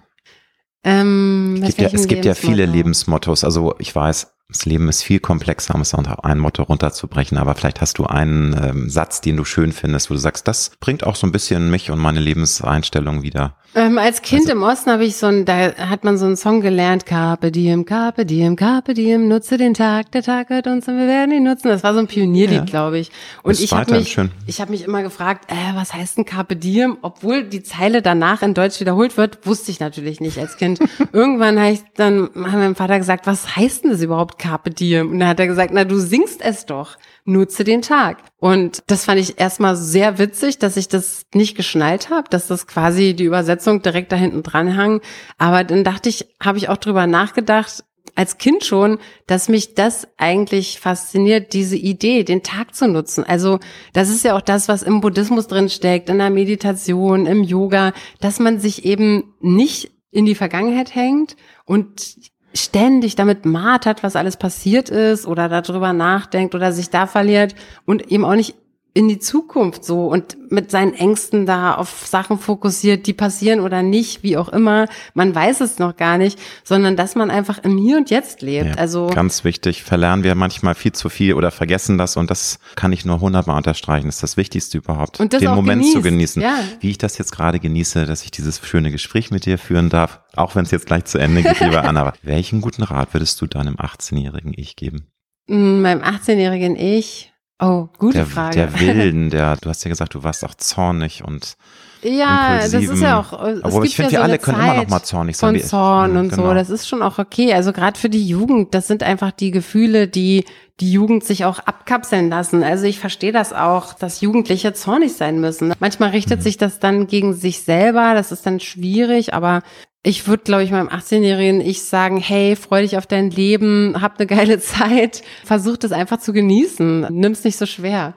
Ähm, 0.84 1.62
es 1.64 1.76
gibt, 1.76 1.92
ja, 1.92 2.00
es 2.00 2.08
gibt 2.08 2.26
ja 2.26 2.34
viele 2.34 2.66
Lebensmottos. 2.66 3.44
Also 3.44 3.76
ich 3.80 3.94
weiß, 3.94 4.34
das 4.52 4.66
Leben 4.66 4.90
ist 4.90 5.02
viel 5.02 5.20
komplexer, 5.20 5.76
um 5.76 5.82
es 5.82 5.94
unter 5.94 6.26
ein 6.26 6.38
Motto 6.38 6.64
runterzubrechen, 6.64 7.38
aber 7.38 7.56
vielleicht 7.56 7.82
hast 7.82 7.98
du 7.98 8.06
einen 8.06 8.54
ähm, 8.62 8.90
Satz, 8.90 9.22
den 9.22 9.38
du 9.38 9.46
schön 9.46 9.72
findest, 9.72 10.10
wo 10.10 10.14
du 10.14 10.20
sagst, 10.20 10.48
das 10.48 10.72
bringt 10.80 11.06
auch 11.06 11.16
so 11.16 11.26
ein 11.26 11.32
bisschen 11.32 11.72
mich 11.72 11.90
und 11.90 12.00
meine 12.00 12.20
Lebenseinstellung 12.20 13.24
wieder. 13.24 13.56
Ähm, 13.74 13.98
als 13.98 14.22
Kind 14.22 14.42
also, 14.42 14.52
im 14.52 14.64
Osten 14.64 14.92
habe 14.92 15.06
ich 15.06 15.16
so 15.16 15.28
ein, 15.28 15.46
da 15.46 15.74
hat 15.76 16.04
man 16.04 16.18
so 16.18 16.26
einen 16.26 16.36
Song 16.36 16.60
gelernt, 16.60 17.06
Carpe 17.06 17.52
diem, 17.52 17.86
Carpe 17.86 18.26
diem, 18.26 18.58
Carpe 18.58 18.94
diem, 18.94 19.30
nutze 19.30 19.58
den 19.58 19.74
Tag, 19.74 20.12
der 20.12 20.24
Tag 20.24 20.50
hat 20.50 20.68
uns 20.68 20.90
und 20.90 20.98
wir 20.98 21.08
werden 21.08 21.32
ihn 21.32 21.44
nutzen. 21.44 21.70
Das 21.70 21.82
war 21.82 21.94
so 21.94 22.00
ein 22.02 22.08
Pionierlied, 22.08 22.58
ja. 22.58 22.66
glaube 22.66 23.00
ich. 23.00 23.12
Und 23.44 23.58
ich 23.58 23.72
habe 23.72 23.94
mich, 23.94 24.12
schön. 24.12 24.32
ich 24.46 24.60
habe 24.60 24.72
mich 24.72 24.84
immer 24.84 25.04
gefragt, 25.04 25.50
äh, 25.50 25.76
was 25.76 25.94
heißt 25.94 26.18
denn 26.18 26.26
Carpe 26.26 26.58
diem? 26.58 26.98
Obwohl 27.02 27.44
die 27.44 27.64
Zeile 27.64 28.02
danach 28.02 28.42
in 28.42 28.54
Deutsch 28.54 28.82
wiederholt 28.82 29.16
wird, 29.16 29.46
wusste 29.46 29.72
ich 29.72 29.80
natürlich 29.80 30.20
nicht 30.20 30.38
als 30.38 30.58
Kind. 30.58 30.80
Irgendwann 31.14 31.58
habe 31.58 31.72
ich 31.72 31.80
dann, 31.96 32.24
hat 32.24 32.54
mein 32.54 32.76
Vater 32.76 32.98
gesagt, 32.98 33.26
was 33.26 33.56
heißt 33.56 33.86
denn 33.86 33.92
das 33.92 34.02
überhaupt 34.02 34.38
Carpe 34.42 34.72
diem? 34.72 35.12
Und 35.12 35.20
dann 35.20 35.30
hat 35.30 35.40
er 35.40 35.48
gesagt, 35.48 35.72
na, 35.74 35.86
du 35.86 35.98
singst 35.98 36.42
es 36.42 36.66
doch 36.66 36.98
nutze 37.24 37.64
den 37.64 37.82
Tag. 37.82 38.18
Und 38.38 38.84
das 38.88 39.06
fand 39.06 39.20
ich 39.20 39.40
erstmal 39.40 39.76
sehr 39.76 40.18
witzig, 40.18 40.60
dass 40.60 40.78
ich 40.78 40.88
das 40.88 41.24
nicht 41.34 41.56
geschnallt 41.56 42.10
habe, 42.10 42.28
dass 42.30 42.48
das 42.48 42.68
quasi 42.68 43.14
die 43.14 43.26
Übersetzung 43.26 43.82
direkt 43.82 44.12
da 44.12 44.16
hinten 44.16 44.44
dran 44.44 44.76
hang. 44.76 45.02
Aber 45.38 45.64
dann 45.64 45.84
dachte 45.84 46.10
ich, 46.10 46.28
habe 46.42 46.58
ich 46.58 46.70
auch 46.70 46.78
drüber 46.78 47.08
nachgedacht, 47.08 47.84
als 48.16 48.38
Kind 48.38 48.66
schon, 48.66 48.98
dass 49.26 49.48
mich 49.48 49.74
das 49.74 50.08
eigentlich 50.18 50.80
fasziniert, 50.80 51.54
diese 51.54 51.78
Idee, 51.78 52.24
den 52.24 52.44
Tag 52.44 52.76
zu 52.76 52.88
nutzen. 52.88 53.24
Also 53.24 53.60
das 53.94 54.10
ist 54.10 54.26
ja 54.26 54.36
auch 54.36 54.42
das, 54.42 54.68
was 54.68 54.84
im 54.84 55.02
Buddhismus 55.02 55.48
drin 55.48 55.70
steckt, 55.70 56.10
in 56.10 56.18
der 56.18 56.30
Meditation, 56.30 57.26
im 57.26 57.44
Yoga, 57.44 57.94
dass 58.20 58.40
man 58.40 58.60
sich 58.60 58.86
eben 58.86 59.34
nicht 59.40 59.92
in 60.12 60.26
die 60.26 60.36
Vergangenheit 60.36 60.94
hängt 60.94 61.38
und 61.66 62.18
ständig 62.54 63.16
damit 63.16 63.46
martert, 63.46 64.04
was 64.04 64.16
alles 64.16 64.38
passiert 64.38 64.90
ist 64.90 65.26
oder 65.26 65.50
darüber 65.50 65.94
nachdenkt 65.94 66.56
oder 66.56 66.72
sich 66.72 66.90
da 66.90 67.08
verliert 67.08 67.56
und 67.86 68.12
eben 68.12 68.26
auch 68.26 68.36
nicht 68.36 68.56
in 68.94 69.08
die 69.08 69.20
Zukunft 69.20 69.86
so 69.86 70.08
und 70.08 70.52
mit 70.52 70.70
seinen 70.70 70.94
Ängsten 70.94 71.46
da 71.46 71.76
auf 71.76 72.06
Sachen 72.06 72.38
fokussiert, 72.38 73.08
die 73.08 73.14
passieren 73.14 73.62
oder 73.62 73.84
nicht, 73.84 74.22
wie 74.22 74.36
auch 74.36 74.50
immer. 74.50 74.88
Man 75.14 75.34
weiß 75.34 75.62
es 75.62 75.80
noch 75.80 75.96
gar 75.96 76.18
nicht, 76.18 76.38
sondern 76.66 76.98
dass 76.98 77.16
man 77.16 77.32
einfach 77.32 77.60
im 77.60 77.78
Hier 77.78 77.96
und 77.96 78.10
Jetzt 78.10 78.42
lebt. 78.42 78.72
Ja, 78.72 78.74
also 78.76 79.08
ganz 79.08 79.46
wichtig. 79.46 79.84
Verlernen 79.84 80.26
wir 80.26 80.36
manchmal 80.36 80.76
viel 80.76 80.92
zu 80.92 81.08
viel 81.08 81.36
oder 81.36 81.52
vergessen 81.52 81.98
das 81.98 82.18
und 82.18 82.30
das 82.30 82.60
kann 82.76 82.92
ich 82.92 83.06
nur 83.06 83.22
hundertmal 83.22 83.56
unterstreichen. 83.56 84.08
Das 84.08 84.16
ist 84.16 84.24
das 84.24 84.36
Wichtigste 84.36 84.80
überhaupt, 84.80 85.22
und 85.22 85.32
den 85.32 85.52
Moment 85.52 85.84
genießt. 85.84 85.94
zu 85.94 86.02
genießen. 86.02 86.42
Ja. 86.42 86.60
Wie 86.82 86.90
ich 86.90 86.98
das 86.98 87.18
jetzt 87.18 87.32
gerade 87.32 87.62
genieße, 87.62 88.06
dass 88.06 88.24
ich 88.24 88.32
dieses 88.32 88.60
schöne 88.62 88.92
Gespräch 88.92 89.32
mit 89.32 89.46
dir 89.46 89.58
führen 89.58 89.90
darf, 89.90 90.20
auch 90.36 90.56
wenn 90.56 90.66
es 90.66 90.72
jetzt 90.72 90.86
gleich 90.86 91.06
zu 91.06 91.18
Ende 91.18 91.44
geht, 91.44 91.60
lieber 91.62 91.86
Anna. 91.86 92.12
Welchen 92.24 92.60
guten 92.60 92.84
Rat 92.84 93.14
würdest 93.14 93.40
du 93.40 93.48
deinem 93.48 93.76
18-jährigen 93.76 94.54
Ich 94.54 94.76
geben? 94.76 95.08
Mm, 95.48 95.82
meinem 95.82 96.02
18-jährigen 96.02 96.76
Ich 96.76 97.31
Oh, 97.62 97.88
gute 98.00 98.18
der, 98.18 98.26
Frage. 98.26 98.56
Der 98.56 98.80
Wilden, 98.80 99.30
der, 99.30 99.56
du 99.58 99.70
hast 99.70 99.84
ja 99.84 99.90
gesagt, 99.90 100.16
du 100.16 100.24
warst 100.24 100.44
auch 100.44 100.56
zornig 100.56 101.24
und 101.24 101.56
Ja, 102.02 102.58
das 102.58 102.74
ist 102.74 103.00
ja 103.00 103.20
auch. 103.20 103.34
Aber 103.34 103.84
ich 103.84 103.96
finde, 103.96 104.12
ja 104.12 104.18
wir 104.18 104.18
so 104.18 104.24
alle 104.24 104.40
können 104.40 104.58
Zeit 104.58 104.74
immer 104.74 104.84
noch 104.84 104.90
mal 104.90 105.04
zornig 105.04 105.38
sein. 105.38 105.60
Von 105.60 105.68
Zorn 105.68 106.18
und 106.18 106.30
genau. 106.30 106.48
so, 106.48 106.54
das 106.56 106.72
ist 106.72 106.88
schon 106.88 107.04
auch 107.04 107.20
okay. 107.20 107.54
Also 107.54 107.72
gerade 107.72 108.00
für 108.00 108.10
die 108.10 108.28
Jugend, 108.28 108.74
das 108.74 108.88
sind 108.88 109.04
einfach 109.04 109.32
die 109.32 109.52
Gefühle, 109.52 110.08
die 110.08 110.46
die 110.80 110.92
Jugend 110.92 111.24
sich 111.24 111.46
auch 111.46 111.60
abkapseln 111.60 112.30
lassen. 112.30 112.64
Also 112.64 112.86
ich 112.86 113.00
verstehe 113.00 113.32
das 113.32 113.54
auch, 113.54 113.94
dass 113.94 114.22
Jugendliche 114.22 114.74
zornig 114.74 115.14
sein 115.14 115.40
müssen. 115.40 115.74
Manchmal 115.80 116.10
richtet 116.10 116.40
mhm. 116.40 116.44
sich 116.44 116.58
das 116.58 116.80
dann 116.80 117.06
gegen 117.06 117.34
sich 117.34 117.62
selber, 117.62 118.16
das 118.16 118.32
ist 118.32 118.48
dann 118.48 118.60
schwierig, 118.60 119.36
aber 119.36 119.62
ich 120.04 120.28
würde, 120.28 120.44
glaube 120.44 120.64
ich, 120.64 120.72
meinem 120.72 120.90
18-Jährigen 120.90 121.62
ich 121.62 121.84
sagen, 121.84 122.18
hey, 122.18 122.56
freu 122.56 122.82
dich 122.82 122.98
auf 122.98 123.06
dein 123.06 123.30
Leben, 123.30 124.02
hab 124.02 124.18
eine 124.18 124.28
geile 124.28 124.60
Zeit, 124.62 125.22
versuch 125.46 125.78
das 125.78 125.92
einfach 125.92 126.20
zu 126.20 126.34
genießen, 126.34 127.08
nimm's 127.12 127.44
nicht 127.44 127.58
so 127.58 127.66
schwer. 127.66 128.16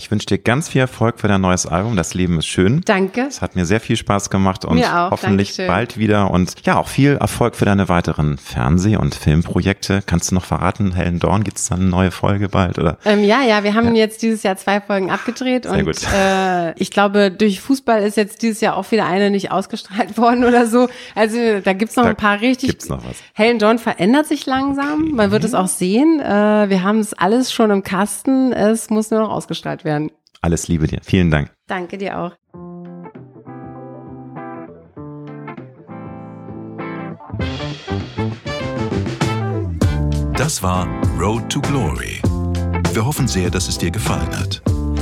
Ich 0.00 0.12
wünsche 0.12 0.26
dir 0.26 0.38
ganz 0.38 0.68
viel 0.68 0.80
Erfolg 0.82 1.18
für 1.18 1.26
dein 1.26 1.40
neues 1.40 1.66
Album. 1.66 1.96
Das 1.96 2.14
Leben 2.14 2.38
ist 2.38 2.46
schön. 2.46 2.82
Danke. 2.84 3.22
Es 3.22 3.42
hat 3.42 3.56
mir 3.56 3.66
sehr 3.66 3.80
viel 3.80 3.96
Spaß 3.96 4.30
gemacht 4.30 4.64
und 4.64 4.78
auch, 4.84 5.10
hoffentlich 5.10 5.48
Dankeschön. 5.48 5.66
bald 5.66 5.98
wieder. 5.98 6.30
Und 6.30 6.54
ja, 6.64 6.78
auch 6.78 6.86
viel 6.86 7.16
Erfolg 7.16 7.56
für 7.56 7.64
deine 7.64 7.88
weiteren 7.88 8.38
Fernseh- 8.38 8.96
und 8.96 9.16
Filmprojekte. 9.16 10.04
Kannst 10.06 10.30
du 10.30 10.36
noch 10.36 10.44
verraten, 10.44 10.94
Helen 10.94 11.18
Dorn, 11.18 11.42
gibt 11.42 11.58
es 11.58 11.68
dann 11.68 11.80
eine 11.80 11.88
neue 11.88 12.10
Folge 12.12 12.48
bald? 12.48 12.78
Oder? 12.78 12.96
Ähm, 13.04 13.24
ja, 13.24 13.42
ja, 13.42 13.64
wir 13.64 13.74
haben 13.74 13.96
ja. 13.96 14.02
jetzt 14.02 14.22
dieses 14.22 14.44
Jahr 14.44 14.56
zwei 14.56 14.80
Folgen 14.80 15.10
abgedreht 15.10 15.64
sehr 15.64 15.72
und 15.72 15.84
gut. 15.84 15.98
Äh, 16.14 16.74
ich 16.80 16.92
glaube, 16.92 17.32
durch 17.32 17.60
Fußball 17.60 18.00
ist 18.04 18.16
jetzt 18.16 18.42
dieses 18.42 18.60
Jahr 18.60 18.76
auch 18.76 18.88
wieder 18.92 19.04
eine 19.04 19.32
nicht 19.32 19.50
ausgestrahlt 19.50 20.16
worden 20.16 20.44
oder 20.44 20.68
so. 20.68 20.88
Also 21.16 21.58
da 21.58 21.72
gibt's 21.72 21.96
noch 21.96 22.04
da 22.04 22.10
ein 22.10 22.16
paar 22.16 22.40
richtig. 22.40 22.68
Gibt's 22.70 22.88
noch 22.88 23.04
was? 23.04 23.16
Helen 23.34 23.58
Dorn 23.58 23.80
verändert 23.80 24.28
sich 24.28 24.46
langsam. 24.46 25.02
Okay. 25.06 25.12
Man 25.12 25.30
wird 25.32 25.42
es 25.42 25.54
auch 25.54 25.66
sehen. 25.66 26.20
Äh, 26.20 26.70
wir 26.70 26.84
haben 26.84 27.00
es 27.00 27.14
alles 27.14 27.52
schon 27.52 27.72
im 27.72 27.82
Kasten. 27.82 28.52
Es 28.52 28.90
muss 28.90 29.10
nur 29.10 29.18
noch 29.18 29.30
ausgestrahlt 29.30 29.82
werden 29.82 29.87
werden. 29.88 30.10
Alles 30.40 30.68
Liebe 30.68 30.86
dir. 30.86 31.00
Vielen 31.02 31.30
Dank. 31.30 31.50
Danke 31.66 31.98
dir 31.98 32.18
auch. 32.18 32.32
Das 40.36 40.62
war 40.62 40.86
Road 41.18 41.50
to 41.50 41.60
Glory. 41.60 42.20
Wir 42.92 43.04
hoffen 43.04 43.26
sehr, 43.26 43.50
dass 43.50 43.68
es 43.68 43.76
dir 43.76 43.90
gefallen 43.90 44.30
hat. 44.38 44.62